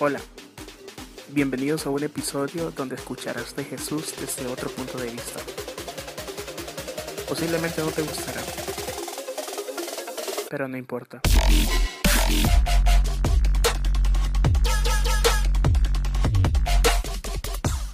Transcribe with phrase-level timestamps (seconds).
[0.00, 0.20] Hola,
[1.30, 5.40] bienvenidos a un episodio donde escucharás de Jesús desde otro punto de vista.
[7.28, 8.40] Posiblemente no te gustará,
[10.48, 11.20] pero no importa.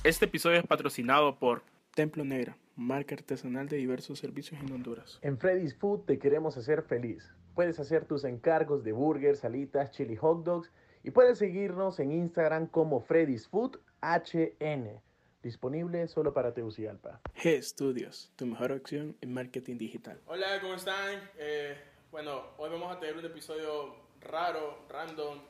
[0.05, 1.63] Este episodio es patrocinado por
[1.95, 5.19] Templo Negra, marca artesanal de diversos servicios en Honduras.
[5.23, 7.33] En Freddy's Food te queremos hacer feliz.
[7.55, 10.71] Puedes hacer tus encargos de burgers, salitas, chili hot dogs
[11.05, 15.03] y puedes seguirnos en Instagram como Freddy's Food HN.
[15.43, 17.21] Disponible solo para Tegucigalpa.
[17.37, 20.19] G Studios, tu mejor opción en marketing digital.
[20.25, 21.31] Hola, ¿cómo están?
[21.37, 21.77] Eh,
[22.11, 25.43] bueno, hoy vamos a tener un episodio raro, random.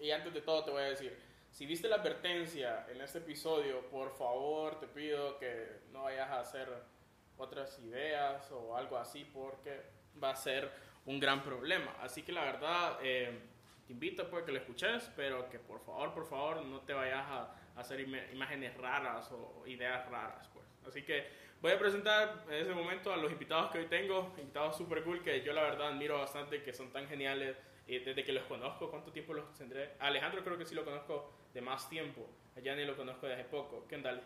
[0.00, 1.14] Y antes de todo te voy a decir,
[1.50, 6.40] si viste la advertencia en este episodio, por favor te pido que no vayas a
[6.40, 6.66] hacer
[7.36, 9.82] otras ideas o algo así porque
[10.22, 10.70] va a ser
[11.04, 11.94] un gran problema.
[12.00, 13.38] Así que la verdad, eh,
[13.86, 17.24] te invito pues que lo escuches, pero que por favor, por favor, no te vayas
[17.26, 20.64] a, hacer imágenes raras o ideas raras, pues.
[20.86, 21.26] Así que
[21.60, 25.22] voy a presentar en ese momento a los invitados que hoy tengo, invitados super cool
[25.22, 28.90] que yo la verdad admiro bastante, que son tan geniales y desde que los conozco,
[28.90, 29.94] ¿cuánto tiempo los tendré?
[29.98, 33.44] Alejandro creo que sí lo conozco de más tiempo, a Yanni lo conozco de hace
[33.44, 33.86] poco.
[33.88, 34.20] ¿Qué onda?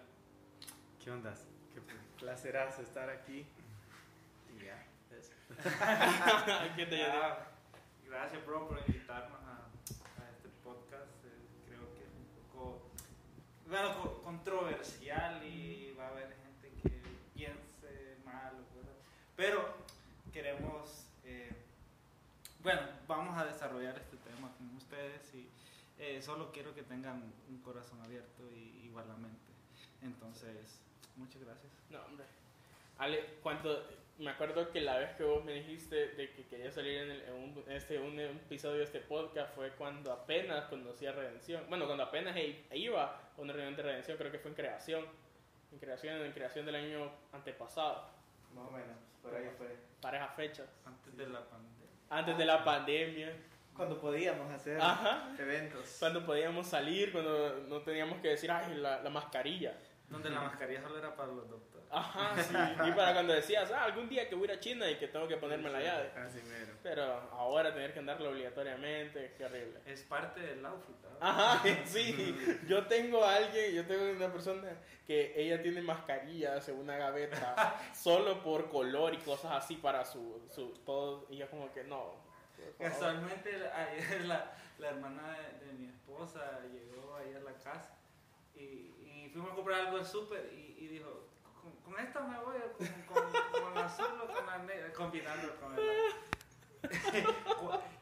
[1.03, 1.35] ¿Qué onda?
[1.73, 1.81] Qué
[2.19, 3.47] placerazo estar aquí.
[4.55, 5.33] Y ya, eso.
[6.77, 7.49] ¿Qué te Ah,
[8.07, 11.25] gracias, bro, por invitarnos a, a este podcast.
[11.25, 12.91] Eh, creo que es un poco
[14.03, 17.03] co- controversial y va a haber gente que
[17.35, 18.97] piense mal o cosas.
[19.37, 19.63] Pero
[20.33, 21.53] queremos, eh,
[22.63, 25.49] bueno, vamos a desarrollar este tema con ustedes y
[25.99, 29.39] eh, solo quiero que tengan un corazón abierto y igual la mente.
[30.03, 30.81] Entonces,
[31.17, 31.73] muchas gracias.
[31.91, 32.25] No, hombre.
[32.99, 33.85] Ale, cuando
[34.19, 37.23] me acuerdo que la vez que vos me dijiste de que quería salir en, el-
[37.23, 41.65] en un, en este, un, episodio de este podcast fue cuando apenas conocí a Redención.
[41.69, 45.05] Bueno, cuando apenas i- iba a una reunión de Redención, creo que fue en creación.
[45.71, 48.09] En creación, en creación del año antepasado.
[48.55, 49.77] Más o menos, por ahí fue.
[50.01, 50.67] Para esas fechas.
[50.85, 51.87] Antes de la pandemia.
[52.11, 53.33] Antes de la pandemia.
[53.77, 55.33] Cuando podíamos hacer Ajá.
[55.39, 55.97] eventos.
[56.01, 59.77] Cuando podíamos salir, cuando no teníamos que decir, ay, la, la mascarilla.
[60.09, 61.87] Donde la mascarilla solo era para los doctores.
[61.91, 62.55] Ajá, sí.
[62.89, 65.09] Y para cuando decías, ah, algún día que voy a ir a China y que
[65.09, 66.11] tengo que ponerme la llave.
[66.17, 66.73] Así mero.
[66.83, 69.81] Pero ahora tener que andarlo obligatoriamente, qué horrible.
[69.85, 70.97] Es parte del outfit.
[71.03, 71.27] ¿no?
[71.27, 72.59] Ajá, sí.
[72.67, 74.63] Yo tengo a alguien, yo tengo una persona
[75.07, 80.43] que ella tiene mascarillas en una gaveta solo por color y cosas así para su,
[80.51, 81.27] su todo.
[81.29, 82.29] Y yo como que no.
[82.79, 87.99] Casualmente ayer la, la hermana de, de mi esposa llegó ahí a la casa
[88.55, 88.98] y,
[89.29, 91.27] y fuimos a comprar algo al súper y, dijo,
[91.61, 92.87] con, con esta me voy, con,
[93.23, 95.77] con, con la azul o con la negra, combinando con.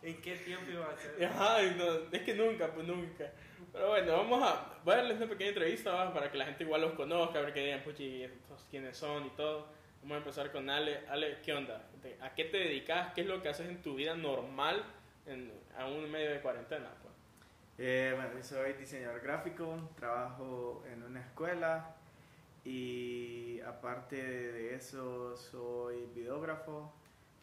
[0.02, 1.24] ¿En qué tiempo iba a ser?
[1.24, 3.32] Ajá, no, es que nunca, pues nunca.
[3.72, 6.92] Pero bueno, vamos a, voy darles una pequeña entrevista para que la gente igual los
[6.92, 9.66] conozca, a ver que digan, puchi, estos quiénes son y todo.
[10.02, 11.04] Vamos a empezar con Ale.
[11.08, 11.82] Ale, ¿qué onda?
[12.02, 13.12] ¿De- ¿A qué te dedicas?
[13.14, 14.84] ¿Qué es lo que haces en tu vida normal
[15.26, 16.88] en, a un medio de cuarentena?
[17.78, 21.94] Eh, bueno, yo soy diseñador gráfico, trabajo en una escuela
[22.64, 26.92] y aparte de eso soy videógrafo.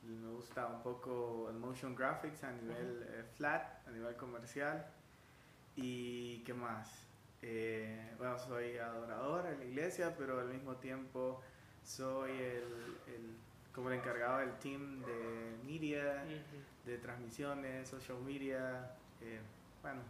[0.03, 4.85] Me gusta un poco el motion graphics a nivel eh, flat, a nivel comercial.
[5.75, 7.07] ¿Y qué más?
[7.41, 11.41] Eh, bueno, soy adorador en la iglesia, pero al mismo tiempo
[11.83, 13.37] soy el, el-
[13.73, 16.23] como el encargado del team de media,
[16.85, 19.39] de transmisiones, social media, eh,
[19.81, 20.01] bueno,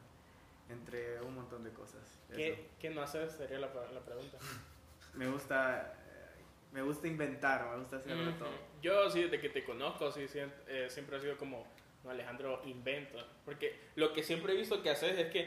[0.70, 2.02] entre un montón de cosas.
[2.34, 3.32] ¿Qué, ¿Qué no haces?
[3.34, 4.38] Sería la, la pregunta.
[5.14, 5.94] Me gusta,
[6.72, 8.40] me gusta inventar, me gusta hacerlo Ujú.
[8.40, 8.50] todo.
[8.82, 11.68] Yo sí, desde que te conozco, sí, siem- eh, siempre ha sido como,
[12.04, 13.24] no, Alejandro inventa.
[13.46, 15.42] Porque lo que siempre he visto que haces es que,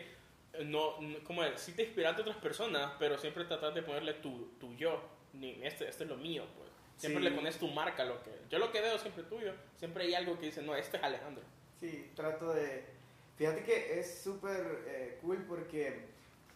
[0.52, 3.82] eh, no, no- como es, sí te inspiras de otras personas, pero siempre tratas de
[3.82, 5.02] ponerle tu, tu yo.
[5.32, 6.70] Ni, este, este es lo mío, pues.
[6.96, 7.28] Siempre Sí.
[7.30, 8.30] le pones tu marca a lo que...
[8.48, 11.42] Yo lo que veo siempre tuyo, siempre hay algo que dice, no, este es Alejandro.
[11.80, 12.86] Sí, trato de...
[13.36, 16.06] Fíjate que es súper eh, cool porque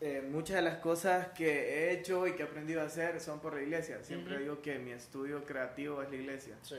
[0.00, 3.40] eh, muchas de las cosas que he hecho y que he aprendido a hacer son
[3.40, 4.02] por la iglesia.
[4.02, 6.56] Siempre digo que mi estudio creativo es la iglesia.
[6.62, 6.76] Sí.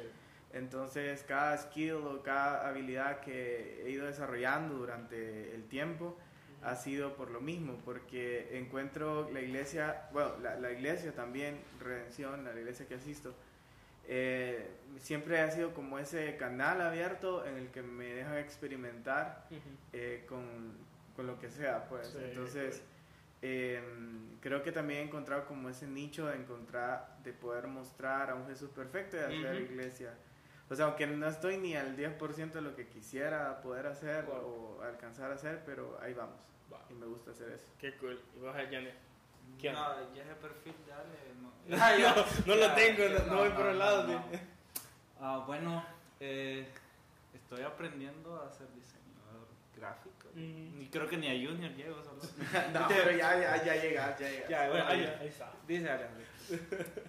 [0.53, 6.18] Entonces, cada skill o cada habilidad que he ido desarrollando durante el tiempo
[6.63, 12.44] ha sido por lo mismo, porque encuentro la iglesia, bueno, la, la iglesia también, Redención,
[12.44, 13.33] la iglesia que asisto,
[14.07, 14.68] eh,
[15.00, 19.45] siempre ha sido como ese canal abierto en el que me dejan experimentar
[19.94, 20.45] eh, con,
[21.15, 22.07] con lo que sea, pues.
[22.07, 22.83] Sí, Entonces,
[23.42, 23.81] eh,
[24.42, 28.45] creo que también he encontrado como ese nicho de encontrar, de poder mostrar a un
[28.48, 29.74] Jesús perfecto y hacer Ujú.
[29.74, 30.13] iglesia.
[30.69, 34.77] O sea, aunque no estoy ni al 10% de lo que quisiera poder hacer Wow.
[34.80, 36.39] o alcanzar a hacer, pero ahí vamos.
[36.69, 36.80] Wow.
[36.89, 37.68] Y me gusta hacer eso.
[37.77, 38.21] Qué cool.
[38.38, 38.95] Y vas a Janet.
[39.59, 41.31] ¿Qué No, ya ese perfil, dale.
[41.39, 41.51] No,
[42.45, 44.07] no lo Ya, tengo, ya, no, no voy por el lado.
[44.07, 44.24] no.
[44.31, 44.39] sí.
[45.19, 45.86] Ah, bueno,
[46.19, 46.68] eh,
[47.33, 50.30] estoy aprendiendo a ser diseñador gráfico.
[50.30, 50.81] Ujú.
[50.81, 52.21] Y creo que ni a Junior llego solo.
[52.74, 54.50] No, pero ya, ya, ya llegas, ya llegas.
[54.50, 55.18] Ya, bueno, ahí, ya.
[55.19, 55.51] ahí está.
[55.68, 56.25] Dice Alejandro.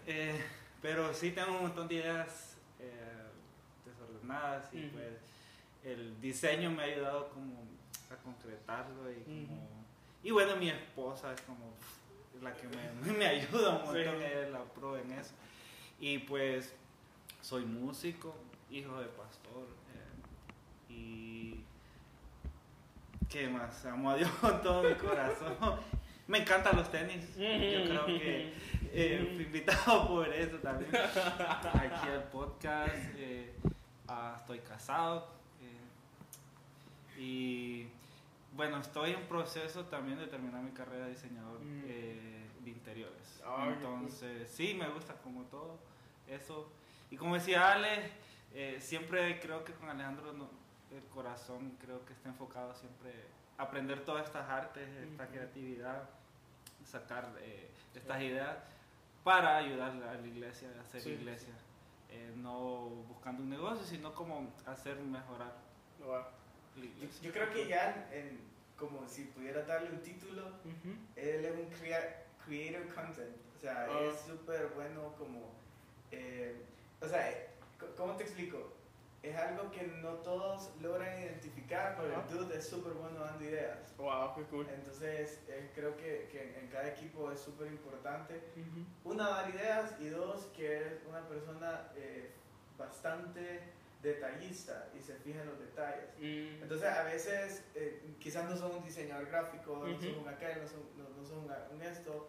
[0.06, 0.40] Eh,
[0.82, 3.22] pero sí tengo un montón de ideas eh,
[3.86, 4.96] desordenadas y Ujú.
[4.96, 5.08] pues
[5.84, 7.62] el diseño me ha ayudado como
[8.10, 9.82] a concretarlo y como...
[10.22, 11.72] Y bueno, mi esposa es como
[12.42, 14.00] la que me, me ayuda un montón, Sí.
[14.00, 15.32] ella es la pro en eso.
[16.00, 16.74] Y pues
[17.40, 18.34] soy músico,
[18.70, 21.64] hijo de pastor eh, y...
[23.28, 23.84] ¿Qué más?
[23.86, 25.56] Amo a Dios con todo mi corazón.
[26.28, 27.28] Me encantan los tenis.
[27.34, 28.52] Yo creo que
[28.92, 30.90] eh, fui invitado por eso también.
[30.94, 32.94] Aquí al podcast.
[33.16, 33.54] eh,
[34.08, 35.28] ah, estoy casado.
[35.62, 37.86] eh, y
[38.54, 41.82] bueno, estoy en proceso también de terminar mi carrera de diseñador Mm.
[41.86, 42.31] eh,
[42.86, 43.40] interiores.
[43.68, 45.78] Entonces, sí, me gusta como todo
[46.26, 46.68] eso.
[47.10, 48.10] Y como decía Ale,
[48.54, 50.50] eh, siempre creo que con Alejandro no-
[50.90, 53.12] el corazón creo que está enfocado siempre
[53.56, 56.08] a aprender todas estas artes, esta creatividad,
[56.84, 58.58] sacar eh, estas ideas
[59.24, 61.54] para ayudar a la iglesia, a hacer Sí, sí, iglesia.
[62.10, 65.54] Eh, no buscando un negocio, sino como hacer mejorar
[66.00, 66.12] Wow.
[66.14, 66.24] la
[66.76, 67.22] Yo, iglesia.
[67.22, 68.40] yo creo que ya, en,
[68.76, 70.94] como si pudiera darle un título, Ujú.
[71.16, 73.36] él es un crea- creator content.
[73.56, 74.00] O sea, Ah.
[74.12, 75.50] es súper bueno como...
[76.10, 76.54] eh,
[77.00, 77.48] o sea, eh,
[77.96, 78.72] ¿cómo te explico?
[79.22, 83.78] Es algo que no todos logran identificar, pero el dude es súper bueno dando ideas.
[83.96, 84.66] Wow, qué cool.
[84.68, 88.40] Entonces, eh, creo que, que en cada equipo es súper importante.
[89.04, 92.32] Una, dar ideas y dos, que es una persona eh,
[92.76, 93.60] bastante
[94.02, 96.04] detallista y se fija en los detalles.
[96.18, 96.62] Mm.
[96.62, 100.68] Entonces, a veces, eh, quizás no son un diseñador gráfico, no son un aquel, no
[100.68, 102.28] son, no, no son un esto,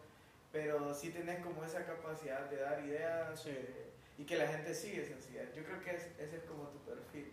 [0.51, 3.49] pero sí tenés como esa capacidad de dar ideas Sí.
[3.49, 5.53] eh, y que la gente sigue ideas.
[5.55, 7.31] Yo creo que es- ese es como tu perfil.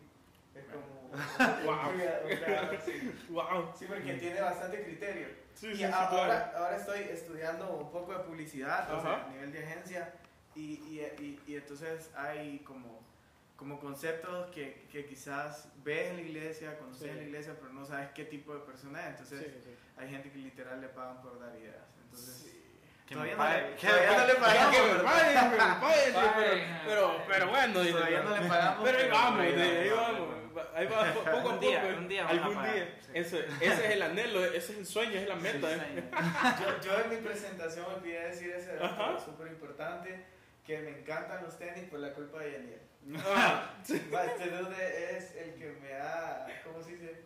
[0.54, 1.10] Es como...
[1.64, 1.92] Wow.
[2.84, 3.12] sí.
[3.28, 3.72] Wow.
[3.78, 5.28] Sí, porque tiene bastante criterio.
[5.54, 6.08] Sí, Y ahora,
[6.52, 6.58] claro.
[6.58, 10.14] ahora estoy estudiando un poco de publicidad, o sea, a nivel de agencia,
[10.54, 13.00] y, y, y, y entonces hay como,
[13.60, 17.08] como conceptos que, que quizás ves en la iglesia, conoces Sí.
[17.10, 19.08] en la iglesia, pero no sabes qué tipo de persona es.
[19.10, 19.76] Entonces Sí, sí.
[19.98, 21.76] hay gente que literal le pagan por dar ideas.
[22.04, 22.46] Entonces,
[23.06, 24.74] Que todavía, no le, que todavía no le pagamos.
[24.76, 25.04] Que me ¿verdad?
[25.04, 26.80] paguen, que me paguen, sí, Paguen.
[26.86, 28.84] pero, pero, pero bueno, dice, Todavía no le pagamos.
[28.84, 30.28] Pero ahí vamos, ahí vamos.
[30.74, 31.56] Ahí va, poco a Un poco.
[31.58, 32.98] día, un día a algún día.
[33.12, 35.70] Ese, ese es el anhelo, ese es el sueño, es la meta.
[35.70, 36.04] ¿eh?
[36.60, 40.24] Yo, yo en mi presentación olvidé decir ese dato súper importante,
[40.66, 42.80] que me encantan los tenis por la culpa de Yaniel.
[43.26, 47.22] Ah, Este dude es el que me ha, ¿cómo se dice?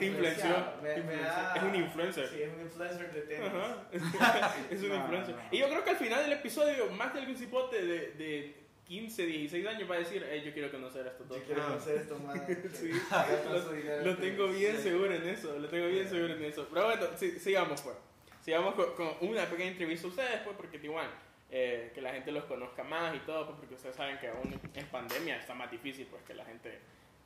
[0.00, 0.80] Influenciado.
[0.82, 2.28] Me- me ha- Es un influencer.
[2.28, 3.48] Sí, es un influencer de tenis.
[3.48, 3.86] Ajá.
[4.70, 5.34] es un No, influencer.
[5.36, 5.42] no.
[5.50, 8.54] Y yo creo que al final del episodio, más de algún cipote de, de
[8.86, 11.38] 15, 16 años va a decir, "Ey, yo quiero conocer a estos dos.
[11.38, 12.40] Yo quiero conocer esto más.
[12.74, 12.90] Sí.
[12.90, 16.66] En Lo tengo bien seguro en eso, lo tengo bien seguro en eso.
[16.72, 17.96] Pero bueno, sí, sigamos pues.
[18.44, 21.08] Sigamos con, con una pequeña entrevista a ustedes pues, porque igual,
[21.52, 24.60] eh, que la gente los conozca más y todo, pues porque ustedes saben que aún
[24.72, 26.78] en pandemia está más difícil pues que la gente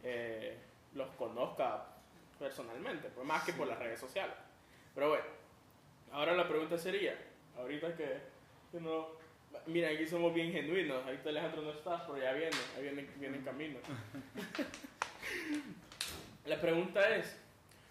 [0.03, 0.57] eh,
[0.95, 1.85] los conozca
[2.39, 4.35] personalmente, pues más que por las redes sociales.
[4.95, 5.25] Pero bueno,
[6.13, 7.19] ahora la pregunta sería,
[7.59, 8.19] ahorita que,
[8.73, 9.09] que no...
[9.67, 13.37] Mira, aquí somos bien genuinos, ahorita Alejandro no está, pero ya viene, ahí viene, viene
[13.37, 13.79] en camino.
[16.47, 17.39] La pregunta es,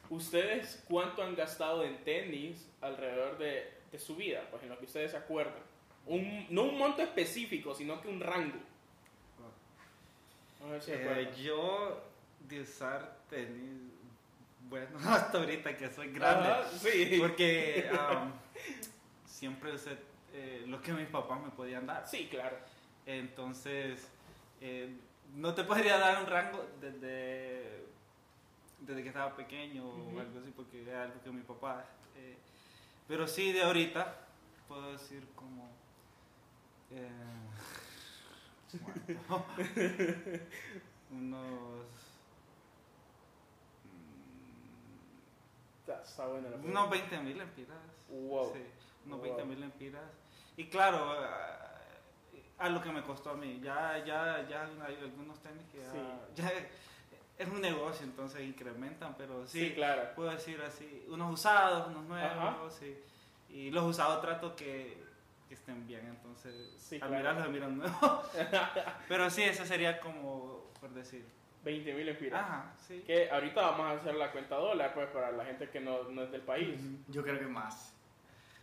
[0.10, 4.46] ¿ustedes cuánto han gastado en tenis alrededor de, de su vida?
[4.52, 5.73] Pues en lo que ustedes se acuerdan.
[6.06, 8.60] Un, no un monto específico, sino que un rango.
[10.64, 12.04] A ver si se Eh, yo
[12.42, 13.94] de usar tenis,
[14.70, 17.18] bueno, hasta ahorita que soy grande, Ajá, sí.
[17.20, 18.32] porque um,
[19.26, 19.98] siempre usé
[20.34, 22.08] eh, lo que mis papás me podían dar.
[22.08, 22.58] Sí, claro.
[23.06, 24.10] Entonces,
[24.62, 24.96] eh,
[25.36, 27.86] no te podría dar un rango desde,
[28.80, 31.86] desde que estaba pequeño o algo así, porque era algo que mi papá...
[32.18, 32.38] eh,
[33.08, 34.16] pero sí, de ahorita,
[34.68, 35.70] puedo decir como...
[36.96, 37.10] eh,
[41.12, 41.86] unos...
[43.84, 46.90] mm, Está, está buena la unos pregunta.
[47.12, 47.78] 20 mil empiras.
[48.10, 48.54] Wow.
[48.54, 48.60] Sí,
[49.06, 49.28] unos Wow.
[49.36, 50.04] 20 mil empiras.
[50.58, 51.80] Y claro, a,
[52.60, 53.60] a lo que me costó a mí.
[53.62, 56.00] Ya, ya, ya hay algunos tenis que ya, Sí.
[56.36, 56.52] ya
[57.38, 60.14] es un negocio, entonces incrementan, pero sí, Sí, claro.
[60.16, 62.98] puedo decir así, unos usados, unos nuevos, sí.
[63.50, 65.04] Y los usados trato que
[65.48, 67.18] que estén bien, entonces Sí, al claro.
[67.18, 68.24] mirarlos miran nuevo.
[69.08, 71.26] Pero sí, eso sería como, por decir.
[71.64, 72.42] 20 mil empiras.
[72.42, 73.04] Ajá, sí.
[73.08, 76.24] Que ahorita vamos a hacer la cuenta dólar, pues, para la gente que no, no
[76.24, 76.78] es del país.
[77.08, 77.94] Yo creo que más.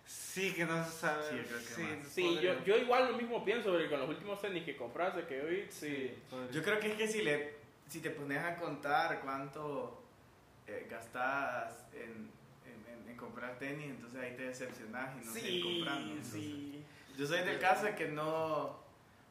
[0.05, 1.23] Sí, que no se sabe.
[1.31, 2.09] Sí, yo creo que más.
[2.09, 5.41] Sí, yo, yo igual lo mismo pienso, porque con los últimos tenis que compraste, que
[5.41, 6.15] hoy, sí.
[6.53, 7.55] Yo creo que es que si, le,
[7.89, 10.03] si te pones a contar cuánto
[10.67, 12.31] eh, gastas en
[13.21, 16.11] comprar tenis, entonces ahí te decepcionas y no sigues comprando.
[16.13, 16.33] entonces.
[16.33, 16.85] sí.
[17.17, 18.79] Yo soy del caso de que no,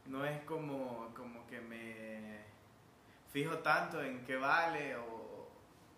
[0.05, 2.39] no es como, como que me
[3.33, 5.49] fijo tanto en qué vale o,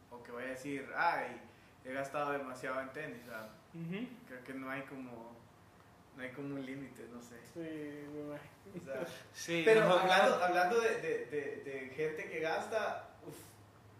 [0.09, 1.41] o que voy a decir, ay,
[1.83, 3.19] he gastado demasiado en tenis.
[4.27, 5.35] creo que no hay como,
[6.15, 7.35] no hay como un límite, no sé.
[7.53, 7.59] Sí,
[8.13, 8.51] me imagino.
[8.81, 13.35] O sea, Sí, Pero hablando, hablando de, de, de, de gente que gasta, uf,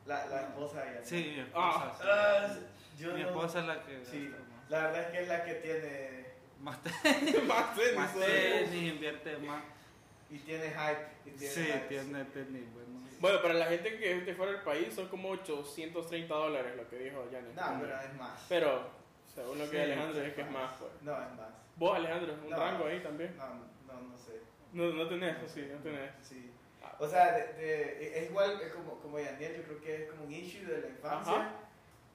[0.06, 1.04] la, la esposa ya.
[1.04, 2.54] Sí, esposa.
[2.54, 2.60] sí.
[3.02, 4.06] Ah, yo mi no- esposa es la que.
[4.06, 4.32] Sí,
[4.70, 6.26] la verdad es que es la que tiene
[6.60, 6.78] Más,
[7.48, 9.64] Más tenis, más tenis, invierte más.
[10.30, 11.08] y tiene hype.
[11.26, 11.80] Y tiene Sí, hype.
[11.88, 13.02] tiene tenis, bueno.
[13.20, 16.88] Bueno, para la gente que es de fuera del país son como 830 dólares lo
[16.90, 17.54] que dijo Janet.
[17.56, 18.46] No, pero es más.
[18.50, 18.90] Pero,
[19.34, 20.92] según lo que Sí, Alejandro sí, es que es más, pues.
[21.02, 21.50] No, es más.
[21.76, 22.58] Vos, Alejandro, un No.
[22.58, 23.36] rango ahí también.
[23.38, 23.46] No,
[23.94, 24.42] no, no sé.
[24.74, 26.12] No, no tenés, sí, no tenés.
[26.24, 26.52] Sí.
[27.00, 30.24] O sea, de- de- es igual es como, como Yaniel, yo creo que es como
[30.26, 31.34] un issue de la infancia.
[31.34, 31.52] Ajá.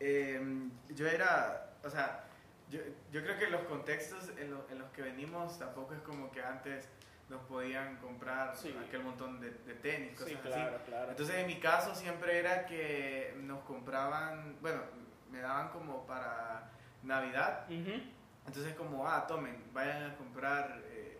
[0.01, 2.25] Eh, yo era, o sea,
[2.71, 2.81] yo,
[3.13, 6.43] yo creo que los contextos en, lo- en los que venimos tampoco es como que
[6.43, 6.89] antes
[7.29, 8.77] nos podían comprar Sí.
[8.87, 10.83] aquel montón de, de tenis, cosas Sí, así.
[10.87, 11.11] claro.
[11.11, 14.83] Entonces en mi caso siempre era que nos compraban, bueno,
[15.31, 16.71] me daban como para
[17.03, 18.01] Navidad, Ujú.
[18.47, 21.19] entonces como, ah, tomen, vayan a comprar, eh,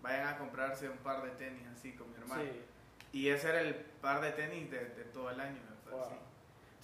[0.00, 2.42] vayan a comprarse un par de tenis así con mi hermano.
[2.42, 2.62] Sí.
[3.12, 5.58] Y ese era el par de tenis de, de todo el año.
[5.84, 6.08] me Wow.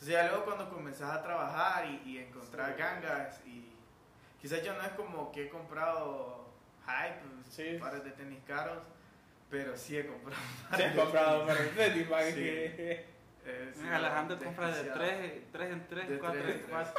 [0.01, 2.79] Entonces ya luego cuando comenzás a trabajar y, y encontrar Sí.
[2.79, 3.71] gangas y
[4.41, 6.49] quizás yo no es como que he comprado
[6.87, 7.77] hype, Sí.
[7.79, 8.79] pares de tenis caros,
[9.51, 10.41] pero sí he comprado
[10.71, 12.09] pares han de comprado para el tenis,
[13.43, 13.51] Sí.
[13.51, 15.01] Eh, sí, Alejandro compra de desquiciado.
[15.01, 16.95] 3, 3 en 3, De 4 tres en en 4.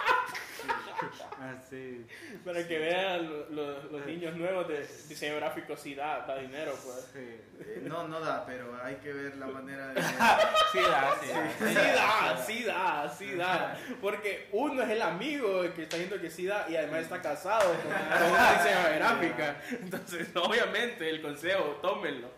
[1.42, 2.06] Así.
[2.46, 6.74] Para que vean lo- lo- los niños nuevos de diseño gráfico, sí da, da dinero,
[6.84, 7.10] pues.
[7.14, 7.20] Sí.
[7.60, 10.02] Eh, no, no da, pero hay que ver la manera de...
[10.72, 11.28] Sí, da, sí.
[11.30, 11.68] da.
[11.68, 13.78] Sí da, sí da, sí da.
[14.02, 17.72] Porque uno es el amigo que está viendo que sí da y además está casado
[17.74, 19.62] con, con una diseñadora gráfica.
[19.72, 22.30] Entonces, obviamente, el consejo, tómenlo.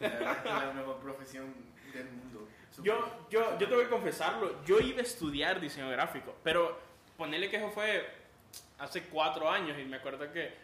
[0.00, 0.10] La
[0.44, 1.52] la mejor profesión
[1.92, 2.48] del mundo.
[2.82, 6.78] Yo, yo, yo tengo que confesarlo, yo iba a estudiar diseño gráfico, pero
[7.16, 8.08] ponerle que eso fue
[8.78, 10.54] hace cuatro años y me acuerdo que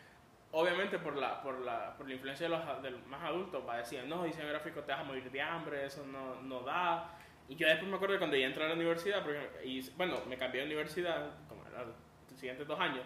[0.52, 3.76] obviamente por la, por la, por la influencia de los de los más adultos, va
[3.76, 7.14] decir, no, diseño gráfico te vas a morir de hambre, eso no, no da.
[7.48, 10.16] Y yo después me acuerdo que cuando ya entré a la universidad, porque, y, bueno,
[10.26, 11.94] me cambié de universidad como a los
[12.38, 13.04] siguientes dos años,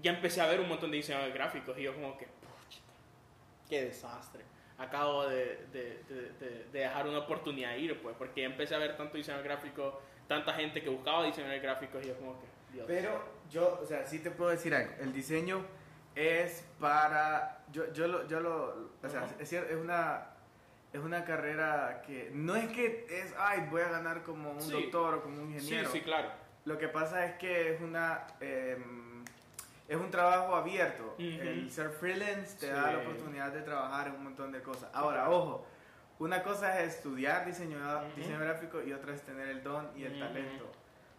[0.00, 2.26] ya empecé a ver un montón de diseñadores gráficos y yo como que,
[3.68, 4.44] qué desastre.
[4.78, 8.96] Acabo de, de, de, de- de dejar una oportunidad ir, pues, porque empecé a ver
[8.96, 12.84] tanto diseño gráfico, tanta gente que buscaba diseñadores gráficos y yo como que, Dios.
[12.88, 14.92] Pero yo, o sea, sí te puedo decir algo.
[15.00, 15.64] El diseño
[16.16, 17.64] es para.
[17.70, 18.26] Yo, yo lo.
[18.26, 20.26] Yo lo o sea, es, una.
[20.92, 24.70] Es una carrera que no es que es, ay, voy a ganar como un Sí.
[24.72, 25.90] doctor o como un Sí, ingeniero.
[25.90, 26.28] sí, claro.
[26.66, 28.26] Lo que pasa es que es una.
[28.40, 29.03] em,
[29.88, 31.14] es un trabajo abierto.
[31.18, 32.72] El ser freelance te Sí.
[32.72, 34.88] da la oportunidad de trabajar en un montón de cosas.
[34.94, 35.66] Ahora, ojo,
[36.18, 37.78] una cosa es estudiar diseño,
[38.16, 40.70] diseño gráfico y otra es tener el don y el talento.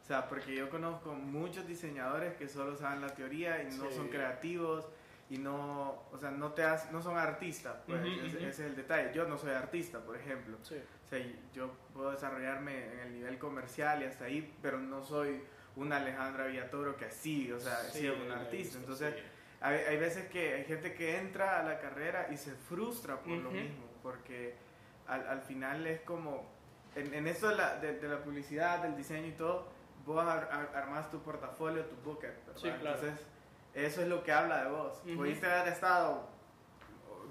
[0.01, 3.95] O sea, porque yo conozco muchos diseñadores que solo saben la teoría y no Sí.
[3.95, 4.87] son creativos
[5.31, 9.11] y no, o sea, no te has- no son artistas, pues ese, es el detalle.
[9.15, 10.57] Yo no soy artista, por ejemplo.
[10.61, 10.75] Sí.
[11.05, 11.19] O sea,
[11.53, 15.43] yo puedo desarrollarme en el nivel comercial y hasta ahí, pero no soy
[15.75, 18.55] una Alejandra Villatoro que sí, o sea, sí, es un la he artista.
[18.57, 19.21] visto, Entonces, sí.
[19.61, 23.29] hay, hay veces que hay gente que entra a la carrera y se frustra por
[23.37, 24.55] lo mismo, porque
[25.07, 26.45] al, al final es como,
[26.95, 29.67] en, en eso de la, de, de la publicidad, del diseño y todo,
[30.05, 32.61] vos ar- ar- armás tu portafolio, tu bucket, ¿verdad?
[32.61, 32.97] Sí, claro.
[32.99, 33.25] Entonces,
[33.73, 35.01] eso es lo que habla de vos.
[35.05, 35.15] Ujú.
[35.17, 36.29] Pudiste haber estado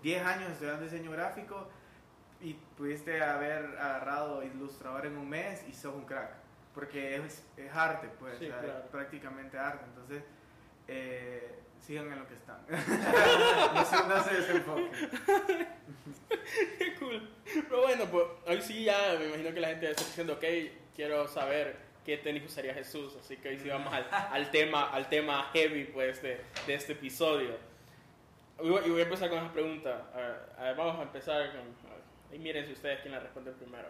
[0.03, 1.69] 10 años estudiando diseño gráfico
[2.41, 6.35] y pudiste haber agarrado ilustrador en un mes y sos un crack.
[6.75, 8.79] Porque es, es arte, pues, Sí, o sea, claro.
[8.81, 9.85] es prácticamente arte.
[9.85, 10.25] Entonces,
[10.89, 12.59] eh, sigan en lo que están.
[14.09, 14.91] no, se, desenfoquen.
[16.79, 17.31] Qué cool.
[17.45, 20.45] Pero bueno, pues hoy sí ya me imagino que la gente está diciendo, ok,
[20.95, 23.17] quiero saber qué tenis usaría Jesús.
[23.21, 26.93] Así que hoy sí vamos al, al tema, al tema heavy pues, de, de este
[26.93, 27.57] episodio.
[28.63, 30.11] Y voy a empezar con esa pregunta.
[30.15, 31.61] A ver, a ver, vamos a empezar con...
[31.61, 33.89] a ver, y miren si ustedes quién la responde primero.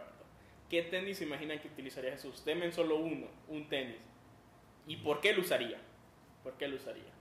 [0.74, 2.44] ¿Qué tenis se imaginan que utilizaría Jesús?
[2.44, 3.94] Denme solo uno, un tenis.
[4.88, 5.78] ¿Y por qué lo usaría?
[6.42, 7.12] ¿Por qué lo usaría?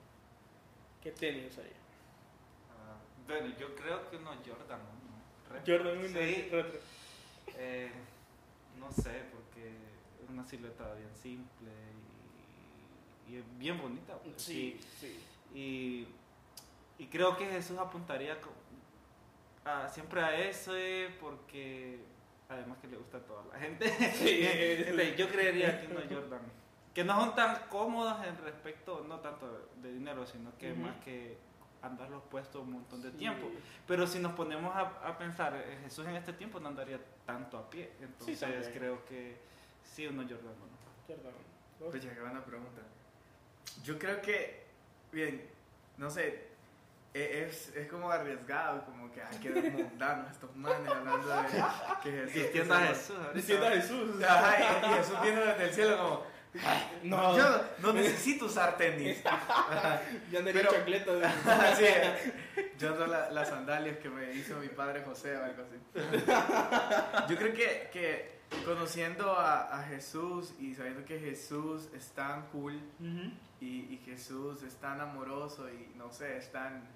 [1.03, 1.77] ¿Qué tenis usaría?
[3.27, 5.61] Bueno, yo creo que unos Jordan, ¿no?
[5.67, 6.49] Jordan 1 Sí.
[7.59, 7.91] Eh,
[8.79, 9.69] no sé, porque
[10.23, 11.69] es una silueta bien simple
[13.29, 14.17] y, y es bien bonita.
[14.17, 15.19] pues, Sí, sí.
[15.53, 16.07] Y,
[16.97, 18.35] y creo que Jesús apuntaría
[19.63, 21.99] a- siempre a eso eh, porque
[22.49, 23.85] además que le gusta a toda la gente.
[23.87, 26.41] Entonces, yo creería que unos Jordan,
[26.93, 31.37] que no son tan cómodos en respecto, no tanto de dinero, sino que más que
[31.81, 33.17] andarlos puestos un montón de Sí.
[33.17, 33.49] tiempo.
[33.87, 37.57] Pero si nos ponemos a, a pensar, eh, Jesús en este tiempo no andaría tanto
[37.57, 37.91] a pie.
[37.99, 39.35] Entonces creo que
[39.83, 40.53] sí, unos Jordan.
[40.59, 40.73] bueno.
[41.07, 41.33] Jordan.
[41.91, 42.81] Pues ya, qué buena pregunta.
[43.83, 44.63] Yo creo que,
[45.11, 45.45] bien,
[45.97, 46.52] no sé,
[47.13, 51.35] es, es como arriesgado, como que hay que mundanos estos manes hablando de
[52.03, 52.33] que Jesús.
[52.33, 53.15] Vistiendo a Jesús.
[53.35, 54.23] Diciendo a Jesús.
[54.23, 56.33] Ajá, y, y Jesús viendo desde el cielo como,
[57.03, 59.21] No, yo no necesito usar tenis.
[60.31, 61.11] Ya andaría Pero- chancleta.
[61.77, 61.85] Sí,
[62.79, 65.77] yo ando la- las sandalias que me hizo mi padre José o algo así.
[67.29, 68.33] Yo creo que, que
[68.65, 73.31] conociendo a, a Jesús y sabiendo que Jesús es tan cool Ujú.
[73.61, 76.87] y, y Jesús es tan amoroso y no sé, es tan...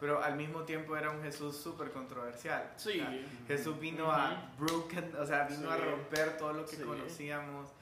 [0.00, 2.70] Pero al mismo tiempo era un Jesús súper controversial.
[2.76, 3.00] Sí.
[3.00, 5.82] O sea, Jesús vino a broken, o sea, vino a Sí.
[5.82, 6.82] romper todo lo que Sí.
[6.82, 7.72] conocíamos,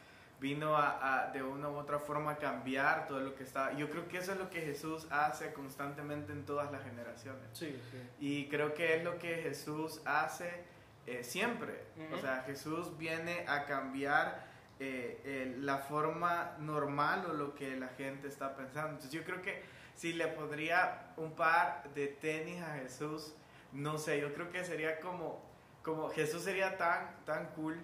[0.40, 3.72] vino a, a, de una u otra forma cambiar todo lo que estaba.
[3.74, 7.42] Yo creo que eso es lo que Jesús hace constantemente en todas las generaciones.
[7.52, 7.78] Sí.
[8.18, 10.64] Y creo que es lo que Jesús hace
[11.06, 11.84] eh, siempre.
[11.96, 12.16] Ujú.
[12.16, 14.44] O sea, Jesús viene a cambiar
[14.80, 18.88] eh, eh, la forma normal o lo que la gente está pensando.
[18.90, 19.62] Entonces yo creo que
[19.96, 23.32] si le pondría un par de tenis a Jesús,
[23.72, 25.42] no sé, yo creo que sería como,
[25.82, 27.76] como Jesús sería tan, tan cool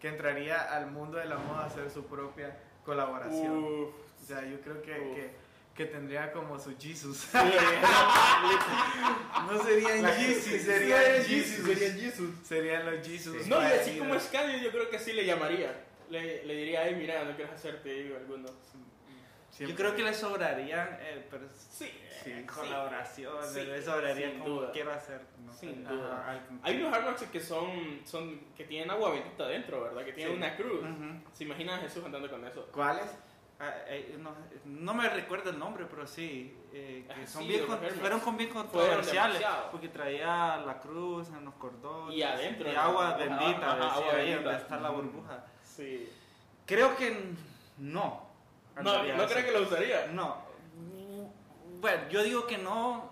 [0.00, 3.64] que entraría al mundo de la moda a hacer su propia colaboración.
[3.64, 3.90] Uf.
[4.22, 5.30] O sea, yo creo que, que,
[5.74, 7.28] que tendría como su Jesus.
[7.30, 7.38] Sí.
[9.50, 11.66] No serían Sí, serían serían Jesus.
[11.66, 12.30] Serían Jesus.
[12.46, 13.46] Serían los Jesus.
[13.48, 15.84] No, y así como es Kanye, yo creo que sí le llamaría.
[16.08, 18.48] Le, le diría, ay, mira, no quieres hacerte digo, alguno.
[19.50, 19.72] Siempre.
[19.72, 21.90] Yo creo que le sobrarían eh, pero Sí.
[22.22, 24.72] sí, colaboraciones, Sí, le sobrarían sin como duda.
[24.72, 25.20] quiero hacer.
[25.44, 26.20] No Sin sé, duda.
[26.22, 30.04] ajá, Hay unos Hard que son, son, que tienen agua bendita dentro, ¿verdad?
[30.04, 30.38] Que tienen Sí.
[30.38, 30.80] una cruz.
[30.82, 31.20] Ujú.
[31.32, 32.66] ¿Se imagina a Jesús andando con eso?
[32.72, 33.06] ¿Cuáles?
[33.62, 34.34] Ah, eh, no,
[34.64, 38.36] no me recuerdo el nombre, pero sí, eh, que Ah, son bien con- fueron con
[38.38, 43.94] bien controversiales, porque traía la cruz en los cordones Y adentro, y agua bendita, ajá,
[43.96, 44.42] agua ahí bendita.
[44.42, 45.44] donde está la burbuja.
[45.62, 46.08] Sí.
[46.64, 47.34] Creo que
[47.76, 48.29] no.
[48.76, 50.06] No, no creo que lo usaría.
[50.08, 50.42] No.
[51.80, 53.10] Bueno, yo digo que no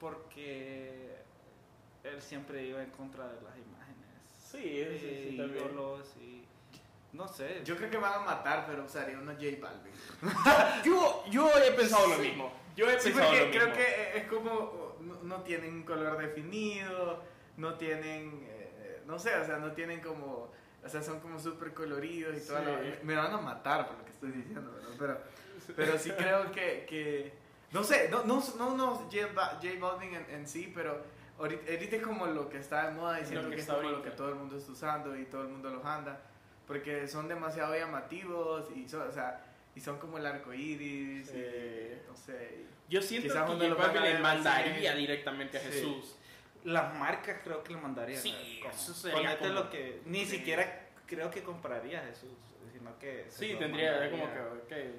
[0.00, 1.16] porque
[2.04, 4.06] él siempre iba en contra de las imágenes.
[4.32, 5.64] Sí, sí, sí, y también.
[5.66, 6.44] ídolos y
[7.12, 7.62] no sé.
[7.64, 9.92] Yo creo que me van a matar, pero usaría unos J Balvin.
[10.84, 12.52] Yo, yo he pensado lo mismo.
[12.76, 13.74] Yo he Sí, pensado porque lo creo mismo.
[13.76, 14.86] que es como.
[15.00, 17.22] No, no tienen un color definido,
[17.56, 18.46] no tienen.
[18.48, 20.50] eh, no sé, o sea, no tienen como.
[20.86, 22.58] O sea, son como súper coloridos y todo.
[22.58, 22.64] Sí.
[22.64, 24.88] lo- me, van a matar por lo que estoy diciendo, ¿verdad?
[24.98, 25.20] Pero,
[25.76, 26.86] pero sí creo que.
[26.88, 27.32] que
[27.72, 31.02] no sé, no, no, no, no J, Ba- J Balvin en, en sí, pero
[31.38, 33.82] ahorita, ahorita es como lo que está de moda diciendo Lo que que, es como
[33.82, 34.10] lo ahorita.
[34.10, 36.20] que todo el mundo está usando y todo el mundo los anda.
[36.66, 39.44] Porque son demasiado llamativos y son, o sea,
[39.74, 41.36] y son como el arco iris Sí.
[41.36, 42.64] y no sé.
[42.88, 45.66] Yo siento que J lo Balvin le mandaría directamente a Sí.
[45.68, 46.16] Jesús.
[46.66, 48.20] Las marcas creo que le mandarían.
[48.20, 50.36] Sí, eso sería ponete como- lo que ni Sí.
[50.38, 52.36] siquiera creo que compraría Jesús,
[52.72, 54.10] sino que se Sí, tendría mandaría.
[54.10, 54.94] como que, ok.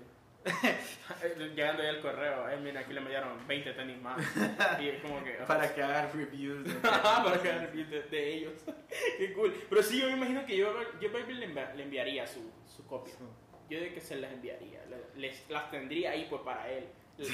[1.56, 4.18] Llegando ya el correo, eh, mira, aquí le enviaron 20 tenis más.
[4.80, 5.32] Y es como que.
[5.46, 8.54] Para que hagan reviews de para que hagan reviews de, de ellos.
[9.18, 9.54] Qué cool.
[9.70, 13.14] Pero sí, yo me imagino que yo, yo Balvin le, le enviaría su, su copia.
[13.70, 14.86] Yo de que se las enviaría.
[14.86, 16.88] le- Les, las tendría ahí pues para él.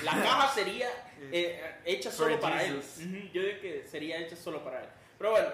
[0.04, 0.90] La caja sería
[1.32, 3.00] eh, hecha For solo para Jesus.
[3.00, 3.32] él.
[3.34, 4.90] Yo de que sería hecha solo para él.
[5.18, 5.50] Pero bueno,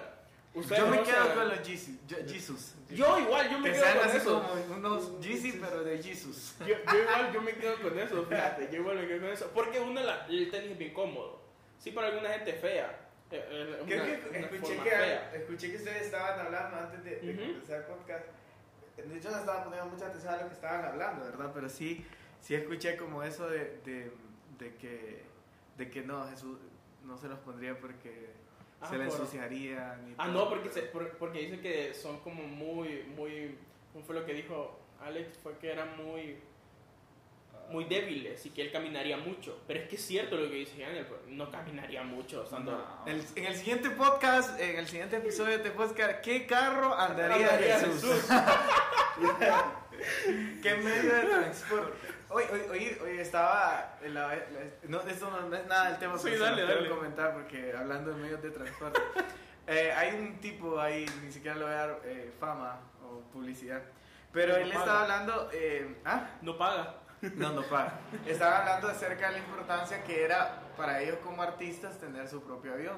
[0.54, 1.34] ustedes Yo me no quedo saben.
[1.34, 1.94] con los Jesus.
[2.06, 2.74] yo- Jesus.
[2.90, 4.42] Yo igual, yo me que quedo sean con así eso.
[4.48, 6.54] como unos Yeezy, pero de Jesus.
[6.60, 9.50] Yo, yo igual, yo me quedo con eso, fíjate, yo igual me quedo con eso.
[9.54, 11.40] Porque uno, la, el tenis es bien cómodo.
[11.78, 12.98] Sí, para alguna gente fea.
[13.32, 15.32] eh, eh, es Creo una- que una escuché que, fea.
[15.34, 17.52] escuché que ustedes estaban hablando antes de, de Ujú.
[17.52, 18.24] comenzar el podcast.
[18.96, 21.50] De hecho, no estaba poniendo mucha atención a lo que estaban hablando, ¿verdad?
[21.54, 22.04] Pero sí,
[22.40, 24.10] sí escuché como eso de, de,
[24.58, 25.22] de que,
[25.76, 26.58] de que no, Jesús
[27.04, 28.38] no se los pondría porque
[28.82, 30.08] Ah, se le ensuciarían.
[30.08, 33.58] y Ah, todo, no, porque, se, pero- por- porque dice que son como muy, muy,
[33.92, 35.36] ¿cómo fue lo que dijo Alex?
[35.42, 36.38] Fue que eran muy,
[37.70, 39.60] muy débiles y que él caminaría mucho.
[39.66, 42.44] Pero es que es cierto lo que dice Daniel, pues, no caminaría mucho.
[42.64, 43.04] No.
[43.06, 47.48] El- en el siguiente podcast, en el siguiente episodio de este podcast, ¿qué carro andaría,
[47.50, 48.02] Andaría Jesús?
[48.02, 48.24] Jesús.
[50.62, 52.08] ¿Qué medio de transporte?
[52.28, 53.96] Hoy, hoy, hoy, estaba.
[54.02, 54.38] En la, la-
[54.88, 56.88] no, esto no, no es nada del tema, Sí, pero dale, quiero dale.
[56.88, 59.00] comentar porque hablando de medios de transporte.
[59.66, 63.82] eh, hay un tipo ahí, ni siquiera le voy a dar eh, fama o publicidad.
[64.32, 64.80] Pero No él paga.
[64.80, 65.50] estaba hablando.
[65.52, 66.30] eh, ¿Ah?
[66.42, 66.94] No paga.
[67.36, 67.98] No, no paga.
[68.26, 72.72] Estaba hablando acerca de la importancia que era para ellos como artistas tener su propio
[72.74, 72.96] avión.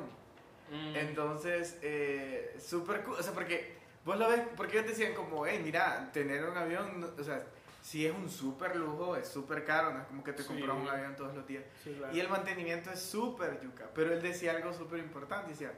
[0.70, 0.94] Mm.
[0.96, 3.16] Entonces, eh, súper cool.
[3.18, 7.14] O sea, porque vos lo ves, porque ellos decían como, hey, mira, tener un avión,
[7.18, 7.42] o sea,
[7.82, 10.48] si es un súper lujo, es súper caro, no es como que te Sí.
[10.48, 11.64] compras un avión todos los días.
[11.82, 12.14] Sí, claro.
[12.16, 13.88] Y el mantenimiento es súper yuca.
[13.94, 15.72] Pero él decía algo súper importante, decía,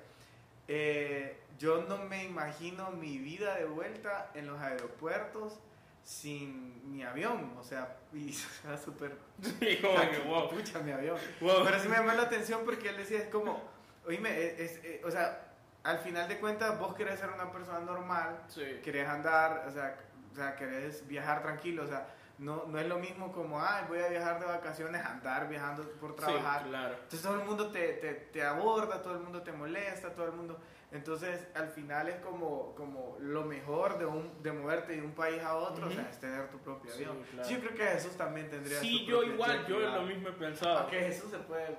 [0.68, 5.54] eh, yo no me imagino mi vida de vuelta en los aeropuertos
[6.02, 10.48] sin mi avión, o sea, y o sea, súper Sí, como que, wow.
[10.50, 11.16] pucha mi avión.
[11.40, 11.64] Wow.
[11.64, 13.62] Pero sí me llamó la atención porque él decía, es como,
[14.06, 15.53] oíme, es, es- eh, o sea,
[15.84, 18.80] al final de cuentas vos querés ser una persona normal, Sí.
[18.82, 19.96] querés andar, o sea,
[20.32, 22.06] o sea, querés viajar tranquilo, o sea,
[22.38, 26.16] no, no es lo mismo como, ay, voy a viajar de vacaciones, andar viajando por
[26.16, 26.62] trabajar.
[26.64, 26.94] Sí, claro.
[26.94, 30.32] Entonces todo el mundo te, te, te aborda, todo el mundo te molesta, todo el
[30.32, 30.58] mundo...
[30.90, 35.42] Entonces al final es como, como lo mejor de, un, de moverte de un país
[35.42, 37.22] a otro, o sea, es tener tu propio Sí, avión.
[37.32, 37.48] claro.
[37.48, 40.02] Sí, yo creo que Jesús también tendría Sí, yo igual, yo privado.
[40.02, 40.78] lo mismo he pensado.
[40.78, 41.76] Aunque Jesús se puede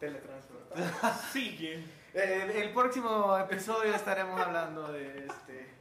[0.00, 0.78] teletransportar.
[1.32, 2.03] Sí, que.
[2.14, 5.52] Eh, el próximo episodio estaremos hablando de este.
[5.52, 5.74] de-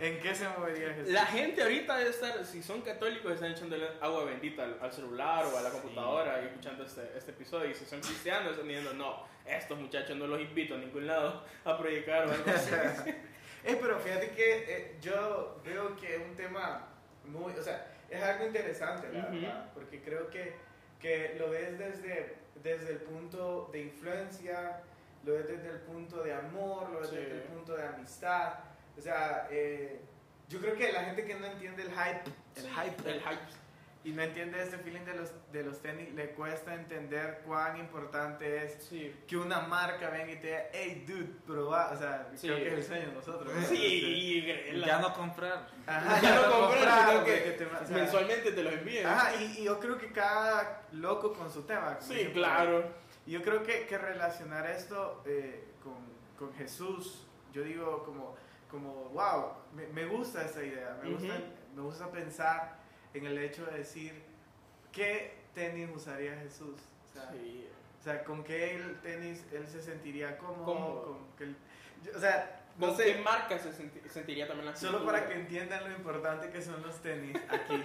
[0.00, 1.12] ¿En qué se movería Jesús?
[1.12, 5.44] La gente ahorita debe estar, si son católicos, están echándole agua bendita al, al celular
[5.46, 7.70] o a la computadora y escuchando este, este episodio.
[7.70, 11.44] Y si son cristianos, están diciendo, no, estos muchachos no los invito a ningún lado
[11.64, 12.70] a proyectar o algo así.
[13.64, 16.86] Eh, pero fíjate que eh, yo veo que es un tema
[17.24, 17.52] muy.
[17.52, 19.32] O sea, es algo interesante, la Ujú.
[19.34, 19.70] verdad.
[19.74, 20.54] Porque creo que,
[21.00, 24.80] que lo ves desde, desde el punto de influencia,
[25.24, 27.16] lo ves desde el punto de amor, lo ves Sí.
[27.16, 28.54] desde el punto de amistad.
[28.96, 30.00] O sea, eh,
[30.48, 32.22] yo creo que la gente que no entiende el hype,
[32.56, 33.40] el hype, El hype.
[34.08, 38.64] Y no entiende este feeling de los, de los tenis, le cuesta entender cuán importante
[38.64, 39.14] es Sí.
[39.26, 41.90] que una marca venga y te diga, hey dude, probá.
[41.92, 42.46] O sea, Sí.
[42.46, 43.52] creo que es el sueño de nosotros.
[43.54, 43.62] ¿no?
[43.66, 45.68] Sí, y la- Ya no comprar.
[45.86, 48.72] Ajá, ya no lo comprar, compraron, sino güey, que te- o sea, mensualmente te los
[48.72, 49.06] envíen.
[49.06, 51.98] Ajá, y, y yo creo que cada loco con su tema.
[52.00, 52.84] Sí, claro.
[53.26, 55.96] Y yo creo que, que relacionar esto eh, con,
[56.38, 58.36] con Jesús, yo digo como,
[58.70, 61.44] como wow, me, me gusta esa idea, me, gusta, Ujú.
[61.76, 62.78] me gusta pensar
[63.14, 64.22] en el hecho de decir,
[64.92, 66.76] ¿qué tenis usaría Jesús?
[67.10, 67.68] O sea, Sí.
[68.00, 70.64] o sea, ¿con qué el tenis él se sentiría cómodo?
[70.64, 71.04] Cómodo.
[71.36, 71.46] Con que
[72.04, 75.18] yo- o sea, ¿Con no qué sé, marca se senti- sentiría también la solo cultura?
[75.20, 77.82] para que entiendan lo importante que son los tenis aquí.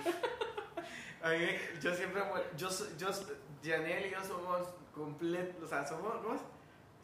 [1.23, 1.47] A mí,
[1.81, 2.21] yo siempre,
[2.57, 3.07] yo, yo,
[3.63, 6.41] Janelle y yo somos completos, o sea, somos, ¿cómo es?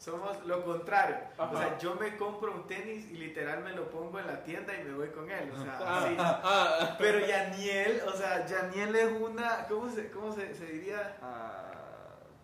[0.00, 1.16] Somos lo contrario.
[1.36, 4.72] O sea, yo me compro un tenis y literal me lo pongo en la tienda
[4.74, 5.52] y me voy con él.
[5.54, 6.16] O sea, Ah, así.
[6.18, 11.16] ah, Pero Yaniel, o sea, Yaniel es una, ¿cómo se, cómo se, se diría?
[11.22, 11.70] Ah,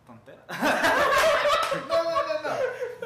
[0.07, 0.43] tontera.
[1.89, 2.57] No, no, no, no.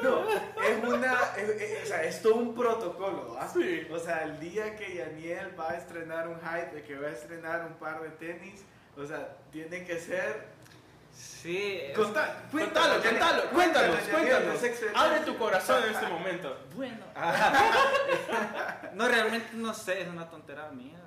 [0.03, 0.29] No,
[0.63, 3.47] es una, es- es- o sea, es todo un protocolo, ¿ah?
[3.51, 3.87] Sí.
[3.91, 7.11] O sea, el día que Yaniel va a estrenar un hype, de que va a
[7.11, 8.63] estrenar un par de tenis,
[8.97, 10.45] o sea, tiene que ser...
[11.11, 11.81] Sí.
[11.95, 14.63] Contá- Cuéntalo, cuéntalo, cuéntanos, cuéntanos.
[14.95, 16.57] Abre tu corazón en este momento.
[16.75, 17.03] Bueno.
[18.93, 20.99] no, realmente no sé, es una tontera mía.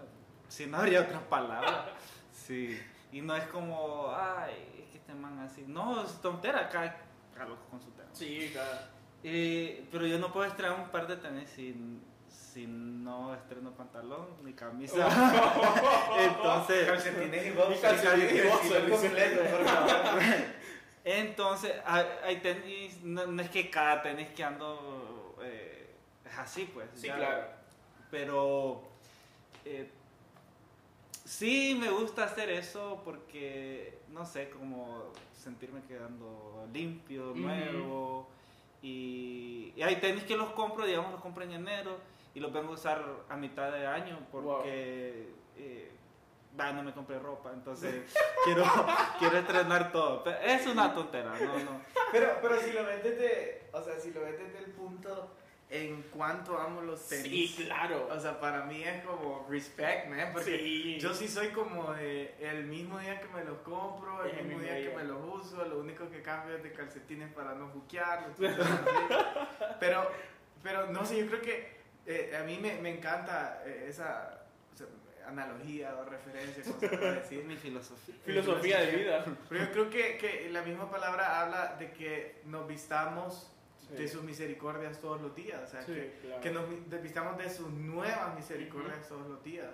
[0.48, 1.86] Si no habría otra palabra.
[2.32, 2.80] Sí.
[3.12, 5.64] Y no es como, ay, es que este man así.
[5.66, 6.96] No, es tontera, acá,
[7.32, 8.08] acá loco con su tema.
[8.12, 8.90] Sí, cara.
[9.22, 12.04] Eh, pero yo no puedo estrenar un par de tenis sin,
[12.54, 15.08] si no estreno pantalón ni camisa.
[16.18, 17.50] Entonces, Calcetines y
[18.90, 20.22] completo, por favor.
[21.02, 26.88] entonces hay, tenis, no, no es que cada tenis que ando eh, es así, pues.
[26.94, 27.46] Sí, ya, claro.
[28.12, 28.82] Pero
[29.64, 29.90] eh,
[31.24, 38.28] sí me gusta hacer eso porque, no sé, como sentirme quedando limpio, nuevo.
[38.80, 42.70] Y, y hay tenis que los compro, digamos, los compro en enero y los vengo
[42.72, 45.28] a usar a mitad de año porque...
[45.56, 45.90] eh,
[46.58, 48.64] va, no me compré ropa, entonces quiero,
[49.18, 50.22] quiero estrenar todo.
[50.24, 51.80] Pero es una tontera, no, no.
[52.12, 55.34] Pero, pero si lo ves desde, o sea, si lo ves desde el punto
[55.70, 57.54] en cuanto amo los tenis.
[57.56, 58.08] Sí, claro.
[58.10, 60.98] O sea, para mí es como respect, man, porque Sí.
[61.00, 64.62] yo sí soy como de el mismo día que me los compro, el mismo mismo
[64.62, 68.28] día que me los uso, lo único que cambio es de calcetines para no buquear.
[69.80, 70.08] pero,
[70.62, 74.40] pero no sé, yo creo que eh, a mí me, me encanta eh, esa
[74.72, 74.86] o sea,
[75.26, 77.40] analogía o referencia, como se puede decir.
[77.40, 78.14] Es mi filosofía.
[78.24, 79.24] Filosofía de vida.
[79.48, 83.50] Pero yo creo que, que la misma palabra habla de que nos vistamos
[83.90, 86.40] de sus misericordias todos los días, o sea, Sí, que, claro.
[86.40, 89.68] que nos desvistamos de sus nuevas misericordias todos los días.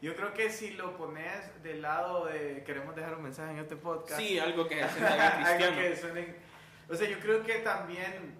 [0.00, 3.74] Yo creo que si lo pones del lado de queremos dejar un mensaje en este
[3.76, 5.76] podcast, Sí, algo que se haga algo cristiano.
[5.76, 6.34] que suene-
[6.88, 8.38] o sea, yo creo que también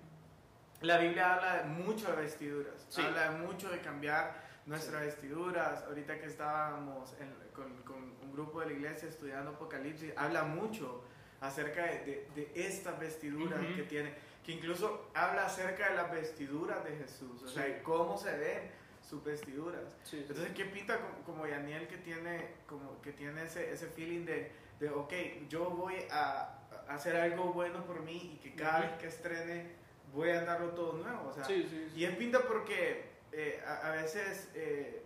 [0.81, 3.03] la Biblia habla de mucho de vestiduras, Sí.
[3.03, 4.35] habla de mucho de cambiar
[4.67, 5.83] nuestras vestiduras.
[5.85, 11.03] Ahorita que estábamos en- con, con un grupo de la iglesia estudiando Apocalipsis, habla mucho
[11.41, 14.15] acerca de, de- de estas vestiduras que tiene,
[14.45, 17.73] que incluso habla acerca de las vestiduras de Jesús, o sea, Sí.
[17.79, 18.71] y cómo se ven
[19.03, 19.97] sus vestiduras.
[20.13, 24.91] Entonces, ¿qué pinta como, Daniel que tiene, como que tiene ese, ese feeling de, de,
[24.91, 25.13] ok,
[25.49, 29.73] yo voy a, a hacer algo bueno por mí y que cada vez que estrene
[30.13, 31.29] voy a darlo todo nuevo?
[31.29, 32.01] O sea, Sí, sí, sí.
[32.01, 35.03] y es pinta porque eh, a, a veces eh,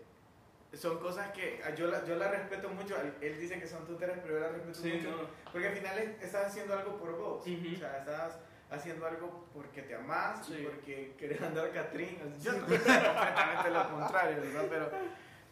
[0.74, 2.96] son cosas que ah, yo la, yo la respeto mucho.
[3.20, 5.10] Él, dice que son tonteras, pero yo la respeto mucho.
[5.22, 5.28] no.
[5.52, 7.42] Porque al final es- estás haciendo algo por vos.
[7.42, 7.44] O
[7.78, 8.38] sea, estás
[8.70, 12.18] haciendo algo porque te amás y porque querés andar Catrín.
[12.40, 14.64] Yo no completamente lo contrario, ¿verdad?
[14.70, 14.90] Pero,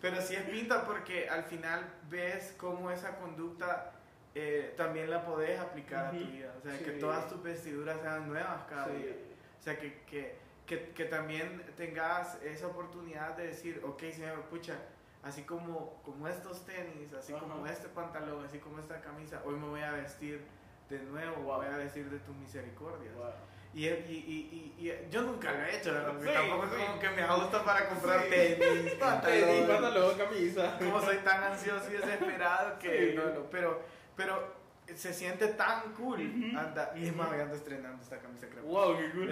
[0.01, 3.93] pero sí es pinta porque al final ves cómo esa conducta
[4.35, 6.55] eh, también la podés aplicar a tu vida.
[6.59, 6.85] O sea, Sí.
[6.85, 8.93] que todas tus vestiduras sean nuevas cada Sí.
[8.93, 9.13] día.
[9.61, 10.35] O sea, que, que,
[10.67, 14.75] que, que también tengas esa oportunidad de decir, ok, señor, pucha,
[15.23, 17.43] así como, como estos tenis, así Ajá.
[17.43, 20.43] como este pantalón, así como esta camisa, hoy me voy a vestir
[20.89, 21.57] de nuevo, Wow.
[21.59, 23.15] voy a vestir de tus misericordias.
[23.15, 23.27] Wow.
[23.73, 26.15] Y, y, y, y, yo nunca lo he hecho, ¿verdad?
[26.21, 26.77] Sí, tampoco es sí.
[26.87, 28.31] como que me gusta para comprar Sí.
[28.31, 29.67] tenis, pantalón.
[29.69, 30.79] pantalón, camisa.
[30.79, 33.81] Como soy tan ansioso y desesperado que no, no, pero,
[34.17, 34.60] pero
[34.97, 36.21] se siente tan cool.
[36.21, 36.59] Ujú.
[36.59, 37.19] anda, Es Ujú.
[37.19, 38.65] más, ando estrenando esta camisa creo.
[38.65, 39.31] Wow, qué cool.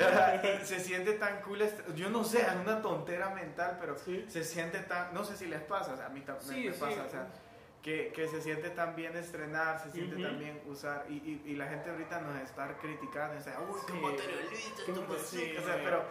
[0.64, 1.59] se siente tan cool,
[1.94, 4.25] yo no sé, es una tontera mental, pero Sí.
[4.29, 6.73] se siente tan, no sé si les pasa, o sea, a mí también Sí, me
[6.73, 6.81] sí.
[6.81, 7.27] pasa, o sea,
[7.83, 10.25] que, que se siente tan bien estrenar, se siente Ujú.
[10.25, 13.79] tan bien usar, y, y, y la gente ahorita nos está criticando, o sea, uy,
[13.87, 16.05] qué materialista, Qué esto mate- no sé sí, qué", o sea, pero,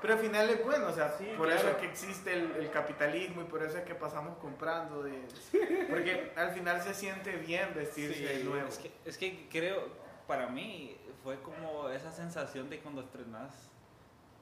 [0.00, 1.76] pero al final es bueno, o sea, Sí, por eso claro.
[1.76, 5.22] es que existe el, el capitalismo y por eso es que pasamos comprando, de,
[5.88, 8.68] porque al final se siente bien vestirse Sí, de nuevo.
[8.68, 9.88] Es que, es que creo,
[10.26, 13.52] para mí, fue como esa sensación de cuando estrenas,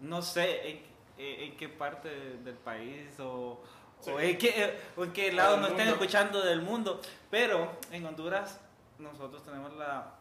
[0.01, 0.83] no sé en,
[1.19, 3.61] en qué parte del país o,
[4.01, 4.13] Sí.
[4.13, 7.01] o en, qué, o en qué lado nos estén escuchando del mundo,
[7.33, 8.61] pero en Honduras
[9.01, 10.15] nosotros tenemos la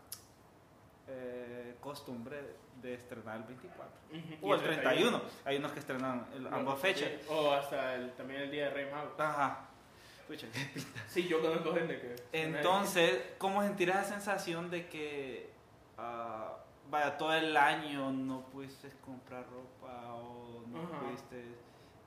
[1.07, 2.37] eh, costumbre
[2.81, 4.47] de estrenar el 24 Ujú.
[4.49, 5.21] o el 31.
[5.45, 7.09] Hay unos que estrenan el- ambas fechas.
[7.21, 7.27] Sí.
[7.29, 9.13] O hasta el, también el día de Rey Mago.
[9.17, 9.65] Ajá.
[10.27, 12.15] Pucha, qué Sí, yo conozco gente que.
[12.33, 15.49] Entonces, ¿cómo sentir esa sensación de que
[15.97, 16.57] ah,
[16.89, 20.99] vaya todo el año no pudiste comprar ropa o no Ajá.
[20.99, 21.43] pudiste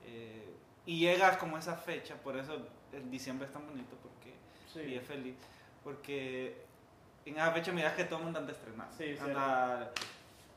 [0.05, 0.53] eh,
[0.85, 2.55] y llegas como a esa fecha, por eso
[2.93, 4.31] el diciembre es tan bonito porque
[4.79, 4.95] y Sí.
[4.95, 5.35] es feliz
[5.83, 6.63] porque
[7.25, 8.53] en esa fecha miras que todo el mundo anda.
[8.97, 9.15] Sí.
[9.21, 9.91] Anda-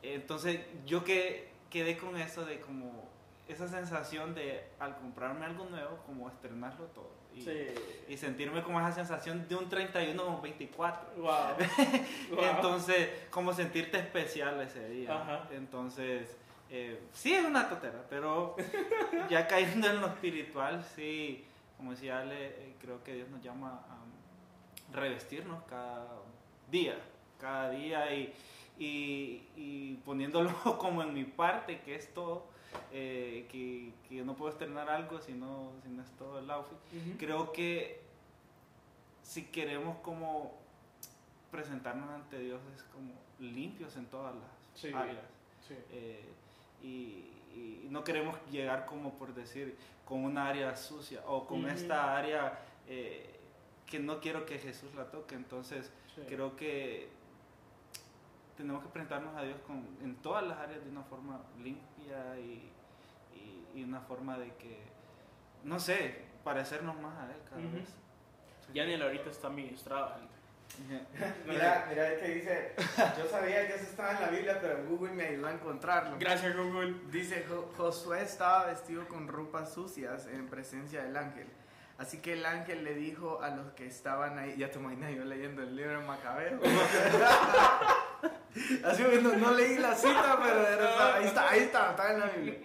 [0.02, 3.08] entonces, yo que quedé con eso de como
[3.48, 7.66] esa sensación de al comprarme algo nuevo como estrenarlo todo y, Sí.
[8.08, 11.10] y sentirme como esa sensación de un 31 o un 24.
[11.16, 11.24] Wow.
[12.30, 12.44] Wow.
[12.44, 15.14] Entonces, como sentirte especial ese día.
[15.20, 15.48] Ajá.
[15.52, 16.36] Entonces,
[16.70, 18.56] eh, sí es una totera, pero
[19.30, 21.44] ya cayendo en lo espiritual, sí,
[21.76, 26.06] como decía Ale, eh, creo que Dios nos llama a revestirnos cada
[26.70, 26.96] día,
[27.40, 28.32] cada día y,
[28.78, 32.46] y, y poniéndolo como en mi parte, que es todo,
[32.92, 36.50] eh, que, que yo no puedo estrenar algo si no, si no es todo el
[36.50, 36.76] outfit
[37.18, 38.00] creo que
[39.22, 40.52] si queremos como
[41.52, 44.92] presentarnos ante Dios es como limpios en todas las Sí.
[44.92, 45.24] áreas
[45.68, 45.74] Sí.
[45.92, 46.24] Eh,
[46.82, 52.16] y, y no queremos llegar como por decir con una área sucia o con esta
[52.18, 53.30] área eh,
[53.86, 56.22] que no quiero que Jesús la toque entonces Sí.
[56.28, 57.08] creo que
[58.56, 62.70] tenemos que presentarnos a Dios con, en todas las áreas de una forma limpia y,
[63.34, 64.78] y- y una forma de que,
[65.64, 67.76] no sé, parecernos más a Él cada Ujú.
[67.76, 67.88] vez.
[68.74, 70.14] Daniel ahorita está ministrado.
[70.16, 70.34] gente.
[71.46, 72.74] Mira, mira el que dice,
[73.18, 76.16] yo sabía que eso estaba en la Biblia, pero Google me ayudó a encontrarlo.
[76.18, 76.94] Gracias, Google.
[77.12, 81.46] Dice, "Jo- Josué estaba vestido con ropas sucias en presencia del ángel.
[81.96, 85.24] Así que el ángel le dijo a los que estaban ahí, ya te imaginas yo
[85.24, 86.58] leyendo el libro de Macabeo.
[88.84, 92.26] Así no, no leí la cita, pero era- ahí está, ahí está, está en la
[92.26, 92.58] Biblia.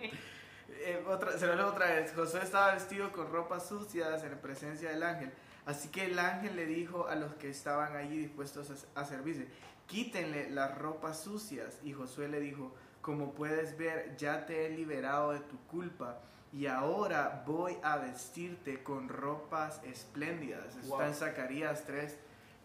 [0.82, 2.14] Eh, otra, se lo leo otra vez.
[2.16, 5.32] Josué estaba vestido con ropas sucias en presencia del ángel.
[5.66, 9.48] Así que el ángel le dijo a los que estaban allí dispuestos a, a servirse,
[9.88, 11.78] quítenle las ropas sucias.
[11.84, 16.20] Y Josué le dijo, como puedes ver, ya te he liberado de tu culpa
[16.52, 20.76] y ahora voy a vestirte con ropas espléndidas.
[20.88, 20.94] Wow.
[21.02, 22.18] Está en Zacarías 3,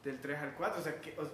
[0.04, 0.80] del 3 al 4.
[0.80, 1.30] O sea, que, o-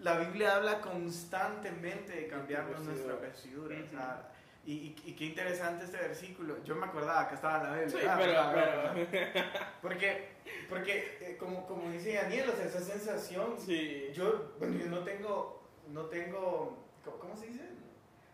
[0.00, 3.76] la Biblia habla constantemente de cambiarnos Tu nuestra vestidura.
[3.76, 3.86] vestidura.
[3.86, 4.30] O sea,
[4.66, 6.64] Y, y- y qué interesante este versículo.
[6.64, 8.00] Yo me acordaba que estaba en la Biblia.
[8.00, 9.68] Sí, Ah, pero, ah, ah, pero- ah.
[9.82, 10.28] Porque,
[10.70, 14.06] porque eh, como, como dice Daniel, o sea, esa sensación, Sí.
[14.14, 17.68] yo, bueno, yo no tengo, no tengo, ¿cómo, cómo se dice?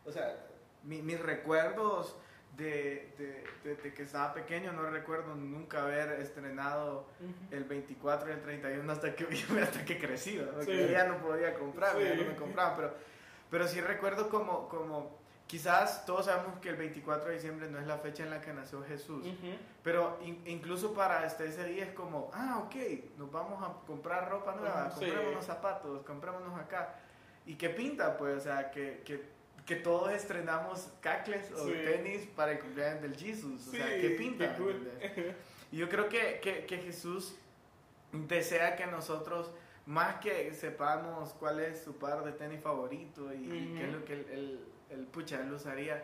[0.05, 0.37] O sea,
[0.85, 2.17] mi- mis recuerdos
[2.57, 7.07] de, de, de- de que estaba pequeño, no recuerdo nunca haber estrenado
[7.51, 9.25] el 24 y el 31 hasta que,
[9.63, 10.89] hasta que crecí, Sí.
[10.91, 12.21] ya no podía comprar, ya Sí.
[12.23, 12.95] no me compraban, pero,
[13.51, 17.87] pero sí recuerdo como, como, quizás todos sabemos que el 24 de diciembre no es
[17.87, 19.27] la fecha en la que nació Jesús,
[19.83, 22.75] pero in- incluso para este, ese día es como, ah, ok,
[23.17, 25.07] nos vamos a comprar ropa nueva, Ajá, sí.
[25.07, 26.95] comprémonos zapatos, comprémonos acá.
[27.47, 28.17] ¿Y qué pinta?
[28.19, 31.73] Pues, o sea, que, que, que todos estrenamos cacles o Sí.
[31.85, 33.69] tenis para el cumpleaños del Jesus.
[33.69, 34.57] O sea, ¿qué pinta?
[34.57, 34.91] qué cool.
[35.73, 37.37] Y yo creo que, que, que Jesús
[38.13, 39.51] desea que nosotros,
[39.87, 44.05] más que sepamos cuál es su par de tenis favorito y, y qué es lo
[44.05, 46.03] que él, él- él, pucha, él usaría,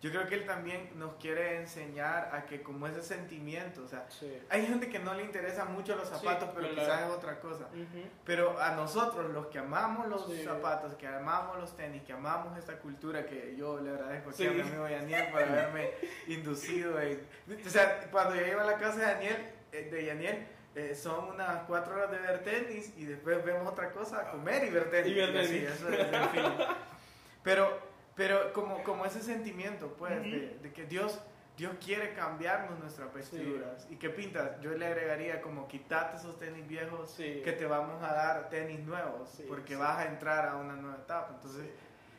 [0.00, 4.06] yo creo que él también nos quiere enseñar a que como ese sentimiento, o sea,
[4.08, 4.32] Sí.
[4.48, 6.74] hay gente que no le interesa mucho los zapatos, Sí, pero claro.
[6.88, 7.64] quizás es otra cosa.
[7.66, 8.04] Ujú.
[8.24, 10.44] Pero a nosotros, los que amamos los Sí.
[10.44, 14.50] zapatos, que amamos los tenis, que amamos esta cultura, que yo le agradezco aquí a
[14.52, 15.90] mi amigo Daniel por haberme
[16.28, 17.20] inducido en...
[17.66, 19.36] O sea, cuando yo iba a la casa de Daniel,
[19.72, 23.90] eh, de Daniel eh, son unas cuatro horas de ver tenis y después vemos otra
[23.90, 25.10] cosa, comer y ver tenis.
[25.10, 25.70] Y ver así, tenis.
[25.70, 26.42] eso es el fin.
[27.42, 27.87] Pero,
[28.18, 31.18] pero como, como ese sentimiento, pues, de, de que Dios...
[31.56, 33.88] Dios quiere cambiarnos nuestras vestiduras.
[33.90, 34.60] ¿Y qué pintas?
[34.60, 37.42] Yo le agregaría como quítate esos tenis viejos Sí.
[37.44, 39.80] que te vamos a dar tenis nuevos Sí, porque sí.
[39.80, 41.32] vas a entrar a una nueva etapa.
[41.34, 41.72] Entonces, Sí.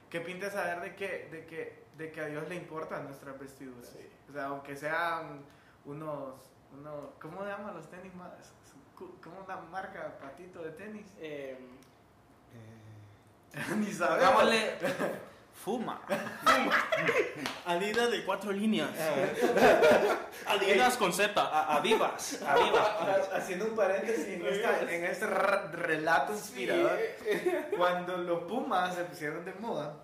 [0.10, 3.88] ¿qué pinta saber de que, de, que, de que a Dios le importan nuestras vestiduras?
[3.88, 4.10] Sí.
[4.30, 5.40] O sea, aunque sean
[5.86, 6.36] unos,
[6.74, 8.32] unos ¿cómo se llaman los tenis más?
[9.24, 11.08] ¿Cómo una marca patito de tenis?
[11.18, 11.58] Eh,
[13.78, 14.44] Ni sabemos.
[15.63, 16.02] Fuma.
[17.65, 18.89] Adidas de cuatro líneas.
[18.98, 20.17] Eh.
[20.48, 21.39] Adidas con Z.
[21.41, 22.88] A, a vivas, a vivas.
[23.34, 26.98] Ha- Haciendo un paréntesis en, esta- en este r- relato inspirador,
[27.78, 29.95] cuando los Pumas se pusieron de moda,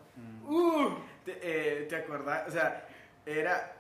[0.47, 0.89] Uh,
[1.25, 2.47] ¿Te, eh, ¿te acordás?
[2.47, 2.85] O sea,
[3.25, 3.73] era...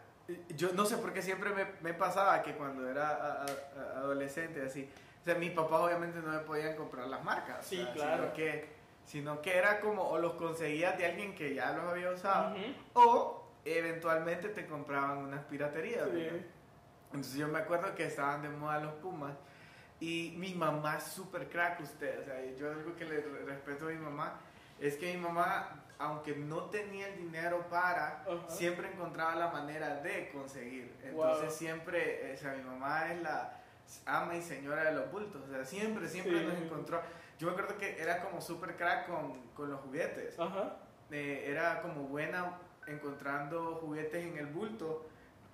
[0.55, 3.99] Yo no sé por qué siempre me, me pasaba que cuando era a- a- a-
[3.99, 4.89] adolescente, así...
[5.21, 7.63] O sea, mis papás obviamente no me podían comprar las marcas.
[7.63, 8.23] Sí, o sea, claro.
[8.23, 8.67] Sino que,
[9.05, 12.63] sino que era como, o los conseguías de alguien que ya los había usado, ujú.
[12.93, 16.07] o eventualmente te compraban unas piraterías.
[16.13, 16.27] Sí.
[17.07, 19.33] Entonces yo me acuerdo que estaban de moda los Pumas.
[19.99, 22.19] Y mi mamá es súper crack usted.
[22.19, 24.39] O sea, yo algo que le re- respeto a mi mamá
[24.79, 28.49] es que mi mamá, aunque no tenía el dinero para, Ajá.
[28.49, 30.93] siempre encontraba la manera de conseguir.
[31.01, 31.51] Entonces Wow.
[31.51, 33.61] siempre, o sea, mi mamá es la
[34.05, 35.41] ama y señora de los bultos.
[35.43, 36.45] O sea, siempre, siempre Sí.
[36.45, 37.01] nos encontró.
[37.39, 40.77] Yo me acuerdo que era como súper crack con, con los juguetes Ajá.
[41.11, 45.05] eh, era como buena encontrando juguetes en el bulto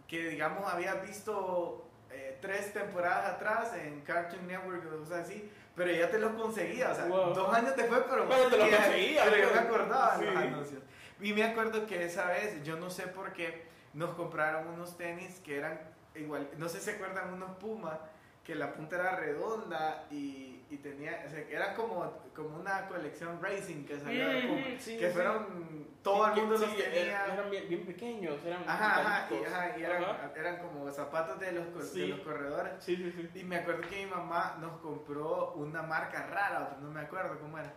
[0.07, 5.91] que digamos había visto eh, tres temporadas atrás en Cartoon Network o cosas así pero
[5.91, 7.33] ya te los conseguía o sea Wow.
[7.33, 10.25] dos años después pero, Pero te los conseguía, pero yo me acordaba Sí.
[10.25, 10.83] los anuncios
[11.21, 13.63] y me acuerdo que esa vez yo no sé por qué
[13.93, 15.79] nos compraron unos tenis que eran
[16.15, 17.99] igual no sé si se acuerdan unos Puma
[18.43, 23.39] que la punta era redonda y, y tenía, o sea, era como, como una colección
[23.41, 25.13] racing que salió Mm, sí, que sí.
[25.13, 27.25] fueron, todo el mundo los tenía.
[27.25, 30.31] Eran, bien, bien pequeños, eran Ajá, ajá, y, ajá, y eran, Ajá.
[30.35, 32.87] eran como zapatos de los, de los corredores.
[32.87, 37.57] Y me acuerdo que mi mamá nos compró una marca rara, no me acuerdo cómo
[37.57, 37.73] era.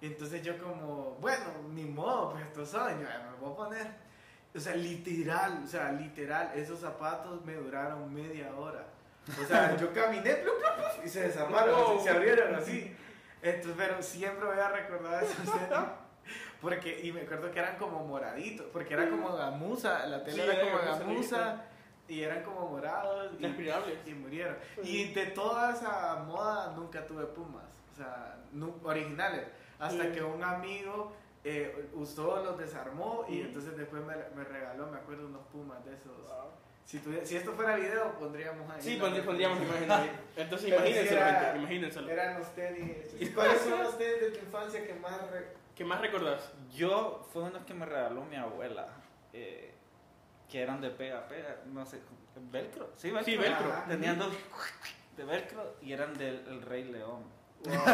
[0.00, 3.56] Y entonces yo como, bueno, ni modo, pues estos son, yo "Ah, me voy a
[3.56, 3.86] poner.
[4.54, 8.84] O sea, literal, o sea, literal, esos zapatos me duraron media hora.
[9.42, 10.38] O sea, yo caminé
[11.04, 12.96] y se desarmaron, así, se abrieron así.
[13.42, 15.78] Entonces, pero siempre voy a recordar esos tenis.
[16.60, 20.50] Porque, y me acuerdo que eran como moraditos, porque era como gamuza, la tela Sí,
[20.50, 21.62] era como gamuza
[22.08, 23.32] y eran como morados.
[23.38, 23.46] y-
[24.10, 24.56] y murieron.
[24.82, 28.36] Y de toda esa moda nunca tuve pumas, o sea,
[28.84, 29.46] originales.
[29.80, 30.10] Hasta Sí.
[30.12, 31.12] que un amigo
[31.44, 35.94] eh, usó, los desarmó y entonces después me, me regaló, me acuerdo, unos pumas de
[35.94, 36.16] esos.
[36.28, 36.52] Wow.
[36.84, 38.82] Si, tuviera- si esto fuera video, pondríamos ahí.
[38.82, 40.10] Sí, pondríamos ahí.
[40.36, 42.10] Entonces Pero imagínenselo, era- gente, imagínenselo.
[42.10, 42.96] Eran los tenis.
[43.18, 45.30] ¿Y cuáles son los tenis de tu infancia que más...
[45.30, 46.52] re- ¿Qué más recordás?
[46.74, 48.88] Yo, fue unos que me regaló mi abuela,
[49.32, 49.72] eh,
[50.50, 51.98] que eran de pega, pega, no sé,
[52.50, 52.90] velcro.
[52.96, 53.24] Sí, velcro.
[53.24, 53.72] Sí, velcro.
[53.72, 53.84] Ajá.
[53.88, 54.32] Tenían dos
[55.16, 57.22] de velcro y eran del el Rey León.
[57.64, 57.74] Wow.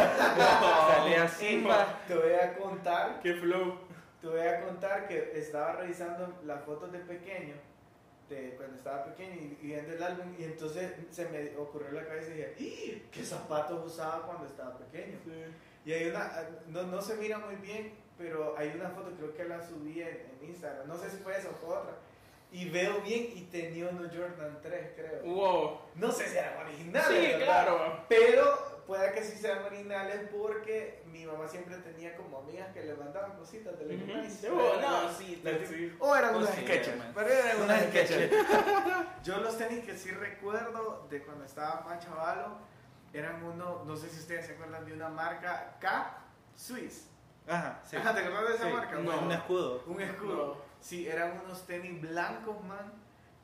[0.89, 1.99] Salía Simba.
[2.07, 3.77] Te voy a contar ¡Qué flow!
[4.19, 7.53] Te voy a contar que estaba revisando las fotos de pequeño,
[8.29, 12.05] de cuando estaba pequeño y, y viendo el álbum, y entonces se me ocurrió la
[12.05, 13.07] cabeza y dije, "¡Ih!
[13.11, 15.17] ¿qué zapatos usaba cuando estaba pequeño?
[15.85, 16.31] Y hay una,
[16.67, 20.07] no, no se mira muy bien, pero hay una foto, creo que la subí en,
[20.41, 21.93] en Instagram, no sé si fue esa o fue otra.
[22.51, 25.23] Y veo bien y tenía unos Jordan 3, creo.
[25.23, 25.81] Wow.
[25.95, 27.07] No sé si eran originales.
[27.07, 27.45] Sí, ¿verdad?
[27.45, 28.05] claro.
[28.09, 32.95] Pero puede que sí sean originales porque mi mamá siempre tenía como amigas que le
[32.95, 34.49] mandaban cositas de Lego Nice.
[34.49, 35.95] Oh, no, sí, La- sí.
[35.99, 36.83] O eran unos Posiblemente.
[36.89, 37.11] sketches.
[37.13, 38.31] Pero eran unos sketches.
[39.23, 42.57] Yo los tenis que sí recuerdo de cuando estaba más chavalo
[43.13, 46.17] eran uno, no sé si ustedes se acuerdan de una marca K
[46.55, 47.05] Swiss.
[47.47, 47.95] Ajá, sí.
[47.95, 48.97] Ajá, ¿te acuerdas de esa Sí, marca?
[48.97, 49.83] un- Bueno, Un escudo.
[49.85, 50.65] un escudo.
[50.81, 52.91] Sí, eran unos tenis blancos, man,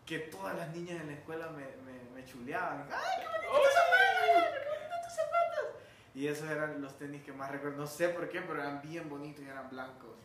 [0.08, 2.88] que todas las niñas en la escuela me, me, me chuleaban.
[2.91, 4.43] ¡Ay, qué bonito tus zapatos!
[4.54, 5.82] ¡Qué bonitos tus zapatos!
[6.16, 7.78] Y esos eran los tenis que más recuerdo.
[7.78, 10.16] No sé por qué, pero eran bien bonitos y eran blancos.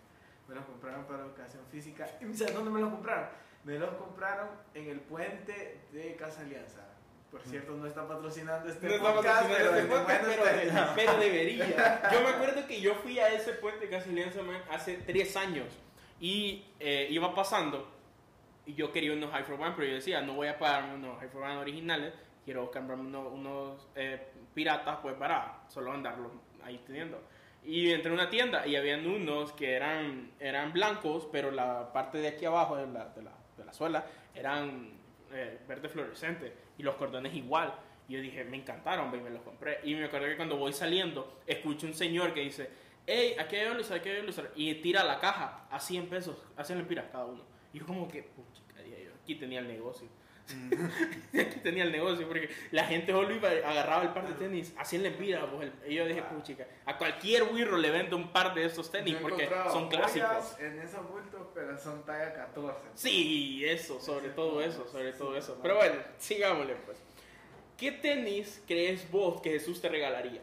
[0.49, 2.09] Me los compraron para educación física.
[2.20, 3.28] ¿Y sabes dónde me los compraron?
[3.64, 6.86] Me los compraron en el puente de Casa Alianza.
[7.30, 10.82] Por cierto, no está patrocinando este No está podcast, patrocinando pero este podcast, pero, tenis.
[10.97, 12.11] pero debería.
[12.12, 15.36] Yo me acuerdo que yo fui a ese puente de Casa Alianza man, hace tres
[15.36, 15.66] años
[16.18, 17.88] y eh, iba pasando
[18.66, 21.18] y yo quería unos High for One, pero yo decía, no voy a pagarme unos
[21.18, 22.14] High for One originales,
[22.45, 26.32] quiero comprarme unos, unos, eh, piratas pues para solo andarlos
[26.62, 27.22] ahí teniendo.
[27.64, 32.18] Y entré a una tienda y habían unos que eran, eran blancos, pero la parte
[32.18, 34.92] de aquí abajo de la, de la, de la suela eran
[35.32, 37.74] eh, verde fluorescente y los cordones igual.
[38.09, 39.78] Y yo dije, me encantaron, y me los compré.
[39.84, 42.68] Y me acuerdo que cuando voy saliendo, escucho un señor que dice,
[43.07, 46.64] hey, aquí hay Olizar, aquí hay Olizar", Y tira la caja a 100 pesos, a
[46.64, 47.44] 100 lempiras cada uno.
[47.72, 48.28] Y yo como que,
[48.84, 50.09] dije yo, aquí tenía el negocio.
[51.40, 54.84] aquí tenía el negocio, porque la gente solo iba, agarraba el par de tenis a
[54.84, 55.44] 100 lempiras.
[55.53, 58.90] Pues, el- y yo dije, puchica, a cualquier wirro le vendo un par de estos
[58.90, 60.57] tenis Yo porque son clásicos.
[60.59, 62.78] En esos bultos, pero son talla 14.
[62.94, 65.59] Sí, eso, sobre todo eso, sobre todo eso.
[65.62, 66.98] Pero bueno, sigámosle pues.
[67.76, 70.42] ¿Qué tenis crees vos que Jesús te regalaría?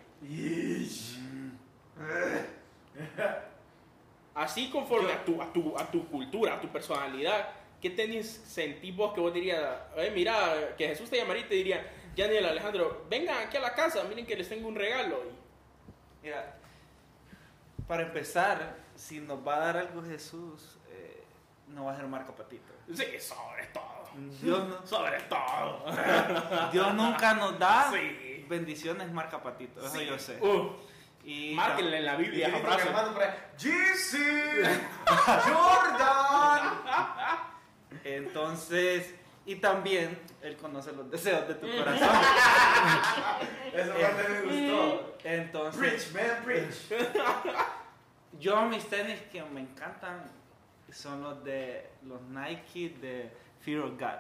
[4.33, 7.49] Así conforme a tu, a, tu, a tu cultura, a tu personalidad,
[7.82, 9.61] ¿qué tenis sentís vos que vos dirías,
[9.97, 13.73] eh, mira, que Jesús te llamaría y te diría, Daniel Alejandro, vengan aquí a la
[13.75, 15.21] casa, miren que les tengo un regalo?
[16.23, 16.55] Mira,
[17.88, 21.23] para empezar, si nos va a dar algo Jesús, eh,
[21.67, 22.73] no va a ser marca patito.
[22.93, 23.97] sí, sobre todo.
[24.41, 25.86] Dios, no- Sobre todo.
[26.71, 28.43] Dios nunca nos da Sí.
[28.49, 30.05] bendiciones marca patito, eso Sí.
[30.07, 30.39] yo sé.
[30.41, 30.71] Uh,
[31.23, 32.80] Y márquenle en la Biblia Jordan.
[38.15, 39.13] entonces,
[39.45, 42.09] y también Él conoce los deseos de tu corazón.
[43.73, 45.17] Esa parte me gustó.
[45.23, 46.75] Entonces, Preach, man, preach.
[48.39, 50.23] yo mis tenis que me encantan
[50.91, 53.31] son los de los Nike de
[53.61, 54.19] Fear of God.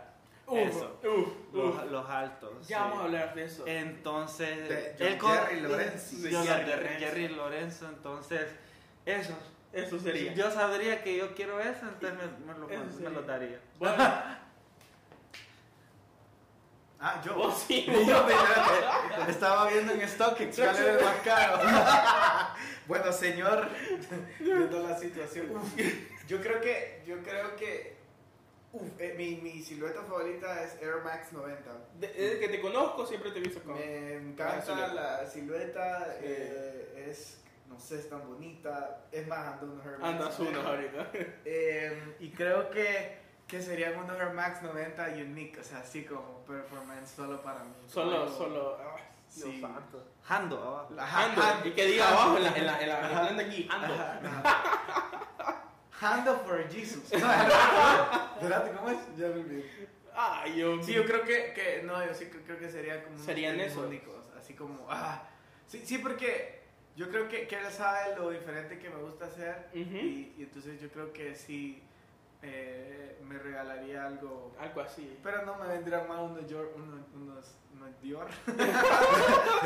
[0.49, 0.99] Uf, Eso.
[1.03, 1.91] uf, Los, uf.
[1.91, 2.67] los altos.
[2.67, 2.83] Ya sí.
[2.83, 3.67] vamos a hablar de eso.
[3.67, 6.15] Entonces, De él John con- Jerry Lorenzo.
[6.99, 7.85] Jerry Lorenzo.
[7.89, 8.49] Entonces,
[9.05, 9.35] esos.
[9.73, 10.33] Eso sería.
[10.33, 13.09] Yo sabría que yo quiero eso, entonces me, me lo, Eso me sería.
[13.09, 13.59] lo daría.
[13.79, 13.95] Bueno,
[16.99, 17.35] Ah, yo.
[17.35, 17.85] vos sí.
[18.07, 21.59] Yo me- estaba viendo en StockX cuál era el más caro.
[22.87, 23.69] bueno, señor,
[24.39, 25.55] viendo la situación.
[25.55, 25.79] Uf,
[26.27, 27.97] yo creo que, yo creo que,
[28.73, 31.71] uf, eh, mi, mi silueta favorita es Air Max 90.
[31.99, 33.75] De- Desde que te conozco siempre te he visto con...
[33.75, 34.93] Me encanta silueta.
[34.95, 36.23] la silueta, Sí.
[36.23, 37.37] eh, es,
[37.67, 39.05] no sé, es tan bonita.
[39.11, 40.59] Es más, ando unos Air Max Andas 90.
[40.59, 41.09] uno ahorita.
[41.45, 46.43] Eh, y creo que, que serían unos Air Max 90 unique, o sea, así como
[46.45, 47.73] performance solo para mí.
[47.87, 48.77] Solo, Como- solo...
[49.35, 49.59] Dios Sí.
[49.59, 50.07] santo.
[50.29, 50.95] Hando abajo.
[50.97, 51.41] Ajá, Ando.
[51.41, 53.69] hand- Y que diga hand- abajo en la, en la, en la, en la aquí.
[53.69, 53.93] Ando.
[55.99, 57.03] Handle for Jesus.
[57.11, 58.97] Espérate, ¿cómo es?
[59.17, 59.87] Ya me olvidé.
[60.15, 60.81] Ay, yo...
[60.81, 63.85] Sí, yo creo que, que no, yo sí creo- que sería como unos Serían esos.
[63.85, 65.23] únicos, así como, ah,
[65.67, 66.56] sí, sí, porque
[66.97, 70.81] yo creo que, que él sabe lo diferente que me gusta hacer y, y entonces
[70.81, 71.81] yo creo que sí
[72.41, 75.17] eh, me regalaría algo, Algo así.
[75.23, 78.27] pero no me vendrían más unos, Dior- unos, unos, unos Dior,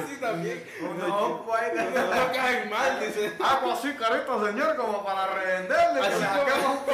[0.08, 0.64] sí, también.
[0.98, 1.76] No, Off-White.
[1.92, 3.34] no caen mal, dice.
[3.44, 6.86] Algo así, carito, señor, como para revenderle, Así como-.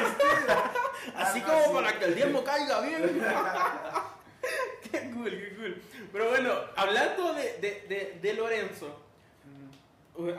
[1.15, 1.73] Así como así.
[1.73, 3.01] para que el diezmo caiga bien.
[4.91, 5.81] qué cool, qué cool.
[6.11, 9.03] Pero bueno, hablando de, de, de, de Lorenzo,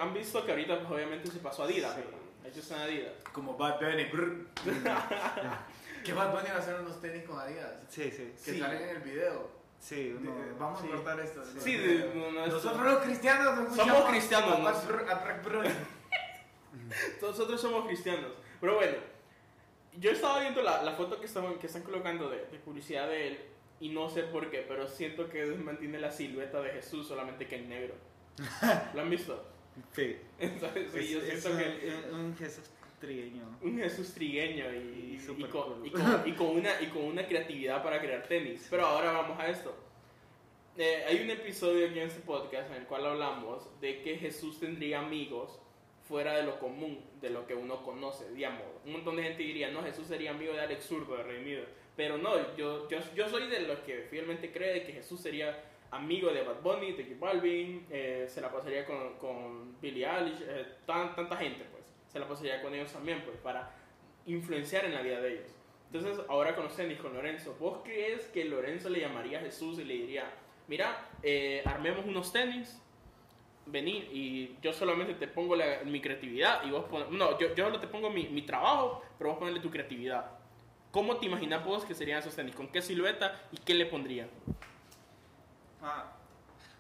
[0.01, 1.95] han visto que ahorita pues, obviamente se pasó a Adidas.
[1.95, 2.01] Sí.
[2.03, 2.19] ¿verdad?
[2.53, 3.13] Ellos son Adidas.
[3.33, 4.05] Como Bad Bunny.
[6.05, 7.73] que Bad Bunny va a hacer unos tenis con Adidas.
[7.89, 8.33] Sí, sí.
[8.45, 8.59] Que Sí.
[8.61, 9.51] salen en el video.
[9.81, 10.87] Sí, De- uno- vamos sí.
[10.89, 11.43] a cortar esto.
[11.61, 14.59] Sí, de- no, no, Nosotros los cristianos nos Somos cristianos.
[17.23, 18.33] Nosotros somos cristianos.
[18.61, 18.97] Pero bueno,
[19.99, 23.29] yo estaba viendo la, la foto que están, que están colocando de, de publicidad de
[23.29, 23.41] él
[23.81, 27.57] y no sé por qué, pero siento que mantiene la silueta de Jesús solamente que
[27.57, 27.95] en negro.
[28.95, 29.45] ¿Lo han visto?
[29.93, 30.17] Sí.
[30.39, 32.65] Entonces, Es- yo es siento un, que un Jesús
[33.01, 33.59] trigueño.
[33.63, 35.87] un Jesús trigueño y, Y y con, cool.
[35.87, 38.67] y con- y con una, y con una creatividad para crear tenis.
[38.71, 39.75] Pero ahora vamos a esto.
[40.77, 44.61] Eh, hay un episodio aquí en este podcast en el cual hablamos de que Jesús
[44.61, 45.59] tendría amigos
[46.07, 48.63] fuera de lo común, de lo que uno conoce, digamos.
[48.87, 51.65] Un montón de gente diría, no, Jesús sería amigo de Alex Zurdo, de Redimido.
[51.97, 55.61] Pero no, yo, yo, yo soy de los que fielmente cree de que Jesús sería
[55.91, 60.67] amigo de Bad Bunny, de J Balvin, se la pasaría con, con Billie Eilish, eh,
[60.87, 61.85] tan- tanta gente, pues.
[62.09, 63.71] Se la pasaría con ellos también, pues, para
[64.27, 65.51] influenciar en la vida de ellos.
[65.93, 69.79] Entonces, ahora con los tenis, con Lorenzo, ¿vos crees que Lorenzo le llamaría a Jesús
[69.79, 70.31] y le diría,
[70.67, 72.79] mira, eh, armemos unos tenis,
[73.65, 77.81] vení y yo solamente te pongo mi creatividad y vos pon- no, yo, yo solo
[77.81, 80.31] te pongo mi, mi trabajo, pero vos ponle tu creatividad.
[80.91, 82.55] ¿Cómo te imaginas vos que serían esos tenis?
[82.55, 84.29] ¿Con qué silueta y qué le pondrían?
[85.83, 86.13] Ah,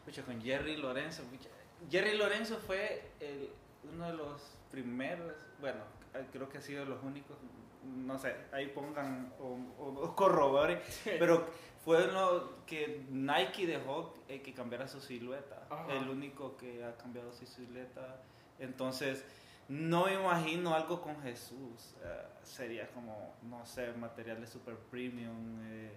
[0.04, 1.22] pucha, con Jerry Lorenzo.
[1.24, 1.48] pucha.
[1.90, 3.50] Jerry Lorenzo fue el-
[3.92, 5.80] uno de los primeros, bueno,
[6.14, 7.36] eh, creo que ha sido de los únicos,
[7.84, 10.80] no sé, ahí pongan o, o- o corroboren,
[11.18, 11.46] pero
[11.84, 15.66] fue lo que Nike dejó eh, que cambiara su silueta.
[15.70, 15.92] Ajá.
[15.94, 18.20] El único que ha cambiado su silueta.
[18.58, 19.24] Entonces,
[19.68, 21.94] no me imagino algo con Jesús.
[22.02, 25.60] eh, sería como, no sé, materiales super premium.
[25.64, 25.92] eh,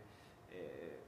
[0.52, 1.00] eh,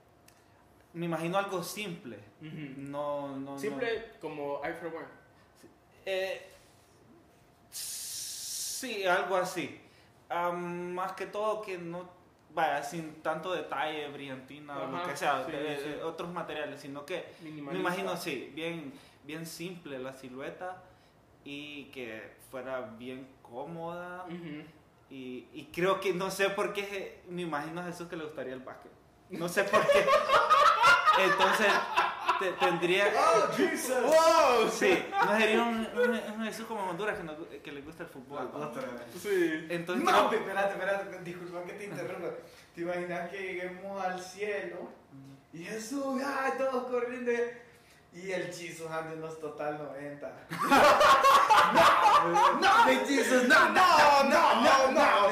[0.94, 2.20] me imagino algo simple.
[2.42, 3.60] No, no, no.
[3.60, 5.08] Simple como I for One.
[6.06, 6.50] Eh,
[7.72, 9.80] sí, algo así.
[10.30, 12.10] Más que todo que no
[12.54, 15.90] vaya sin tanto detalle, brillantina o lo que sea, sí, eh, sí.
[15.90, 20.84] eh, otros materiales, sino que me imagino sí, bien, bien simple la silueta
[21.44, 24.26] y que fuera bien cómoda
[25.10, 28.54] y, y creo que no sé por qué me imagino a Jesús que le gustaría
[28.54, 28.92] el básquet.
[29.30, 30.06] No sé por qué.
[31.20, 31.68] Entonces
[32.40, 33.06] te- tendría.
[33.16, 34.02] ¡Oh, Jesus!
[34.02, 34.70] ¡Wow!
[34.72, 38.10] Sí, no sería un, un- un Jesús como Honduras que, no- que le gusta el
[38.10, 38.50] fútbol.
[38.54, 38.60] ¿no?
[38.68, 39.02] Otra vez.
[39.22, 39.66] Sí.
[39.70, 42.30] Entonces, No, creo- espérate, espérate, disculpa que te interrumpa.
[42.76, 44.90] ¿Te imaginas que lleguemos al cielo
[45.54, 47.32] y Jesús, ¡ay, todos corriendo!
[48.14, 50.32] Y el Jesus dándonos total 90.
[51.74, 55.28] no, no, de Jesus, no, no, no, no, no.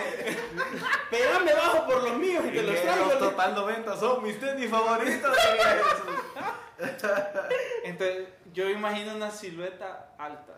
[1.12, 3.06] Pégame bajo por los míos y te los traigo.
[3.06, 5.38] los total 90 son mis tenis favoritos.
[7.84, 10.56] entonces, yo imagino una silueta alta.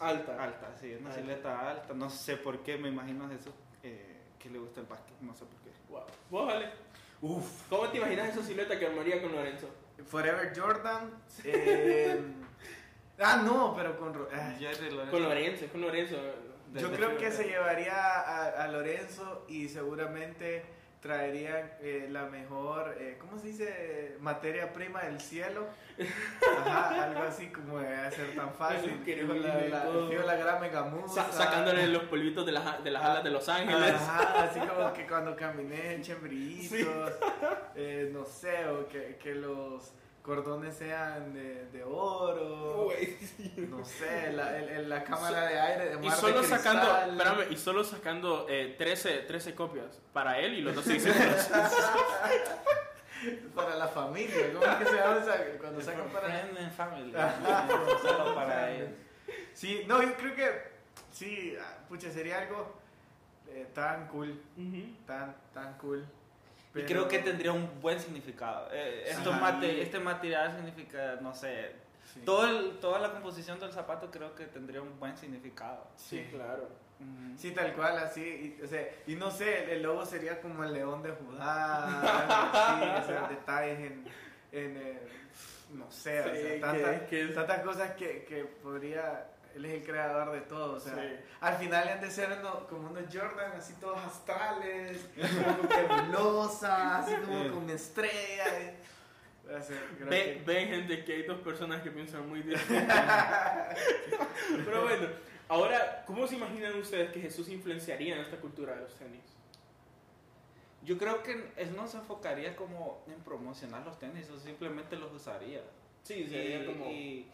[0.00, 0.42] Alta.
[0.42, 1.20] Alta, sí, una Alta.
[1.20, 1.94] silueta alta.
[1.94, 3.52] No sé por qué me imagino a Jesús
[3.84, 5.14] eh, que le gusta el básquet.
[5.20, 5.70] No sé por qué.
[5.88, 6.02] Wow.
[6.28, 6.70] ¿Vos, vale?
[7.20, 7.68] Uf.
[7.70, 9.68] ¿Cómo te imaginas esa silueta que armaría con Lorenzo?
[10.06, 11.10] Forever Jordan.
[11.44, 12.20] eh,
[13.20, 14.28] ah, no, pero con.
[14.32, 15.10] Ah, Lorenzo.
[15.10, 16.16] Con Lorenzo, con Lorenzo.
[16.74, 20.64] Yo creo que se llevaría a, a Lorenzo y seguramente
[21.02, 24.16] traerían eh, la mejor, eh, ¿cómo se dice?
[24.20, 25.66] Materia prima del cielo.
[26.58, 29.00] Ajá, algo así como de ser tan fácil.
[29.04, 30.08] Fijo la, la, todo.
[30.08, 31.24] fijo la gran megamusa.
[31.24, 33.94] Sa- sacándole los polvitos de las, de las alas de Los Ángeles.
[33.94, 37.12] Ajá, así como que cuando caminé en chembritos,
[37.74, 39.92] eh, no sé, o que, que los
[40.22, 42.84] cordones sean de, de oro.
[42.84, 43.16] Güey.
[43.68, 46.96] No sé, la, el- el- la cámara de aire de Y mar solo de sacando,
[47.12, 51.50] espérame, y solo sacando eh, 13, 13 copias para él y los dos discípulos.
[53.54, 55.24] Para la familia, ¿cómo es que se llama?
[55.60, 56.26] Cuando sacan para...
[56.26, 57.12] Friend and family.
[58.02, 58.88] Solo para ellos.
[59.54, 60.50] Sí, no, yo creo que
[61.12, 62.74] sí, ah, pucha, sería algo
[63.48, 64.96] eh, tan cool, Ujú.
[65.06, 66.04] tan, tan cool.
[66.74, 68.68] Y creo que tendría un buen significado.
[68.72, 71.72] Eh, mate- este material significa, no sé,
[72.14, 72.20] Sí.
[72.24, 75.86] todo el- toda la composición del zapato creo que tendría un buen significado.
[75.96, 76.68] Sí, claro.
[77.36, 80.72] Sí, tal cual, así, y, o sea, y no sé, el, logo sería como el
[80.72, 81.84] león de Judá,
[83.00, 84.04] así, o sea, detalles en,
[84.52, 84.98] en eh,
[85.72, 89.84] no sé, o sea, que- tantas, que- tantas cosas que, que podría, él es el
[89.84, 91.00] creador de todo, o sea, Sí.
[91.40, 96.98] al final han de ser uno- como unos Jordan, así todos astrales, como que nebulosa,
[96.98, 98.48] así como con estrellas,
[99.98, 102.94] que- Ven, gente, que hay dos personas que piensan muy distinto.
[104.64, 105.08] Pero bueno,
[105.48, 109.20] ahora, ¿cómo se imaginan ustedes que Jesús influenciaría en esta cultura de los tenis?
[110.84, 115.12] Yo creo que él no se enfocaría como en promocionar los tenis, o simplemente los
[115.12, 115.60] usaría.
[116.02, 116.86] Sí, Y, sería como...
[116.86, 117.30] y-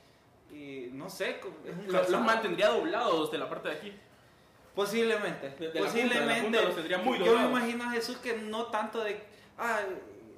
[0.52, 2.24] y no sé, Lo- los calzado.
[2.24, 3.92] mantendría doblados de la parte de aquí.
[4.74, 5.50] Posiblemente.
[5.50, 6.60] De- de punta, posiblemente.
[6.60, 9.20] punta muy yo me imagino a Jesús que no tanto de,
[9.58, 9.80] ah,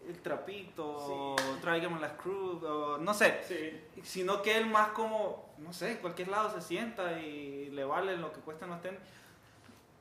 [0.09, 4.01] el trapito, o tráigame las cruz, o no sé, Sí.
[4.03, 8.33] sino que él más como, no sé, cualquier lado se sienta y le vale lo
[8.33, 8.99] que cuestan los tenis.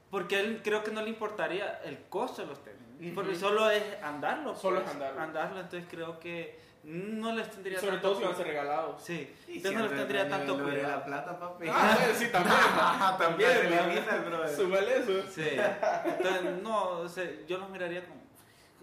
[0.09, 2.79] Porque él creo que no le importaría el costo de los tenis.
[3.01, 3.15] Ujú.
[3.15, 4.55] Porque solo es andarlo.
[4.55, 5.21] Solo pues, es andarlo.
[5.21, 9.03] Andarlo, entonces creo que no les tendría Sobre tanto todo si van a ser regalados.
[9.03, 10.87] Sí, Y entonces no les tendría tanto cuidado.
[10.87, 11.67] la plata, papi.
[11.69, 12.55] Ah, sí, también.
[13.19, 14.55] También, también.
[14.55, 15.27] Súmale eso.
[15.29, 15.49] Sí,
[16.05, 18.21] entonces no, o sea, yo los miraría como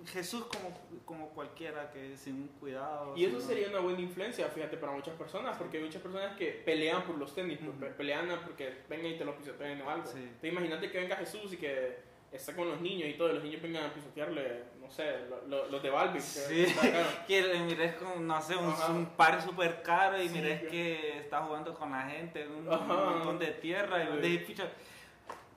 [0.06, 3.14] Jesús como, como cualquiera que sin un cuidado.
[3.16, 6.46] Y eso sería una buena influencia, fíjate, para muchas personas, porque hay muchas personas que
[6.64, 7.80] pelean por los tenis, pues, Ujú.
[7.80, 10.06] pe- pelean porque vengan y te los pisoteen o algo.
[10.06, 10.18] Sí.
[10.18, 11.98] Entonces, imagínate que venga Jesús y que
[12.32, 15.46] está con los niños y todo, y los niños vengan a pisotearle, no sé, lo-
[15.48, 16.20] lo- los de Balbi.
[16.20, 16.66] Sí,
[17.26, 21.18] que mires con, no sé, un, un par súper caro y Sí, mires que- que
[21.20, 22.84] está jugando con la gente en un Ajá.
[22.84, 24.68] montón de tierra y de picha.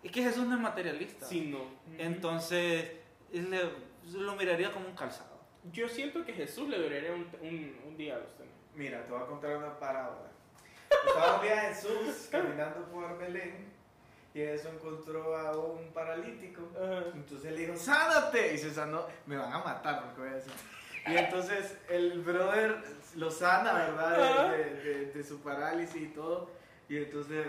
[0.02, 1.26] Es que Jesús no es materialista.
[1.26, 1.60] Sí, no.
[1.98, 2.92] Entonces,
[3.34, 5.40] le- lo miraría como un calzado.
[5.72, 8.54] Yo siento que Jesús le duraría un, un, un día a los tenis.
[8.76, 10.30] Mira, te voy a contar una parábola.
[11.08, 13.70] Estaba un día Jesús caminando por Belén
[14.34, 16.62] y eso encontró a un paralítico.
[17.14, 18.54] Entonces le dijo, sánate.
[18.54, 19.06] Y se sanó.
[19.26, 20.52] Me van a matar porque voy a decir.
[21.08, 22.78] Y entonces el brother
[23.16, 24.52] lo sana, ¿verdad?
[24.52, 26.50] De, de- de- de su parálisis y todo.
[26.88, 27.46] Y entonces,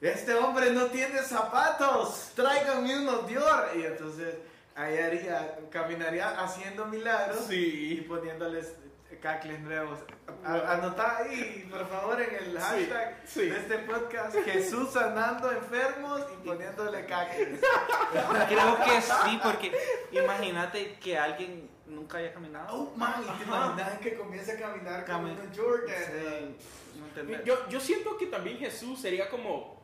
[0.00, 2.32] este hombre no tiene zapatos.
[2.34, 3.68] Tráiganme unos Dior.
[3.76, 4.34] Y entonces
[4.76, 8.04] ahí haría, caminaría haciendo milagros y Sí.
[8.08, 8.74] poniéndoles
[9.22, 10.00] cacles nuevos.
[10.44, 13.46] A- Anotá ahí, por favor, en el hashtag sí.
[13.48, 17.60] de este podcast, Jesús sanando enfermos y poniéndole cacles.
[18.48, 19.72] Creo que sí, porque
[20.12, 22.66] imagínate que alguien nunca haya caminado.
[22.76, 25.96] Oh, man, ¿y te imaginas que comience a caminar como Jordan?
[26.06, 27.42] Sí, no.
[27.44, 29.80] Yo, yo siento que también Jesús sería como,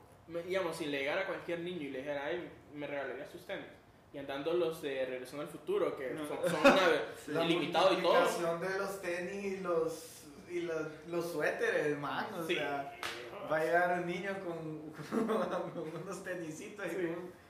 [0.47, 3.67] digamos, si le llegara a cualquier niño y le dijera, ay, me regalaría sus tenis.
[4.13, 6.27] Y andando los de Regresando al Futuro, que No.
[6.27, 6.81] son, son una,
[7.29, 8.13] La ilimitado y todo.
[8.21, 12.27] multiplicación de los tenis los, y los, los suéteres, man.
[12.39, 12.57] O Sí.
[12.57, 12.93] sea,
[13.51, 14.91] va a llegar un niño con,
[15.75, 16.87] con unos tenisitos.
[16.87, 16.97] y Sí.
[16.97, 17.43] con-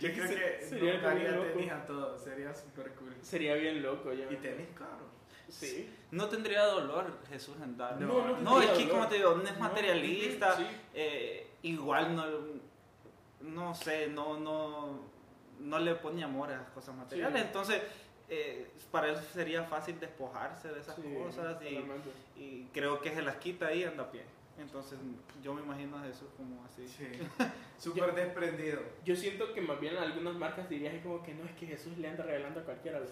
[0.00, 1.48] yo creo que Sería nunca haría bien loco.
[1.58, 2.18] tenis a todo.
[2.18, 3.14] Sería súper cool.
[3.20, 4.12] Sería bien loco.
[4.12, 4.30] Ya.
[4.32, 5.08] Y tenis caro.
[5.48, 5.90] Sí.
[6.12, 8.00] No tendría dolor Jesús en dar.
[8.00, 8.90] No, No, no es que dolor.
[8.90, 10.56] como te digo, no es No, materialista.
[10.56, 10.66] sí.
[10.94, 12.24] eh, igual no,
[13.40, 15.00] no sé, no, no,
[15.60, 17.40] no le pone amor a las cosas materiales.
[17.40, 17.46] Sí.
[17.46, 17.82] Entonces,
[18.28, 23.22] eh, para él sería fácil despojarse de esas Sí, cosas y, y creo que se
[23.22, 24.22] las quita ahí y anda a pie.
[24.58, 24.98] Entonces,
[25.42, 26.86] yo me imagino a Jesús como así.
[26.88, 27.06] Sí.
[27.78, 28.80] Súper desprendido.
[29.04, 31.96] Yo siento que más bien algunas marcas dirían es como que no, es que Jesús
[31.98, 33.10] le anda regalando a cualquiera los.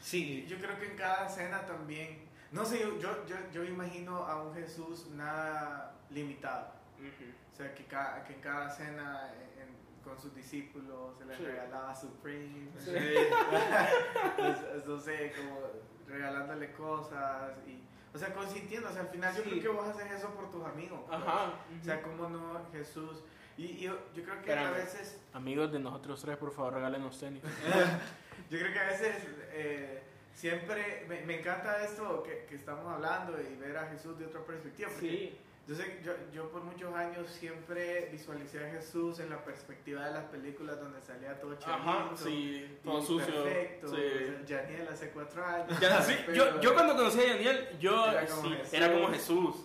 [0.00, 2.28] Sí, Yo creo que en cada escena también.
[2.52, 6.68] No sé, yo, yo, yo, yo imagino a un Jesús nada limitado.
[6.98, 7.30] Ujú.
[7.52, 9.74] O sea, que, ca- que en cada cena en-
[10.04, 11.44] con sus discípulos se les Sí.
[11.44, 12.68] regalaba Supreme.
[12.78, 12.90] Sí.
[14.36, 15.60] Pues, no sé, como
[16.06, 17.52] regalándole cosas.
[17.66, 17.82] y
[18.14, 18.88] O sea, consintiendo.
[18.88, 21.00] O sea, al final yo creo que vos haces eso por tus amigos.
[21.06, 21.18] pues.
[21.20, 21.52] Ajá.
[21.80, 23.22] O sea, cómo no, Jesús.
[23.56, 24.66] Y, y yo, yo creo que Espérame.
[24.66, 25.20] a veces.
[25.32, 27.42] Amigos de nosotros tres, por favor, regálenos tenis.
[28.50, 29.16] Yo creo que a veces
[29.52, 30.02] eh,
[30.34, 34.40] siempre me, me encanta esto que, que estamos hablando y ver a Jesús de otra
[34.44, 34.90] perspectiva.
[34.90, 35.38] Porque Sí.
[35.66, 40.12] Yo, sé, yo, yo por muchos años siempre visualicé a Jesús en la perspectiva de
[40.12, 41.90] las películas donde salía todo chavito.
[41.90, 42.78] Ajá, sí.
[42.84, 43.44] Todo sucio.
[43.44, 43.88] Perfecto.
[43.88, 43.94] Sí.
[43.94, 45.80] o sea, Janiel hace cuatro años.
[45.80, 48.74] Ya, sí, yo, yo cuando conocí a Daniel, yo Era como sí, Jesús.
[48.74, 49.56] era como Jesús.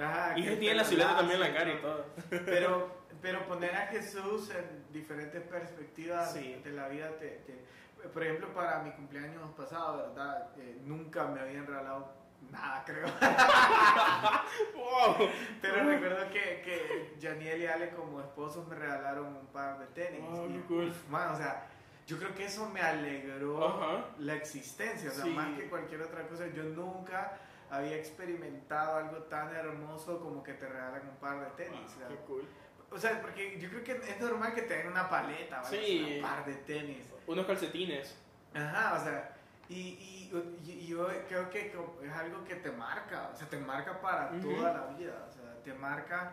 [0.00, 2.04] Ajá, Y tiene la silueta también en la cara y todo.
[2.30, 8.52] Pero, pero poner a Jesús en diferentes perspectivas de la vida te, te- Por ejemplo,
[8.54, 10.50] para mi cumpleaños pasado, ¿verdad?
[10.58, 12.12] Eh, nunca me habían regalado
[12.50, 13.06] nada, creo.
[14.74, 15.28] Wow.
[15.60, 20.20] Pero recuerdo que, que Janiel y Ale como esposos me regalaron un par de tenis.
[20.28, 20.92] Wow, y, cool.
[21.10, 21.66] man, o sea,
[22.06, 24.04] yo creo que eso me alegró Ajá.
[24.18, 25.10] la existencia.
[25.10, 25.30] O sea, Sí.
[25.30, 27.38] más que cualquier otra cosa, yo nunca
[27.70, 31.80] había experimentado algo tan hermoso como que te regalan un par de tenis.
[31.94, 32.44] o sea, Qué cool.
[32.90, 35.78] o sea, porque yo creo que es normal que te den una paleta, ¿vale?
[35.84, 36.14] Sí.
[36.16, 37.06] un par de tenis.
[37.26, 38.16] Unos calcetines.
[38.54, 39.36] Ajá, o sea,
[39.68, 44.00] y, y, y- yo creo que es algo que te marca, o sea, te marca
[44.00, 44.54] para Ujú.
[44.56, 46.32] toda la vida, o sea, te marca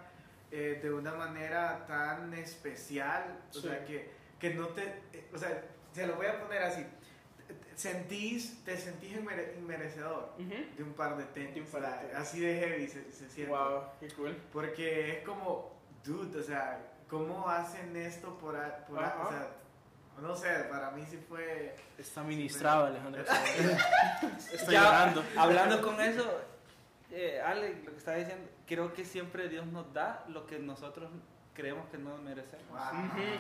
[0.52, 3.62] eh, de una manera tan especial, o Sí.
[3.62, 4.10] sea, que,
[4.40, 6.86] que no te, eh, o sea, se lo voy a poner así,
[7.48, 11.88] te- sentís, te sentís inmere- inmerecedor de un par de tenis, De un par de
[11.88, 12.16] o sea, tenis.
[12.16, 13.52] así de heavy se, se siente.
[13.52, 14.36] Wow, qué cool.
[14.54, 15.74] Porque es como,
[16.04, 16.80] dude, o sea,
[17.10, 18.56] ¿cómo hacen esto por,
[18.88, 19.24] por a- Ajá.
[19.26, 19.48] o sea,
[20.22, 21.76] no sé, para mí sí fue...
[21.98, 23.24] Está ministrado, Alejandro.
[24.70, 25.24] Ya, llorando.
[25.38, 26.24] Hablando con eso,
[27.12, 31.10] eh, Ale, lo que estaba diciendo, creo que siempre Dios nos da lo que nosotros
[31.54, 32.66] creemos que no merecemos.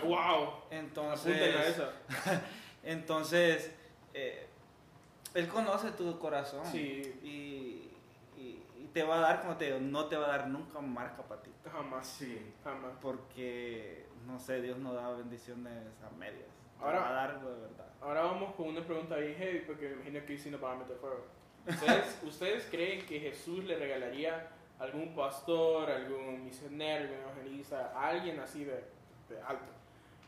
[0.03, 0.09] Wow.
[0.09, 0.53] Wow.
[0.71, 1.91] Entonces, a eso.
[2.83, 3.71] entonces
[4.13, 4.47] eh,
[5.33, 7.19] Él conoce tu corazón Sí.
[7.23, 7.27] y,
[8.39, 10.79] y- y te va a dar, como te digo, no te va a dar nunca
[10.79, 11.51] un marca para ti.
[11.69, 12.07] Jamás.
[12.07, 12.53] Sí.
[12.63, 12.91] Jamás.
[13.01, 16.47] Porque, no sé, Dios no da bendiciones a medias.
[16.79, 17.85] Ahora- va a dar de verdad.
[18.01, 20.79] Ahora vamos con una pregunta bien heavy porque me imagino que sí nos van a
[20.79, 21.25] meter fuego.
[21.67, 28.39] ¿Ustedes, ¿Ustedes creen que Jesús le regalaría algún pastor, algún misionero, algún evangelista, a alguien
[28.39, 28.83] así de,
[29.29, 29.65] de alto?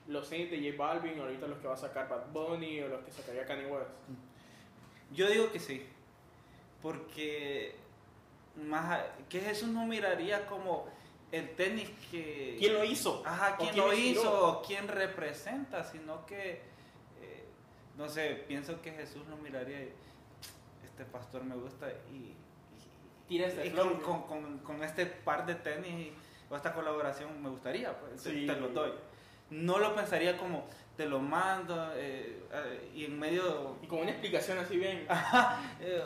[0.07, 3.03] Los tenis de J Balvin, ahorita los que va a sacar Bad Bunny o los
[3.03, 3.89] que sacaría Kanye West.
[5.11, 5.85] Yo digo que sí.
[6.81, 7.75] Porque
[8.55, 10.87] más que Jesús no miraría como
[11.31, 12.55] el tenis que...
[12.59, 13.21] ¿Quién lo hizo?
[13.25, 14.21] Ajá, ¿O quién quién lo inspiró?
[14.21, 16.61] hizo, o quién representa, sino que,
[17.21, 17.45] eh,
[17.97, 19.93] no sé, pienso que Jesús lo miraría y
[20.85, 22.33] este pastor me gusta y,
[23.65, 26.13] y- con, con- con- con este par de tenis
[26.49, 28.29] o esta colaboración me gustaría, pues, te,
[28.61, 28.91] lo doy.
[29.49, 30.65] No lo pensaría como,
[30.97, 35.07] te lo mando eh, eh, y en medio Y con una explicación así bien.
[35.79, 36.01] Eh,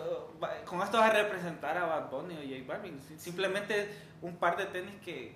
[0.65, 2.99] con esto vas a representar a Bad Bunny o J Balvin.
[2.99, 3.89] Si- Simplemente
[4.21, 5.33] un par de tenis que,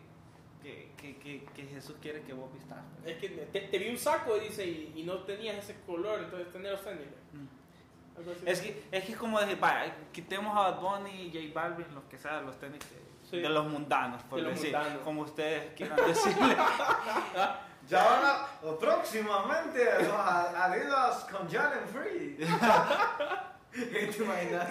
[0.61, 2.79] que, que, que- que Jesús quiere que vos vistas.
[3.05, 6.51] Es que te, te vi un saco, dice, y, y no tenías ese color, entonces
[6.51, 7.07] tenés los tenis.
[7.33, 8.17] Mm.
[8.19, 8.41] Algo así.
[8.45, 11.87] Es que es que es como decir, vaya, quitemos a Bad Bunny y J Balvin,
[11.95, 13.39] los que sean los tenis que- Sí.
[13.39, 15.01] de los mundanos, por De los decir, mundanos.
[15.03, 16.55] como ustedes quieran decirle.
[17.87, 22.37] Ya van a, o próximamente a- Adidas con Jalen Free.
[23.71, 24.69] ¿Te imaginas?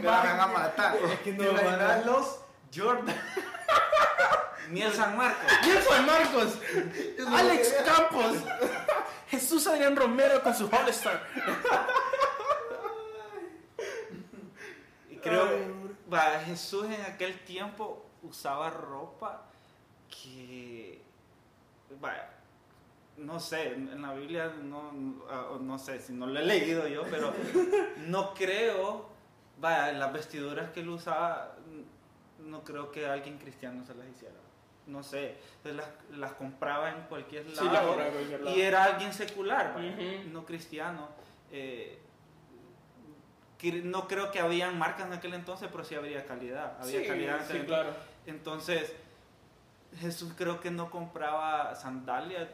[0.00, 0.96] Me van a matar.
[1.24, 2.38] ¿Te imaginas los
[2.74, 3.14] Jordan?
[4.68, 5.52] Miel San Marcos.
[5.88, 6.58] San Marcos,
[7.34, 8.36] Alex Campos,
[9.28, 11.22] Jesús Adrián Romero con su All-Star.
[15.10, 15.48] Y creo
[16.12, 19.42] va, Jesús en aquel tiempo usaba ropa
[20.08, 21.02] que
[23.16, 24.92] no sé, en la Biblia no,
[25.30, 27.32] ah, no sé si no lo he leído yo, pero
[28.06, 29.08] no creo,
[29.60, 31.54] vaya, las vestiduras que él usaba,
[32.40, 34.34] no creo que alguien cristiano se las hiciera.
[34.86, 35.76] No sé, entonces
[36.10, 39.96] las, las compraba en cualquier lado Sí, la y era alguien secular, vaya,
[40.30, 41.08] no cristiano.
[41.50, 42.00] eh,
[43.82, 46.76] no creo que habían marcas en aquel entonces, pero sí habría calidad.
[46.80, 47.90] Había Sí, calidad en sí, claro.
[48.26, 48.92] entonces,
[49.98, 52.48] Jesús creo que no compraba sandalias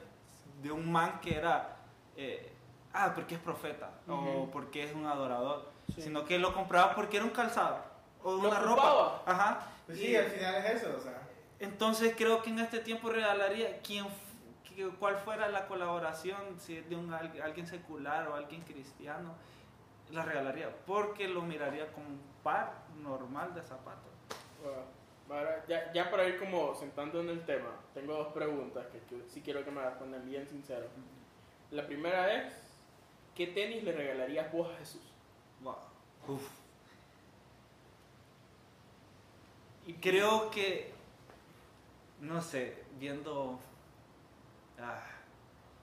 [0.62, 1.76] de un man que era,
[2.16, 2.52] eh,
[2.92, 6.02] ah, porque es profeta o porque es un adorador, Sí.
[6.02, 7.78] sino que lo compraba porque era un calzado
[8.22, 9.22] o una ropa.
[9.26, 9.60] Ajá.
[9.86, 11.20] Pues Y sí, al final es eso, o sea.
[11.58, 14.04] entonces creo que en este tiempo regalaría que-
[14.98, 19.34] cuál fuera la colaboración, si es de un, al- alguien secular o alguien cristiano,
[20.10, 24.10] la regalaría porque lo miraría como un par normal de zapatos.
[24.62, 24.78] Bueno,
[25.30, 29.28] ahora, ya, ya para ir como sentando en el tema, tengo dos preguntas que, que
[29.28, 30.86] sí quiero que me respondan bien sincero.
[31.70, 32.52] La primera es,
[33.34, 35.02] ¿qué tenis le regalarías vos a Jesús?
[35.62, 35.76] Wow.
[36.28, 36.48] Uf.
[39.86, 40.92] Y creo que,
[42.20, 43.58] no sé, viendo...
[44.78, 45.02] ah,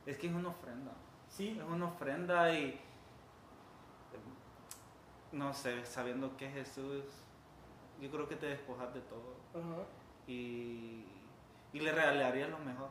[0.06, 0.91] es que es una ofrenda.
[1.30, 1.58] Sí.
[1.58, 2.80] Es una ofrenda y...
[5.32, 7.04] No sé, sabiendo que es Jesús,
[8.02, 9.36] yo creo que te despojas de todo.
[9.54, 9.84] Ajá.
[10.28, 11.06] Y,
[11.74, 12.89] y le regalaría lo mejor.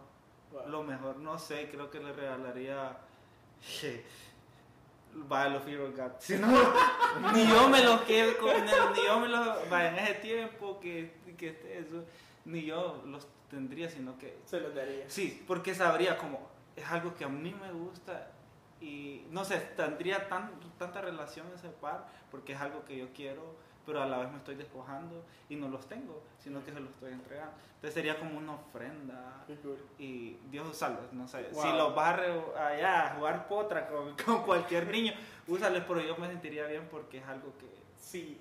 [0.52, 0.68] Wow.
[0.68, 2.96] Lo mejor, no sé, creo que le regalaría.
[5.14, 6.12] Vaya, los Fear God.
[6.18, 6.48] Si no,
[7.32, 9.58] ni yo me lo quedo con él, ni yo me los.
[9.72, 12.04] En ese tiempo que, que esté eso,
[12.44, 14.38] ni yo los tendría, sino que.
[14.44, 15.08] Se los daría.
[15.08, 18.30] Sí, porque sabría como es algo que a mí me gusta
[18.80, 23.56] y no sé, tendría tan, tanta relación ese par porque es algo que yo quiero,
[23.86, 26.90] pero a la vez me estoy despojando y no los tengo, sino que se los
[26.90, 27.54] estoy entregando.
[27.76, 29.44] Entonces sería como una ofrenda
[29.98, 31.48] y Dios usarlos, no sé.
[31.52, 31.62] Wow.
[31.62, 32.18] Si los vas
[32.56, 35.12] a allá a jugar potra con, con cualquier niño,
[35.46, 37.66] úsalos, pero yo me sentiría bien porque es algo que...
[37.96, 38.40] Sí.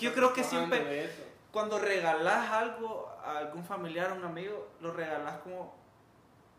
[0.00, 1.10] Yo creo que siempre-.
[1.52, 5.74] Cuando regalás algo a algún familiar o un amigo, lo regalás como,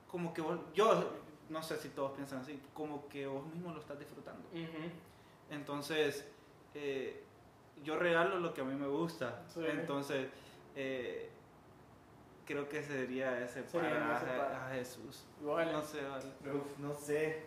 [0.07, 1.11] como que vos, yo
[1.49, 4.47] no sé si todos piensan así, como que vos mismo lo estás disfrutando.
[4.49, 4.89] Ujú.
[5.49, 6.27] Entonces,
[6.73, 7.23] eh,
[7.83, 9.41] yo regalo lo que a mí me gusta.
[9.53, 9.61] Sí.
[9.65, 10.27] Entonces,
[10.75, 11.29] eh,
[12.45, 15.25] creo que sería ese Sería para ese a, Jesús.
[15.41, 16.57] No sé, vale.
[16.57, 17.45] Uf, no sé.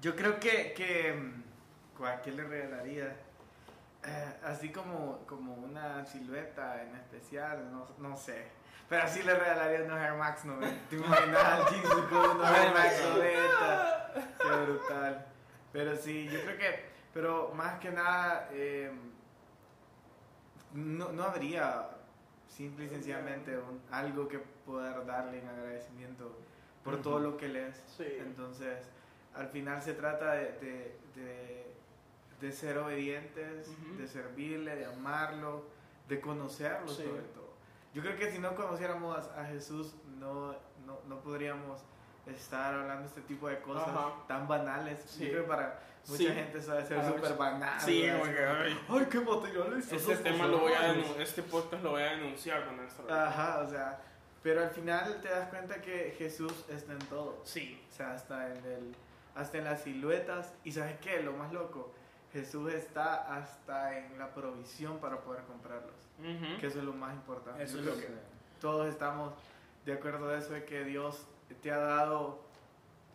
[0.00, 3.16] Yo creo que, que mm, ¿a qué le regalaría?
[4.04, 8.48] Eh, así como, como una silueta en especial, no, no sé.
[8.88, 10.88] Pero así le regalaría unos Air Max 90.
[10.88, 14.12] ¿Te imaginas al con unos Air Max 90?
[14.38, 15.26] Qué brutal.
[15.72, 18.92] Pero sí, yo creo que, pero más que nada, eh,
[20.76, 21.88] no, no habría
[22.48, 26.36] simple y sencillamente un- algo que poder darle en agradecimiento
[26.84, 27.82] por todo lo que él es.
[27.96, 28.06] Sí.
[28.20, 28.88] Entonces,
[29.34, 31.66] al final se trata de, de, de-
[32.40, 33.68] de ser obedientes,
[33.98, 35.64] de servirle, de amarlo,
[36.08, 37.02] de conocerlo Sí.
[37.04, 37.46] sobre todo.
[37.94, 40.52] Yo creo que si no conociéramos a, a Jesús, no,
[40.86, 41.80] no, no podríamos
[42.26, 44.12] estar hablando este tipo de cosas Ajá.
[44.28, 45.02] tan banales.
[45.06, 45.24] Sí.
[45.24, 46.26] Yo creo que para, Mucha Sí.
[46.28, 47.80] gente sabe ser Ah, súper banal.
[47.80, 48.24] sí, como,
[48.98, 49.96] ay, qué materialista.
[49.96, 50.96] Este sos, tema lo voy a favor".
[50.96, 53.06] denun- este podcast lo voy a denunciar con esto.
[53.12, 54.00] Ajá, o sea,
[54.42, 57.40] pero al final te das cuenta que Jesús está en todo.
[57.44, 57.82] Sí.
[57.90, 58.94] O sea, hasta en, el,
[59.34, 60.52] hasta en las siluetas.
[60.62, 61.20] Y ¿sabes qué?
[61.22, 61.92] Lo más loco,
[62.32, 65.94] Jesús está hasta en la provisión para poder comprarlos.
[66.20, 66.60] Ujú.
[66.60, 67.62] Que eso es lo más importante.
[67.64, 69.34] Eso es lo que que- todos estamos
[69.84, 71.26] de acuerdo de eso, de que Dios
[71.62, 72.40] te ha dado,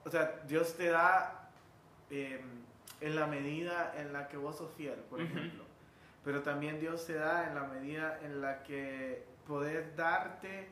[0.03, 1.37] o sea, Dios te da
[2.13, 2.43] eh,
[3.01, 5.27] en la medida en la que vos sos fiel, por Ujú.
[5.37, 5.63] ejemplo.
[6.23, 10.67] Pero también Dios te da en la medida en la que podés darte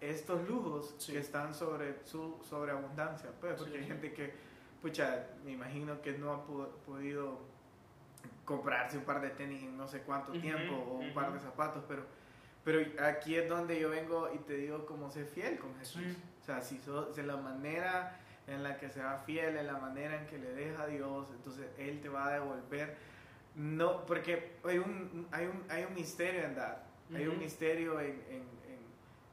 [0.00, 1.12] estos lujos Sí.
[1.12, 3.30] que están sobre su sobreabundancia.
[3.40, 3.88] Pues, porque Sí, hay sí.
[3.90, 4.32] gente que,
[4.82, 7.38] pucha, me imagino que no ha podido
[8.44, 11.14] comprarse un par de tenis en no sé cuánto Ujú, tiempo o un ujú.
[11.14, 12.04] par de zapatos, pero,
[12.64, 16.02] pero aquí es donde yo vengo y te digo cómo ser fiel con Jesús.
[16.40, 19.78] O sea, si sos, en la manera en la que se va fiel, en la
[19.78, 22.96] manera en que le deja a Dios, entonces Él te va a devolver.
[23.54, 26.84] No, porque hay un, hay un, hay un misterio en dar,
[27.14, 28.80] hay un misterio en, en, en,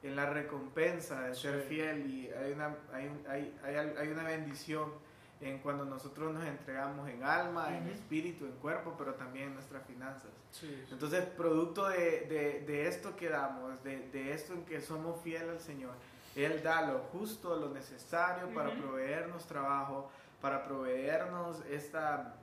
[0.09, 1.67] en la recompensa de ser Sí.
[1.69, 4.91] fiel y hay una, hay, un- hay, hay, hay una bendición
[5.39, 7.93] en cuando nosotros nos entregamos en alma, en Ujú.
[7.93, 10.31] espíritu, en cuerpo, pero también en nuestras finanzas.
[10.51, 10.83] Sí.
[10.91, 15.47] Entonces, producto de, de, de esto que damos, de, de esto en que somos fieles
[15.49, 15.93] al Señor,
[16.37, 20.09] Él da lo justo, lo necesario para proveernos trabajo,
[20.39, 22.35] para proveernos esta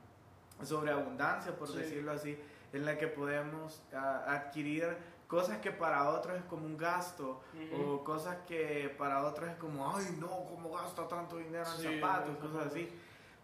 [0.63, 1.79] sobreabundancia, por Sí.
[1.79, 2.39] decirlo así,
[2.73, 4.97] en la que podemos ah, adquirir
[5.29, 7.41] cosas que para otros es como un gasto
[7.73, 7.83] Ujú.
[7.83, 12.01] o cosas que para otros es como, ay no, ¿cómo gasta tanto dinero en Sí,
[12.01, 12.37] zapatos?
[12.39, 12.89] Cosas así.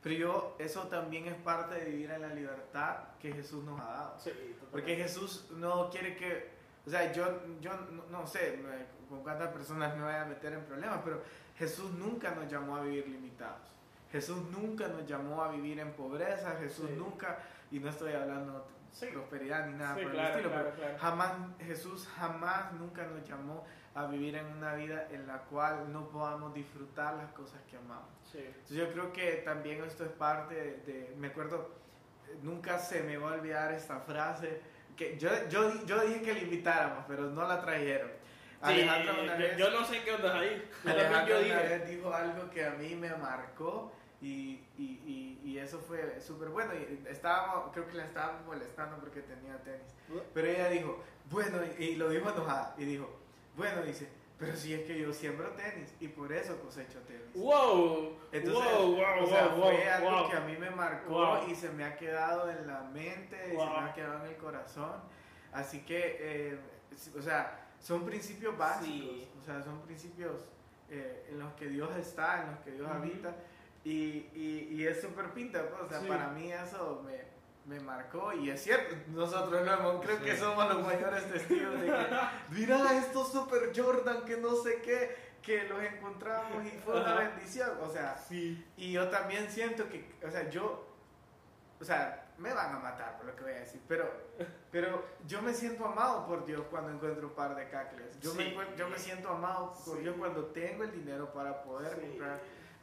[0.03, 3.84] Pero yo, eso también es parte de vivir en la libertad que Jesús nos ha
[3.84, 4.18] dado.
[4.18, 4.30] Sí,
[4.70, 6.51] Porque Jesús no quiere que,
[6.86, 7.24] o sea, yo,
[7.61, 11.20] yo no, no sé me- con cuántas personas me voy a meter en problemas, pero
[11.58, 13.68] Jesús nunca nos llamó a vivir limitados.
[14.11, 16.96] Jesús nunca nos llamó a vivir en pobreza, Jesús Sí.
[16.96, 17.38] nunca,
[17.70, 18.66] y no estoy hablando
[19.00, 20.98] de prosperidad ni nada Sí, por claro, el estilo, claro, pero claro.
[20.98, 26.08] jamás, Jesús jamás nunca nos llamó a vivir en una vida en la cual no
[26.08, 28.08] podamos disfrutar las cosas que amamos.
[28.30, 28.38] Sí.
[28.38, 31.70] Entonces yo creo que también esto es parte de, de- me acuerdo,
[32.42, 34.61] nunca se me va a olvidar esta frase,
[34.96, 38.11] que yo, yo, yo dije que la invitáramos, pero no la trajeron.
[38.62, 40.70] Sí, Alejandra una yo, vez, yo no sé qué onda ahí.
[40.84, 43.90] Alejandra yo una vez dijo algo que a mí me marcó
[44.20, 46.74] y, y, y, y eso fue súper bueno.
[46.74, 49.94] Y estábamos, creo que la estábamos molestando porque tenía tenis.
[50.34, 53.08] Pero ella dijo, bueno, y, lo dijo enojada, y dijo,
[53.56, 54.08] bueno, dice,
[54.38, 57.32] pero si es que yo siembro tenis y por eso cosecho tenis.
[57.34, 61.54] Wow, Entonces, wow, wow, o sea, wow, fue algo que a mí me marcó y
[61.54, 65.00] se me ha quedado en la mente y se me ha quedado en el corazón.
[65.52, 66.58] Así que, eh,
[67.18, 69.28] o sea, son principios básicos, Sí.
[69.40, 70.44] o sea, son principios
[70.88, 72.96] eh, en los que Dios está, en los que Dios Ujú.
[72.96, 73.34] habita.
[73.84, 76.06] Y, y, y es súper pinta, pues, o sea, Sí.
[76.06, 77.24] para mí eso me,
[77.74, 80.40] me marcó y es cierto, nosotros lo hemos, creo que Sí.
[80.40, 82.06] somos los mayores testigos de que,
[82.50, 87.70] mira estos Super Jordan que no sé qué, que los encontramos y fue una bendición,
[87.80, 88.62] o sea, Sí.
[88.76, 90.86] y yo también siento que, o sea, yo,
[91.80, 94.11] o sea, me van a matar por lo que voy a decir, pero,
[94.72, 98.18] pero yo me siento amado por Dios cuando encuentro un par de cacles.
[98.20, 98.51] Yo, me, Sí.
[98.55, 100.03] encuent- yo me siento amado por Sí.
[100.03, 102.01] Dios cuando tengo el dinero para poder Sí.
[102.09, 102.41] comprarme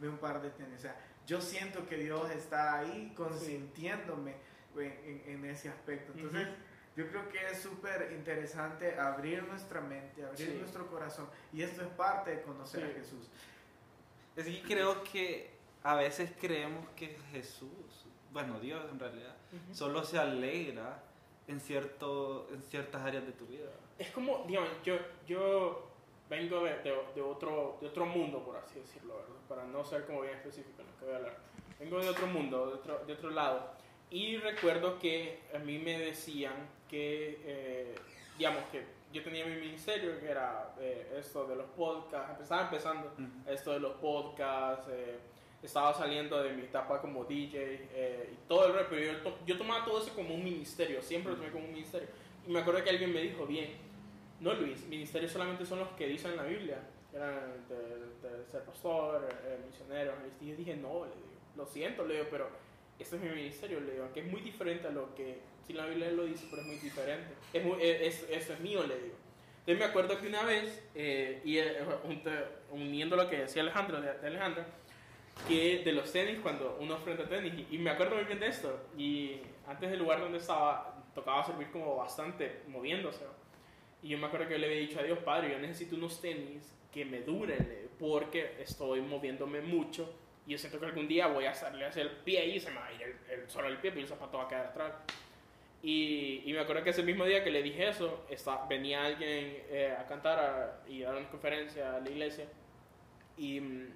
[0.09, 0.77] un par de tenis.
[0.77, 0.95] O sea,
[1.25, 4.35] yo siento que Dios está ahí consintiéndome
[4.75, 6.13] en, en- en ese aspecto.
[6.15, 6.47] Entonces,
[6.95, 11.27] yo creo que es súper interesante abrir nuestra mente, abrir nuestro corazón.
[11.51, 13.27] Y esto es parte de conocer a Jesús.
[14.35, 15.51] Es que creo que
[15.83, 19.35] a veces creemos que Jesús, bueno, Dios en realidad,
[19.71, 21.01] Solo se alegra
[21.47, 23.69] en, cierto, en ciertas áreas de tu vida.
[23.97, 24.95] Es como, digamos, yo,
[25.27, 25.87] yo
[26.29, 29.35] vengo de, de, de otro, de otro mundo, por así decirlo, ¿verdad?
[29.47, 31.37] Para no ser como bien específico en lo que voy a hablar.
[31.79, 33.71] Vengo de otro mundo, de otro, de otro lado.
[34.09, 37.95] Y recuerdo que a mí me decían que, eh,
[38.37, 43.11] digamos, que yo tenía mi ministerio, que era eh, esto de los podcasts, estaba empezando
[43.45, 45.19] esto de los podcasts, eh,
[45.63, 49.39] estaba saliendo de mi etapa como DJ eh, y todo el resto, pero yo, to-
[49.45, 52.07] yo tomaba todo eso como un ministerio, siempre lo tomé como un ministerio.
[52.47, 53.71] Y me acuerdo que alguien me dijo, bien,
[54.39, 56.77] no Luis, ministerios solamente son los que dicen en la Biblia,
[57.13, 62.05] eran de, de ser pastor, eh, misionero, y yo dije, no, le digo, lo siento,
[62.05, 62.49] le digo, pero
[62.99, 65.85] este es mi ministerio, le digo, que es muy diferente a lo que, si la
[65.87, 69.15] Biblia lo dice, pero es muy diferente, es, muy- es, eso es mío, le digo.
[69.61, 71.75] Entonces me acuerdo que una vez, eh, y eh,
[72.71, 74.63] uniendo lo que decía Alejandro, de, de Alejandro,
[75.47, 78.39] que de los tenis, cuando uno frente a tenis, y, y me acuerdo muy bien
[78.39, 83.25] de esto, y antes del lugar donde estaba, tocaba servir como bastante moviéndose,
[84.03, 86.21] y yo me acuerdo que yo le había dicho a Dios, Padre, yo necesito unos
[86.21, 90.13] tenis que me duren, porque estoy moviéndome mucho
[90.45, 92.77] Y yo siento que algún día voy a hacerle hacia el pie y se me
[92.77, 94.93] va a ir el, el solo el pie, pero el zapato va a quedar atrás.
[95.83, 99.57] Y, y me acuerdo que ese mismo día que le dije eso, está, venía alguien
[99.69, 102.45] eh, a cantar a- y a dar una conferencia a la iglesia.
[103.37, 103.87] Y, mm,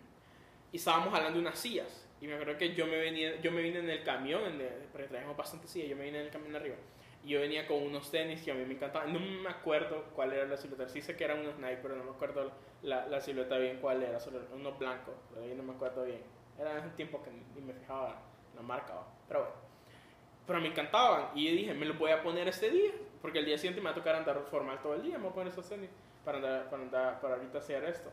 [0.72, 2.05] y estábamos hablando de unas sillas.
[2.22, 4.88] Y me acuerdo que yo me, venía, yo me vine en el camión, en el-
[4.91, 6.76] porque traemos bastante sillas, yo me vine en el camión arriba.
[7.24, 9.13] Y yo venía con unos tenis que a mí me encantaban.
[9.13, 10.88] No me acuerdo cuál era la silueta.
[10.88, 12.51] Sí sé que eran unos Nike, pero no me acuerdo
[12.82, 14.19] la, la silueta bien cuál era.
[14.19, 16.22] Solo unos blancos, pero no me acuerdo bien.
[16.59, 18.22] Era ese tiempo que ni me fijaba
[18.55, 18.93] la marca.
[19.28, 19.55] Pero bueno.
[20.47, 21.30] Pero me encantaban.
[21.36, 22.91] Y yo dije, me los voy a poner este día.
[23.22, 25.17] Porque el día siguiente me va a tocar andar formal todo el día.
[25.17, 25.89] Me voy a poner esos tenis
[26.26, 28.11] para, andar, para, andar, para ahorita hacer esto.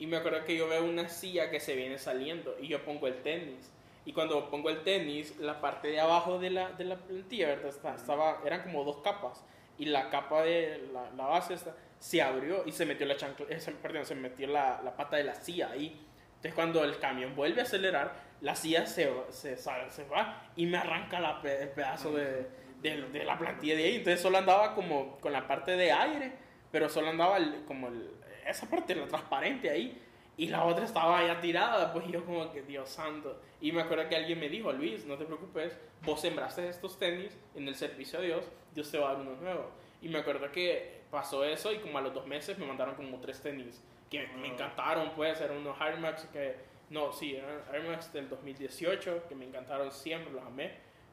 [0.00, 3.06] Y me acuerdo que yo veo una silla que se viene saliendo y yo pongo
[3.06, 3.70] el tenis.
[4.06, 7.66] Y cuando pongo el tenis, la parte de abajo de la, de la plantilla, ¿verdad?
[7.68, 9.44] Está- Estaba, eran como dos capas.
[9.78, 13.46] Y la capa de la, la base esta, se abrió y se metió la chancla,
[13.50, 16.00] eh, perdón, se metió la, la pata de la silla ahí.
[16.36, 20.64] Entonces cuando el camión vuelve a acelerar, la silla se, se, sale- se va y
[20.64, 22.46] me arranca la el pedazo de,
[22.80, 23.96] de, de la plantilla de ahí.
[23.96, 26.32] Entonces solo andaba como con la parte de aire,
[26.72, 28.10] pero solo andaba el- como el-
[28.46, 30.00] esa parte, la transparente ahí.
[30.36, 33.40] Y la otra estaba ya tirada, pues yo como que Dios santo.
[33.60, 37.36] Y me acuerdo que alguien me dijo, Luis, no te preocupes, vos sembraste estos tenis
[37.54, 39.66] en el servicio de Dios, Dios te va a dar unos nuevos.
[40.00, 43.18] Y me acuerdo que pasó eso y como a los dos meses me mandaron como
[43.18, 46.56] tres tenis que me encantaron, pues eran unos Air Max que,
[46.88, 50.72] no, sí, eran Air Max del 2018 que me encantaron siempre, los amé.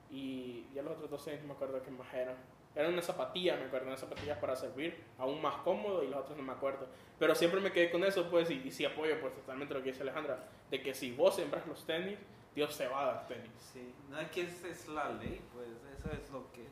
[0.09, 2.37] Y ya los otros dos tenis no me acuerdo qué más eran.
[2.77, 6.37] Eran unas zapatillas, me acuerdo, unas zapatillas para servir aún más cómodo y los otros
[6.37, 6.87] no me acuerdo.
[7.17, 9.89] Pero siempre me quedé con eso, pues, y, y sí apoyo pues totalmente lo que
[9.91, 12.19] dice Alejandra, de que si vos sembras los tenis,
[12.53, 13.49] Dios te va a dar tenis.
[13.73, 15.67] Sí, no es que esa es la ley, pues
[15.97, 16.67] eso es lo que,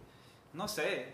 [0.53, 1.14] no sé, eh,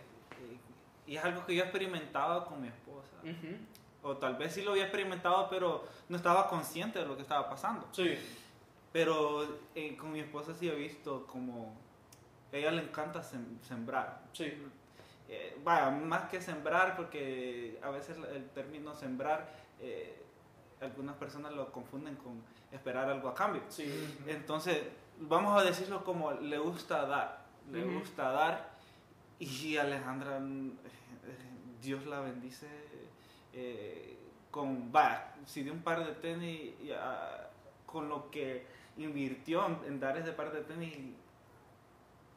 [1.07, 3.15] y es algo que yo he experimentado con mi esposa.
[3.23, 3.55] Ujú.
[4.03, 7.49] O tal vez sí lo había experimentado, pero no estaba consciente de lo que estaba
[7.49, 7.87] pasando.
[7.93, 8.17] Sí.
[8.91, 11.77] Pero eh, con mi esposa sí he visto como
[12.51, 14.21] a ella le encanta sem- sembrar.
[14.33, 14.51] Sí.
[15.33, 20.21] Eh, vaya, más que sembrar, porque a veces el término sembrar, eh,
[20.81, 23.61] algunas personas lo confunden con esperar algo a cambio.
[23.69, 23.89] Sí.
[24.27, 24.83] Entonces,
[25.19, 28.71] vamos a decirlo como le gusta dar, le gusta dar.
[29.39, 30.41] Y Alejandra, eh,
[31.81, 32.67] Dios la bendice
[33.53, 34.17] eh,
[34.51, 37.47] con, va, si de un par de tenis, y, ah,
[37.85, 38.65] con lo que
[38.97, 40.97] invirtió en, en dar ese par de tenis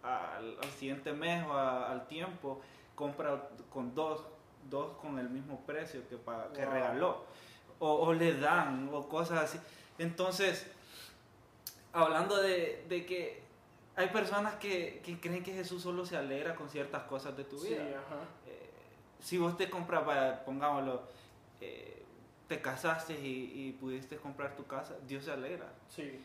[0.03, 2.61] al, al siguiente mes o a- al tiempo,
[2.95, 4.23] compra con dos,
[4.71, 6.73] dos con el mismo precio que, que Wow.
[6.75, 7.25] regaló.
[7.81, 9.59] O, o le dan, o cosas así.
[9.99, 10.67] Entonces,
[11.93, 13.43] hablando de, de que
[13.97, 17.59] hay personas que, que creen que Jesús solo se alegra con ciertas cosas de tu
[17.59, 17.83] Sí, vida.
[17.83, 18.23] ajá.
[18.47, 18.71] Eh,
[19.21, 21.03] si vos te compras, pongámoslo,
[21.61, 22.05] eh,
[22.49, 25.73] te casaste y, y pudiste comprar tu casa, Dios se alegra.
[25.89, 26.21] Sí.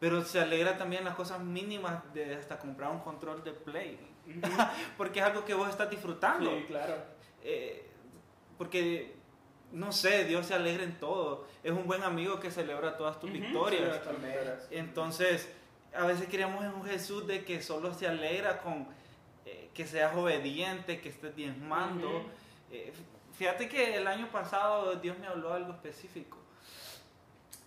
[0.00, 3.98] Pero se alegra también las cosas mínimas de hasta comprar un control de play.
[4.96, 6.50] Porque es algo que vos estás disfrutando.
[6.50, 6.94] Sí, claro.
[7.42, 7.90] Eh,
[8.58, 9.14] porque,
[9.72, 11.46] no sé, Dios se alegra en todo.
[11.62, 14.00] Es un buen amigo que celebra todas tus Ujú, victorias.
[14.68, 14.76] sí.
[14.76, 15.48] Entonces,
[15.94, 18.86] a veces queremos en un Jesús de que solo se alegra con
[19.46, 22.08] eh, que seas obediente, que estés diezmando.
[22.08, 22.26] Ujú.
[22.70, 22.92] Eh,
[23.36, 26.38] fíjate que el año pasado Dios me habló algo específico.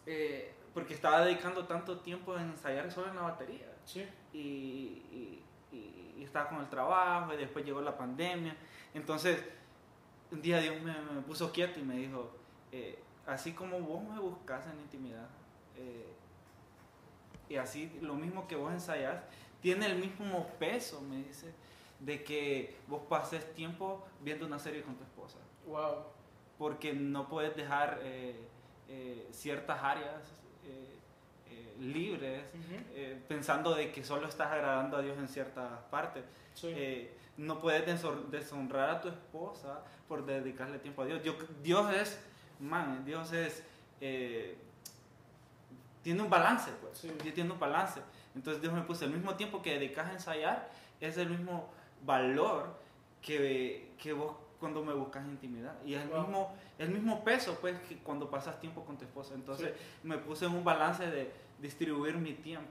[0.06, 3.68] Eh, porque estaba dedicando tanto tiempo en ensayar solo en la batería.
[3.86, 4.08] Sí.
[4.34, 8.56] Y, y- y- y estaba con el trabajo y después llegó la pandemia.
[8.94, 9.44] Entonces,
[10.32, 12.32] un día Dios me, me puso quieto y me dijo,
[12.72, 15.28] eh, así como vos me buscas en intimidad,
[15.78, 16.14] eh,
[17.50, 19.22] y así lo mismo que vos ensayás,
[19.62, 21.54] tiene el mismo peso, me dice,
[22.00, 25.38] de que vos pases tiempo viendo una serie con tu esposa.
[25.66, 26.04] Wow.
[26.58, 28.36] Porque no puedes dejar eh,
[28.90, 30.24] eh, ciertas áreas
[31.80, 32.76] libres Ujú.
[32.96, 36.24] eh, pensando de que solo estás agradando a Dios en ciertas partes.
[36.54, 36.68] Sí.
[36.76, 37.86] Eh, no puedes
[38.32, 41.22] deshonrar a tu esposa por dedicarle tiempo a Dios.
[41.22, 42.20] Dios, Dios es,
[42.60, 43.64] man, Dios es,
[44.02, 44.58] eh,
[46.02, 46.98] tiene un balance, pues.
[46.98, 47.12] Sí.
[47.22, 48.02] Dios tiene un balance.
[48.36, 50.70] Entonces Dios me puso el mismo tiempo que dedicas a ensayar,
[51.00, 51.70] es el mismo
[52.04, 52.80] valor
[53.22, 55.76] que, que vos cuando me buscas intimidad.
[55.86, 56.22] Y es el, Wow.
[56.22, 59.36] mismo, el mismo peso, pues, que cuando pasas tiempo con tu esposa.
[59.36, 59.74] Entonces
[60.04, 62.70] me puse en un balance de distribuir mi tiempo.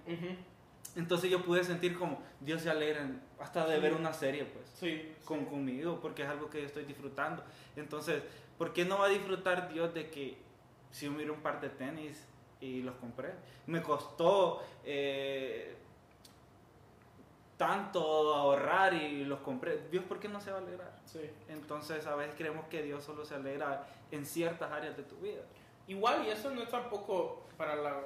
[0.94, 3.06] Entonces yo pude sentir como Dios se alegra
[3.38, 3.82] hasta de Sí.
[3.82, 5.12] ver una serie, pues, Sí.
[5.24, 7.44] con, conmigo, porque es algo que yo estoy disfrutando.
[7.76, 8.22] Entonces,
[8.56, 10.38] ¿por qué no va a disfrutar Dios de que
[10.90, 12.26] si yo miro un par de tenis
[12.60, 13.34] y los compré?
[13.66, 15.76] Me costó eh,
[17.58, 18.00] tanto
[18.34, 19.88] ahorrar y los compré.
[19.90, 20.98] Dios, ¿por qué no se va a alegrar?
[21.06, 21.20] Sí.
[21.48, 25.42] Entonces, a veces creemos que Dios solo se alegra en ciertas áreas de tu vida.
[25.88, 28.00] Igual, y eso no es tampoco para la,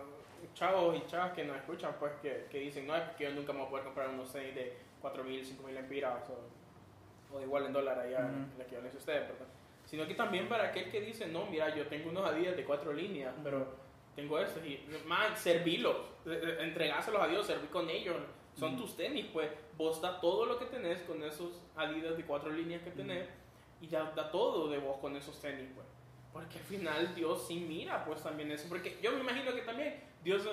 [0.55, 3.53] chavos y chavas que nos escuchan, pues que, que dicen, no, es que yo nunca
[3.53, 7.73] me voy a poder comprar unos tenis de 4.000, 5.000 empiras o, o igual en
[7.73, 8.59] dólar allá, Ujú.
[8.59, 9.47] la equivalencia de ustedes, ¿verdad?
[9.85, 12.93] Sino que también para aquel que dice, no, mira, yo tengo unos Adidas de cuatro
[12.93, 13.67] líneas, pero
[14.15, 18.17] tengo estos y, man, servilos, eh, eh, entregáselos a Dios, serví con ellos,
[18.55, 22.51] son tus tenis, pues vos da todo lo que tenés con esos Adidas de cuatro
[22.51, 23.27] líneas que tenés
[23.81, 25.87] y ya da todo de vos con esos tenis, pues.
[26.33, 28.69] Porque al final Dios sí mira, pues también eso.
[28.69, 30.49] Porque yo me imagino que también Dios,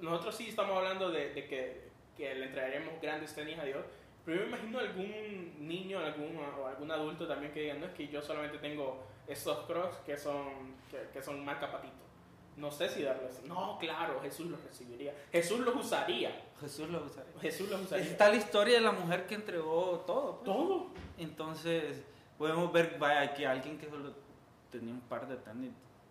[0.00, 3.84] nosotros sí estamos hablando de, de que, que le entregaremos grandes tenis a Dios.
[4.24, 7.92] Pero yo me imagino algún niño algún, o algún adulto también que diga, no es
[7.92, 11.94] que yo solamente tengo estos crocs que son, que, que son marca patito.
[12.56, 13.42] No sé si darles.
[13.44, 15.14] No, claro, Jesús los recibiría.
[15.30, 16.44] Jesús los usaría.
[16.60, 17.40] Jesús lo usaría.
[17.40, 18.04] Jesús los usaría.
[18.04, 20.32] Está la historia de la mujer que entregó todo.
[20.38, 20.44] pues.
[20.44, 20.86] todo.
[21.18, 22.02] Entonces,
[22.36, 24.12] podemos ver, vaya, que alguien que solo
[24.72, 25.70] tenía un par de tenis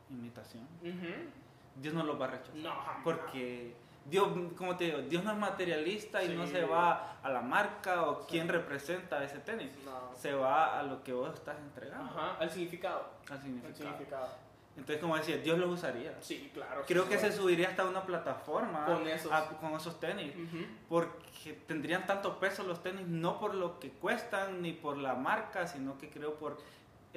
[0.09, 1.29] de imitación, Ujú.
[1.81, 2.55] Dios no los va a rechazar.
[2.55, 2.73] No.
[3.03, 3.73] Porque
[4.05, 6.35] Dios, como te digo, Dios no es materialista y Sí.
[6.35, 9.71] no se va a la marca o quién representa ese tenis.
[9.83, 10.15] No.
[10.17, 13.05] Se va a lo que vos estás entregando, Ajá, al significado.
[13.29, 13.41] al Al
[13.75, 14.47] significado.
[14.77, 16.15] Entonces, como decía, Dios los usaría.
[16.21, 16.83] Sí, claro.
[16.87, 17.37] Creo sí, que se sí.
[17.39, 19.31] subiría hasta una plataforma Con esos.
[19.31, 20.33] a- con esos tenis.
[20.87, 25.65] Porque tendrían tanto peso los tenis, no por lo que cuestan ni por la marca,
[25.67, 26.57] sino que creo por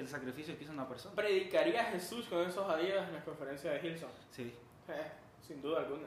[0.00, 1.14] el sacrificio que hizo una persona.
[1.14, 4.10] ¿Predicaría Jesús con esos adidas en la conferencia de Hilson?
[4.30, 4.52] Sí.
[4.88, 4.92] Eh,
[5.46, 6.06] sin duda alguna.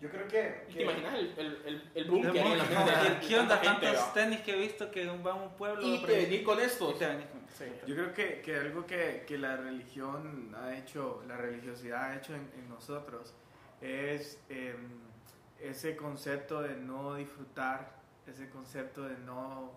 [0.00, 0.64] Yo creo que...
[0.68, 3.38] ¿Y que- te imaginas el, el, el, el boom que hay en la de ¿Qué
[3.38, 3.56] onda?
[3.58, 5.82] gente, Tantos tenis que he visto que van a un pueblo.
[5.86, 6.96] Y te venís con estos.
[6.96, 7.66] y te venís con- Sí.
[7.86, 12.34] Yo creo que, que algo que, que la religión ha hecho, la religiosidad ha hecho
[12.34, 13.32] en, en nosotros,
[13.80, 14.88] es em,
[15.60, 17.94] ese concepto de no disfrutar,
[18.26, 19.70] ese concepto de no,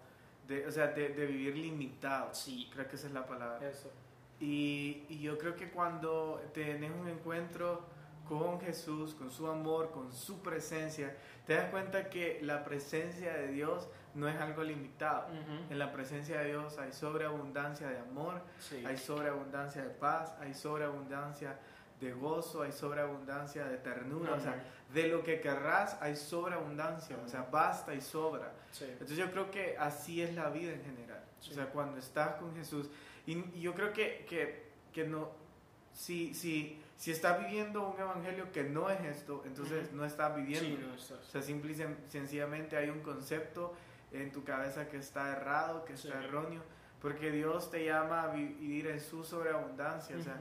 [0.48, 2.34] de, o sea, de, de vivir limitado.
[2.34, 2.70] Sí.
[2.74, 3.68] Creo que esa es la palabra.
[3.70, 3.92] Eso.
[4.40, 7.82] Y, y yo creo que cuando tenés un encuentro
[8.28, 13.48] con Jesús, con su amor, con su presencia, te das cuenta que la presencia de
[13.48, 15.28] Dios no es algo limitado.
[15.28, 15.72] Ujú.
[15.72, 18.84] En la presencia de Dios hay sobreabundancia de amor, Sí.
[18.86, 21.56] hay sobreabundancia de paz, hay sobreabundancia de
[22.14, 27.48] gozo, hay sobreabundancia de ternura, o sea, de lo que querrás hay sobreabundancia, o sea,
[27.52, 28.54] basta y sobra.
[28.72, 28.86] Sí.
[28.90, 31.52] Entonces yo creo que así es la vida en general, Sí.
[31.52, 32.90] o sea, cuando estás con Jesús,
[33.26, 35.30] y, y yo creo que, que, que no,
[35.94, 40.78] si, si, si estás viviendo un evangelio que no es esto, entonces no estás viviendo.
[40.78, 41.20] Sí, no estás.
[41.28, 43.74] O sea, simple y sen- sencillamente hay un concepto
[44.12, 46.62] en tu cabeza que está errado, que está erróneo,
[47.02, 50.16] porque Dios te llama a vi- vivir en su sobreabundancia.
[50.18, 50.40] O sea,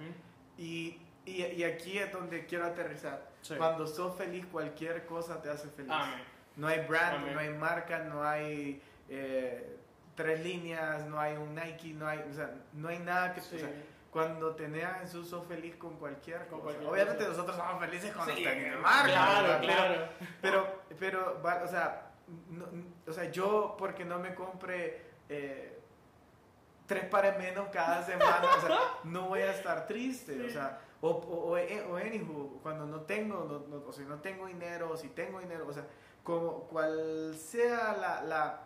[0.57, 3.29] y, y, y aquí es donde quiero aterrizar.
[3.43, 3.55] Sí.
[3.57, 5.91] Cuando sos feliz, cualquier cosa te hace feliz.
[5.93, 6.23] Amén.
[6.57, 7.35] No hay brand, Amén.
[7.35, 9.77] no hay marca, no hay eh,
[10.15, 13.41] tres líneas, no hay un Nike, no hay, o sea, no hay nada que...
[13.43, 13.57] Sí.
[13.57, 13.69] o sea,
[14.11, 16.79] cuando tenés a Jesús, sos feliz con cualquier Con cosa.
[16.79, 17.29] cualquier Obviamente cosa.
[17.37, 18.47] nosotros somos felices con Sí,
[18.81, 19.09] marca.
[19.13, 20.09] Claro, claro.
[20.41, 22.11] Pero, pero, o sea,
[22.49, 22.67] no-
[23.07, 25.79] o sea, yo porque no me compre eh,
[26.87, 31.09] tres pares menos cada semana, o sea, no voy a estar triste, o sea, o,
[31.11, 34.91] o, o, eh, o anywho, cuando no tengo, no, no- o sea, no tengo dinero,
[34.91, 35.85] o si tengo dinero, o sea,
[36.25, 38.61] como cual sea la, la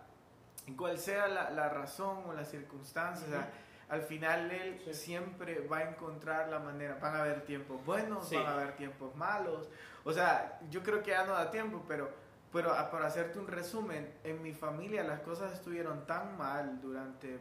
[0.76, 3.50] cual sea la, la razón o la circunstancia, o sea,
[3.88, 4.94] al final él Sí.
[4.94, 6.96] siempre va a encontrar la manera.
[7.00, 8.36] Van a haber tiempos buenos, Sí.
[8.36, 9.68] van a haber tiempos malos.
[10.04, 12.08] O sea, yo creo que ya no da tiempo, pero,
[12.52, 17.38] pero ah, para hacerte un resumen, en mi familia las cosas estuvieron tan mal durante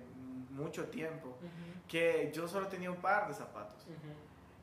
[0.50, 1.88] mucho tiempo Ujú.
[1.88, 3.84] que yo solo tenía un par de zapatos.
[3.84, 4.12] Ujú.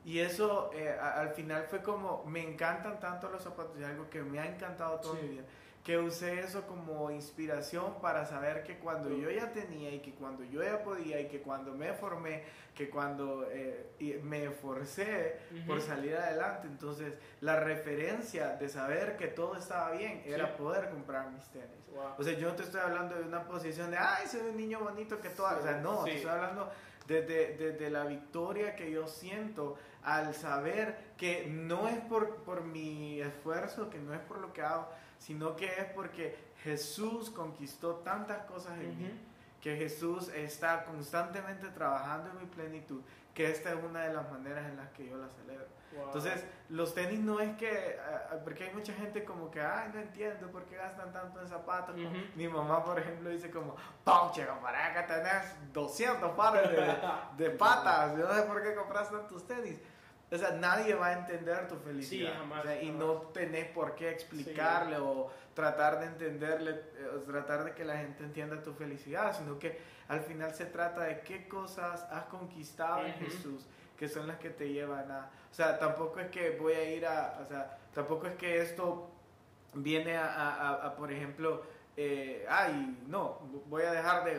[0.07, 4.09] Y eso eh, a- al final fue como, me encantan tanto los zapatos, y algo
[4.09, 5.23] que me ha encantado toda Sí.
[5.23, 5.43] mi vida,
[5.83, 10.45] que usé eso como inspiración para saber que cuando yo ya tenía y que cuando
[10.45, 12.43] yo ya podía y que cuando me formé,
[12.73, 15.87] que cuando eh, y me esforcé por Ujú.
[15.87, 20.53] salir adelante, entonces la referencia de saber que todo estaba bien era Sí.
[20.57, 21.85] poder comprar mis tenis.
[21.93, 22.13] Wow.
[22.17, 24.79] O sea, yo no te estoy hablando de una posición de, ay, soy un niño
[24.79, 25.47] bonito que todo.
[25.59, 26.11] O sea, no, Sí.
[26.11, 26.69] te estoy hablando
[27.07, 29.77] desde, desde la victoria que yo siento
[30.07, 34.61] al saber que no es por, por mi esfuerzo, que no es por lo que
[34.61, 34.87] hago,
[35.19, 39.11] sino que es porque Jesús conquistó tantas cosas en mí,
[39.59, 43.01] que Jesús está constantemente trabajando en mi plenitud,
[43.33, 45.67] que esta es una de las maneras en las que yo la celebro.
[45.93, 46.05] Wow.
[46.07, 49.99] Entonces, los tenis no es que, ah, porque hay mucha gente como que, ay, no
[49.99, 51.95] entiendo por qué gastan tanto en zapatos.
[52.35, 58.17] Mi mamá, por ejemplo, dice como, Pauche, para acá tenés 200 pares de, de patas,
[58.17, 59.79] yo no sé por qué compras tantos tenis.
[60.29, 62.31] O sea, nadie va a entender tu felicidad.
[62.31, 67.09] Sí, jamás, O sea, y no tenés por qué explicarle o tratar de entenderle, eh,
[67.15, 71.03] o tratar de que la gente entienda tu felicidad, sino que al final se trata
[71.03, 73.13] de qué cosas has conquistado en.
[73.13, 73.65] Jesús
[73.97, 75.29] que son las que te llevan a...
[75.51, 77.39] O sea, tampoco es que voy a ir a...
[77.43, 79.09] O sea, tampoco es que esto
[79.73, 81.63] viene a, a, a, por ejemplo,
[81.95, 84.35] eh, ay, no, voy a dejar de,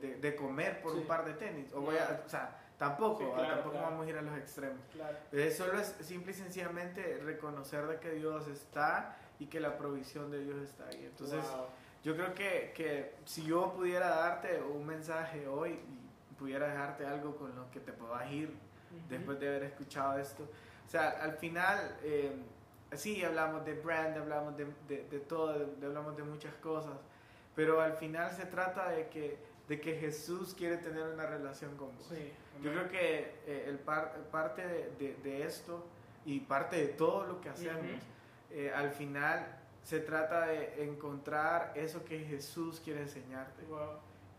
[0.00, 0.98] de, de, comer por Sí.
[0.98, 1.72] un par de tenis.
[1.72, 2.20] O voy a...
[2.24, 3.34] O sea, tampoco, Sí, ¿va?
[3.36, 3.90] claro, tampoco claro.
[3.90, 4.80] vamos a ir a los extremos.
[4.92, 5.16] Claro.
[5.32, 10.30] Eh, solo es simple y sencillamente reconocer de que Dios está y que la provisión
[10.32, 11.04] de Dios está ahí.
[11.06, 11.66] Entonces, Wow.
[12.02, 17.36] yo creo que, que si yo pudiera darte un mensaje hoy y pudiera dejarte algo
[17.36, 18.52] con lo que te puedas ir
[19.08, 22.32] después de haber escuchado esto, o sea, al final, eh,
[22.92, 26.96] sí, hablamos de brand, hablamos de, de, de todo, de- hablamos de muchas cosas,
[27.54, 31.96] pero al final se trata de que, de que Jesús quiere tener una relación con
[31.96, 32.06] vos.
[32.08, 32.32] Sí.
[32.62, 34.62] Yo creo que eh, el par- parte
[34.98, 35.84] de, esto
[36.24, 38.00] y parte de todo lo que hacemos,
[38.50, 39.44] eh, al final
[39.82, 43.64] se trata de encontrar eso que Jesús quiere enseñarte.
[43.66, 43.98] Wow.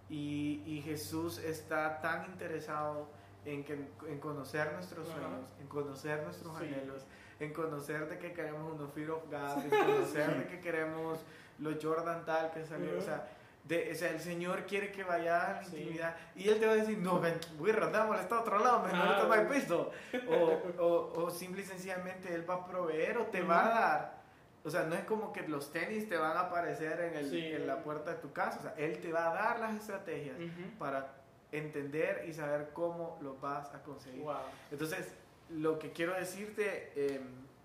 [0.10, 3.08] Y, y Jesús está tan interesado
[3.48, 3.74] en, que,
[4.08, 6.66] en conocer nuestros sueños, en conocer nuestros Sí.
[6.66, 7.06] anhelos,
[7.40, 11.20] en conocer de que queremos unos Fear of God, en conocer de que queremos
[11.60, 12.98] los Jordan tal que salió.
[12.98, 13.28] O sea,
[13.64, 15.78] de, o sea, el Señor quiere que vayas a la Sí.
[15.78, 18.80] intimidad y Él te va a decir, no, ven, voy a andar a otro lado,
[18.84, 19.50] men, Ah, no bueno.
[19.50, 19.92] piso.
[20.30, 24.18] O, o, o simple y sencillamente Él va a proveer o te va a dar.
[24.64, 27.40] O sea, no es como que los tenis te van a aparecer en, el, Sí.
[27.46, 28.60] en la puerta de tu casa.
[28.60, 30.78] O sea, Él te va a dar las estrategias Ujú.
[30.80, 31.17] para
[31.52, 34.22] entender y saber cómo lo vas a conseguir.
[34.24, 34.36] Wow.
[34.72, 35.14] Entonces,
[35.50, 37.22] lo que quiero decirte, eh,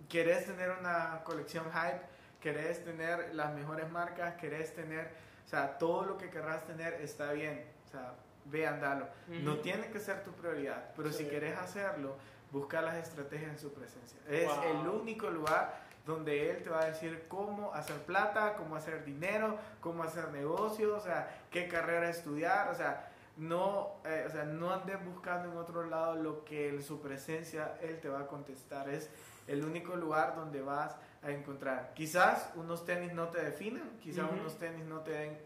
[0.08, 2.00] querés tener una colección hype,
[2.40, 5.10] querés tener las mejores marcas, querés tener,
[5.44, 7.64] o sea, todo lo que querrás tener está bien.
[7.86, 8.14] O sea,
[8.46, 9.08] ve, andalo.
[9.28, 9.62] No Ujú.
[9.62, 11.24] tiene que ser tu prioridad, pero Sí.
[11.24, 12.16] si querés hacerlo,
[12.50, 14.18] busca las estrategias en su presencia.
[14.28, 14.62] Es Wow.
[14.82, 19.56] el único lugar donde él te va a decir cómo hacer plata, cómo hacer dinero,
[19.80, 24.72] cómo hacer negocios, o sea, qué carrera estudiar, o sea, no, eh, o sea, no
[24.72, 28.88] andes buscando en otro lado lo que en su presencia él te va a contestar.
[28.88, 29.10] Es
[29.46, 31.92] el único lugar donde vas a encontrar.
[31.94, 34.34] Quizás unos tenis no te definan, quizás Ujú.
[34.40, 35.38] unos tenis no te den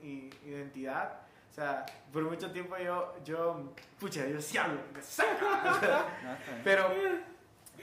[0.44, 1.20] identidad.
[1.50, 6.04] O sea, por mucho tiempo yo, yo, pucha, yo sí hablo, me saca.
[6.64, 6.90] Pero,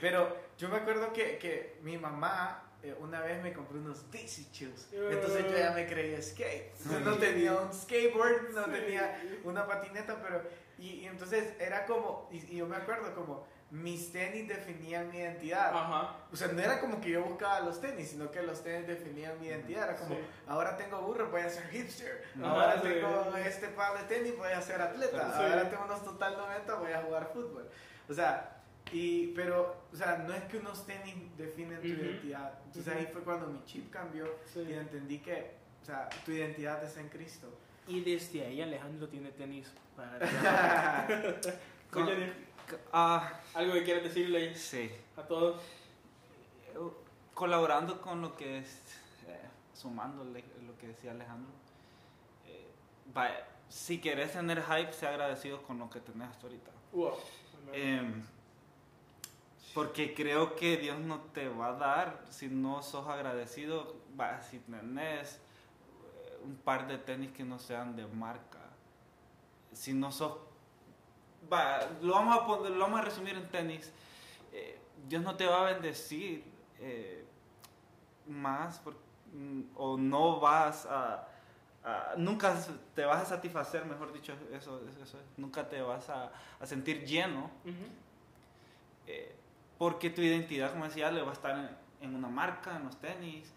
[0.00, 2.62] pero yo me acuerdo que, que mi mamá
[3.00, 4.88] una vez me compró unos Daisy Shoes.
[4.92, 6.74] Entonces yo ya me creía skate.
[7.04, 10.42] No tenía un skateboard, no tenía una patineta, pero...
[10.76, 15.18] Y, y entonces era como, y, y yo me acuerdo como, mis tenis definían mi
[15.18, 15.70] identidad.
[15.74, 16.16] Ajá.
[16.32, 19.40] O sea, no era como que yo buscaba los tenis, sino que los tenis definían
[19.40, 19.84] mi identidad.
[19.84, 20.20] Era como, Sí.
[20.48, 22.24] ahora tengo burro, voy a ser hipster.
[22.36, 22.88] Ajá, Ahora sí.
[22.88, 25.32] tengo este par de tenis, voy a ser atleta.
[25.36, 25.42] Sí.
[25.42, 27.68] Ahora tengo unos total 90, voy a jugar fútbol.
[28.08, 28.53] O sea,
[28.94, 31.96] y, pero, o sea, no es que unos tenis definen tu Ujú.
[32.00, 32.58] identidad.
[32.66, 32.98] Entonces Ujú.
[32.98, 34.60] ahí fue cuando mi chip cambió Sí.
[34.68, 35.52] y entendí que,
[35.82, 37.48] o sea, tu identidad está en Cristo.
[37.88, 40.18] Y desde ahí Alejandro tiene tenis para
[41.90, 42.32] Con- Oye,
[42.92, 44.90] Ah, algo que quieras decirle sí.
[45.16, 45.60] a todos.
[47.34, 48.68] Colaborando con lo que es,
[49.26, 49.38] eh,
[49.74, 51.50] sumándole lo que decía Alejandro,
[52.46, 52.66] eh,
[53.12, 56.70] vaya, si querés tener hype, sea agradecido con lo que tenés hasta ahorita.
[56.92, 57.14] Wow.
[57.72, 58.22] Em,
[59.74, 63.96] porque creo que Dios no te va a dar si no sos agradecido.
[64.18, 68.60] Va, si tenés eh, un par de tenis que no sean de marca,
[69.72, 70.38] si no sos.
[71.52, 73.92] Va, lo vamos a, poner, lo vamos a resumir en tenis.
[74.52, 74.78] Eh,
[75.08, 76.44] Dios no te va a bendecir
[76.78, 77.24] eh,
[78.28, 78.80] más
[79.32, 81.26] mm, o no vas a,
[81.84, 82.56] a- Nunca
[82.94, 86.30] te vas a satisfacer, mejor dicho, eso, eso, eso, nunca te vas a,
[86.60, 87.50] a sentir lleno
[89.06, 89.34] eh,
[89.84, 93.52] porque tu identidad, como decía, le va a estar en, una marca, en los tenis,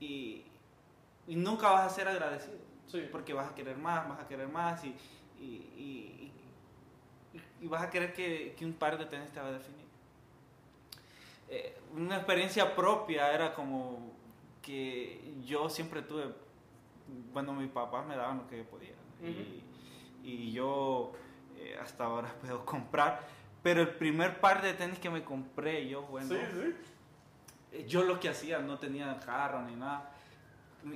[0.00, 0.42] y,
[1.26, 3.06] y nunca vas a ser agradecido, Sí.
[3.12, 6.32] porque vas a querer más, vas a querer más, y,
[7.64, 9.84] vas a querer que, que un par de tenis te va a definir.
[11.50, 14.14] Eh, una experiencia propia era como
[14.62, 16.32] que yo siempre tuve,
[17.34, 19.62] bueno, mis papás me daban lo que yo podía, y,
[20.24, 21.12] y yo
[21.58, 23.36] eh, hasta ahora puedo comprar.
[23.68, 26.74] Pero el primer par de tenis que me compré yo, bueno, Sí, sí.
[27.72, 30.10] eh, yo lo que hacía, no tenía carro ni nada.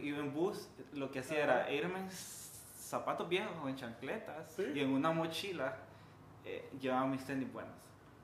[0.02, 4.64] Iba en bus, lo que hacía era irme en zapatos viejos o en chancletas Sí.
[4.74, 5.76] y en una mochila
[6.46, 7.74] eh, llevaba mis tenis buenos.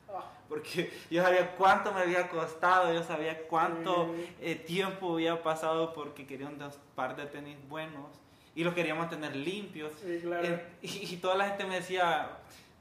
[0.08, 0.24] Ah.
[0.48, 4.34] Porque yo sabía cuánto me había costado, yo sabía cuánto Sí.
[4.40, 6.58] eh, tiempo había pasado porque quería un
[6.94, 8.06] par de tenis buenos
[8.54, 9.92] y los quería mantener limpios.
[10.02, 10.42] Sí, claro.
[10.46, 12.30] En- y, y toda la gente me decía,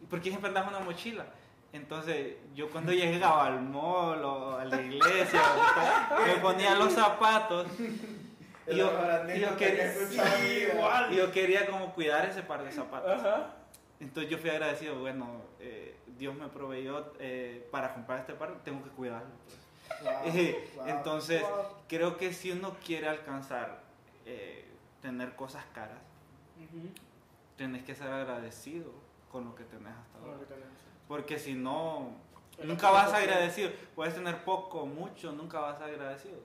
[0.09, 1.25] ¿por qué siempre andas una mochila?
[1.73, 5.41] Entonces, yo cuando llegaba al mall o a la iglesia,
[6.25, 7.67] me ponía los zapatos.
[8.69, 8.91] Y yo,
[9.35, 10.19] y yo quería, Sí,
[11.11, 13.11] y yo quería como cuidar ese par de zapatos.
[13.11, 13.53] Ajá.
[13.99, 18.83] Entonces yo fui agradecido, bueno, eh, Dios me proveyó eh, para comprar este par, tengo
[18.83, 19.29] que cuidarlo.
[19.45, 20.03] pues.
[20.03, 21.49] Wow, Eh, wow, Entonces, wow.
[21.87, 23.79] creo que si uno quiere alcanzar
[24.25, 24.65] eh,
[25.01, 25.99] tener cosas caras,
[26.57, 26.89] Ujú.
[27.55, 28.91] tenés que ser agradecido
[29.31, 30.45] con lo que tenés hasta ahora.
[30.47, 30.65] tenés.
[31.07, 32.11] Porque si no,
[32.59, 33.69] El nunca vas agradecido.
[33.95, 36.37] Puedes tener poco, mucho, nunca vas agradecido.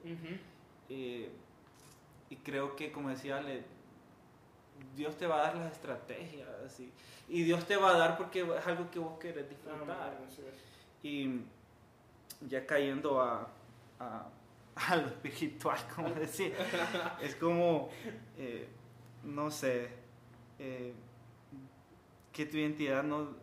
[0.88, 1.30] Eh,
[2.30, 3.64] y creo que, como decía Ale,
[4.96, 6.48] Dios te va a dar las estrategias
[6.80, 6.92] y,
[7.28, 9.86] y Dios te va a dar porque es algo que vos querés disfrutar.
[9.90, 10.40] Ah, es.
[11.02, 11.42] Y
[12.48, 13.48] ya cayendo a,
[13.98, 14.26] a,
[14.74, 16.54] a lo espiritual, como decir,
[17.20, 17.90] es como,
[18.36, 18.68] eh,
[19.24, 19.88] no sé,
[20.58, 20.92] eh,
[22.32, 23.41] que tu identidad no...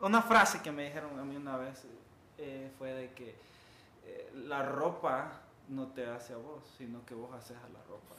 [0.00, 1.84] Una frase que me dijeron a mí una vez
[2.38, 3.34] eh, fue de que
[4.06, 8.14] eh, la ropa no te hace a vos, sino que vos haces a la ropa.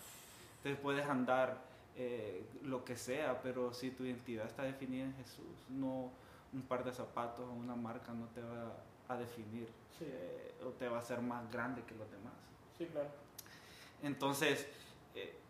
[0.57, 1.57] Entonces puedes andar
[1.95, 6.11] eh, lo que sea, pero si tu identidad está definida en Jesús, no
[6.53, 8.73] un par de zapatos o una marca no te va
[9.07, 9.67] a definir
[9.97, 10.05] Sí.
[10.65, 12.33] o te va a hacer más grande que los demás.
[12.77, 13.09] Sí, claro.
[14.01, 14.67] Entonces,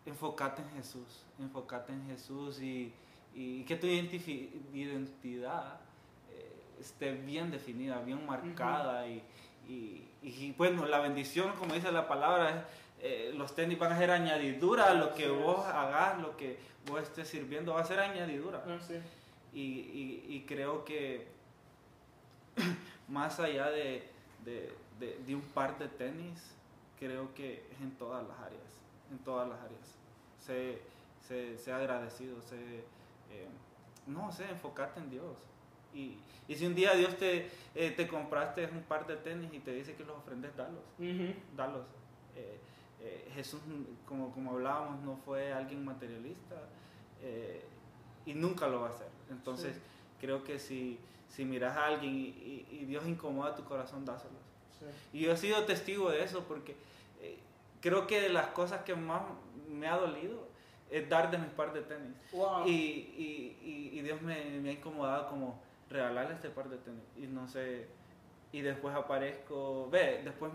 [0.04, 2.92] enfócate en Jesús, enfócate en Jesús y,
[3.34, 5.80] y que tu identidad
[6.82, 9.22] esté bien definida, bien marcada y,
[9.68, 12.66] y- y, bueno, la bendición, como dice la palabra,
[13.00, 15.32] eh, los tenis van a ser añadidura a lo que es.
[15.32, 18.62] vos hagas, lo que vos estés sirviendo, va a ser añadidura.
[18.66, 18.94] Ah, sí.
[19.52, 21.26] Y, y- y creo que
[23.08, 24.08] más allá de,
[24.44, 26.54] de- de- de un par de tenis,
[26.98, 28.62] creo que es en todas las áreas,
[29.10, 29.96] en todas las áreas.
[30.38, 30.80] Sé,
[31.26, 32.56] sé- sé agradecido, sé,
[33.30, 33.48] eh,
[34.06, 35.36] no sé, enfocarte en Dios.
[35.94, 36.16] Y,
[36.48, 39.72] y si un día Dios te, eh, te compraste un par de tenis y te
[39.72, 41.84] dice que los ofrendes, dalos.
[42.36, 42.58] Eh,
[43.00, 43.60] eh, Jesús,
[44.06, 46.56] como, como hablábamos, no fue alguien materialista
[48.26, 49.08] y nunca lo va a hacer.
[49.30, 49.80] Entonces, Sí.
[50.20, 50.98] creo que si,
[51.28, 54.38] si miras a alguien y, y- y Dios incomoda tu corazón, dáselos.
[54.78, 54.86] Sí.
[55.18, 56.76] Y yo he sido testigo de eso porque
[57.80, 59.22] creo que de las cosas que más
[59.68, 60.46] me ha dolido
[60.90, 62.14] es dar de mis par de tenis.
[62.32, 62.66] Wow.
[62.66, 65.60] Y, y- y- y Dios me, me ha incomodado como
[65.92, 67.04] regalarle este par de tenis.
[67.16, 67.86] Y no sé,
[68.52, 70.52] y después aparezco, ve, después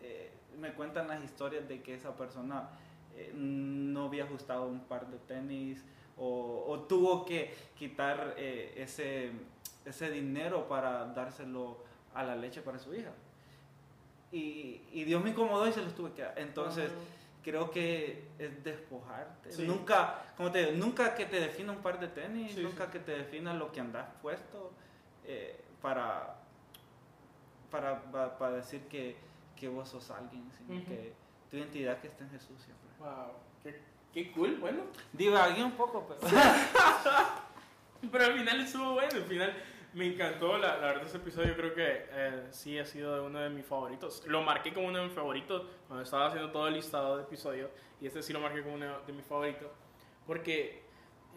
[0.00, 2.70] eh, me cuentan las historias de que esa persona
[3.16, 5.84] eh, no había ajustado un par de tenis
[6.16, 9.32] o, tuvo que quitar eh, ese,
[9.84, 11.78] ese dinero para dárselo
[12.14, 13.10] a la leche para su hija.
[14.30, 16.38] Y, y Dios me incomodó y se los tuve que dar.
[16.38, 16.90] Entonces,
[17.44, 19.52] creo que es despojarte.
[19.52, 19.66] Sí.
[19.66, 22.92] Nunca, como te digo, nunca que te defina un par de tenis, Sí, nunca sí.
[22.92, 24.72] que te defina lo que andas puesto
[25.26, 26.36] eh, para,
[27.70, 29.16] para, pa- para decir que,
[29.56, 31.12] que vos sos alguien, sino que
[31.50, 32.88] tu identidad que está en Jesús siempre.
[32.98, 33.32] Wow.
[33.62, 33.80] Qué,
[34.12, 34.82] qué cool, bueno.
[35.12, 36.20] Divagué un poco, pero...
[38.12, 39.54] Pero al final estuvo bueno, al final
[39.94, 43.48] me encantó, la, la verdad ese episodio creo que eh, sí ha sido uno de
[43.48, 44.26] mis favoritos.
[44.26, 47.70] Lo marqué como uno de mis favoritos cuando estaba haciendo todo el listado de episodios
[48.00, 49.70] y este sí lo marqué como uno de mis favoritos.
[50.26, 50.82] Porque,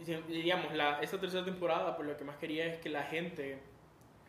[0.05, 3.59] diríamos, la, esta tercera temporada, pues lo que más quería es que la gente,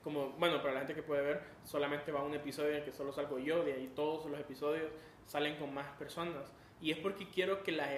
[0.05, 2.92] como, bueno, para la gente que puede ver, solamente va un episodio en el que
[2.92, 4.92] solo salgo yo, de ahí todos los episodios
[5.24, 6.52] salen con más personas.
[6.80, 7.88] Y es porque quiero que la,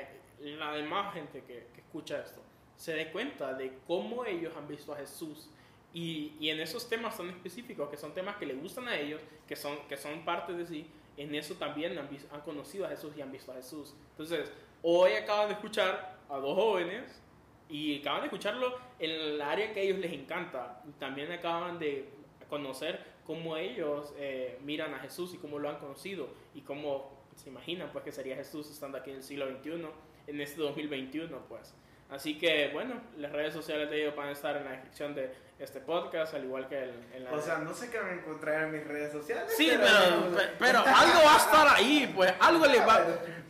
[0.41, 2.41] la demás gente que, que escucha esto
[2.81, 5.51] se dé cuenta de cómo ellos han visto a Jesús.
[5.93, 9.21] Y, y en esos temas tan específicos, que son temas que le gustan a ellos,
[9.49, 10.87] que son, que son parte de sí,
[11.17, 13.95] en eso también han, vis- han conocido a Jesús y han visto a Jesús.
[14.13, 14.53] Entonces,
[14.83, 17.21] hoy acaban de escuchar a dos jóvenes
[17.69, 20.83] y acaban de escucharlo en el área que a ellos les encanta.
[20.99, 22.09] También acaban de
[22.49, 27.49] conocer cómo ellos eh, miran a Jesús y cómo lo han conocido y cómo se
[27.49, 29.87] imaginan pues que sería Jesús estando aquí en el siglo XXI,
[30.29, 31.75] en este 2021 pues.
[32.11, 35.33] Así que bueno, las redes sociales de ellos van a estar en la descripción de
[35.59, 37.33] este podcast, al igual que el- en la...
[37.33, 39.53] O sea, no sé qué me encontrar en mis redes sociales.
[39.57, 43.05] Sí, pero, pe- pero algo va a estar ahí, pues algo le va,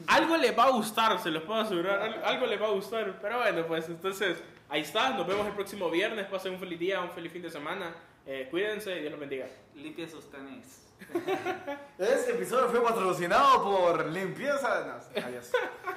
[0.09, 3.19] algo le va a gustar, se los puedo asegurar, al- algo le va a gustar.
[3.23, 4.39] Pero bueno, pues entonces
[4.69, 7.51] ahí está, nos vemos el próximo viernes, pasen un feliz día, un feliz fin de
[7.51, 7.95] semana,
[8.27, 9.47] Eh, cuídense y Dios los bendiga.
[9.75, 10.83] Limpia sus tenis.
[11.99, 14.85] Este episodio fue patrocinado por Limpieza.
[15.17, 15.51] No, adiós.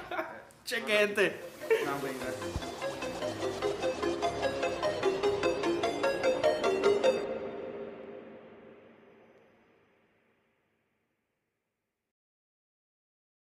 [0.66, 1.40] Chequete.
[1.86, 3.03] No, hombre, gracias.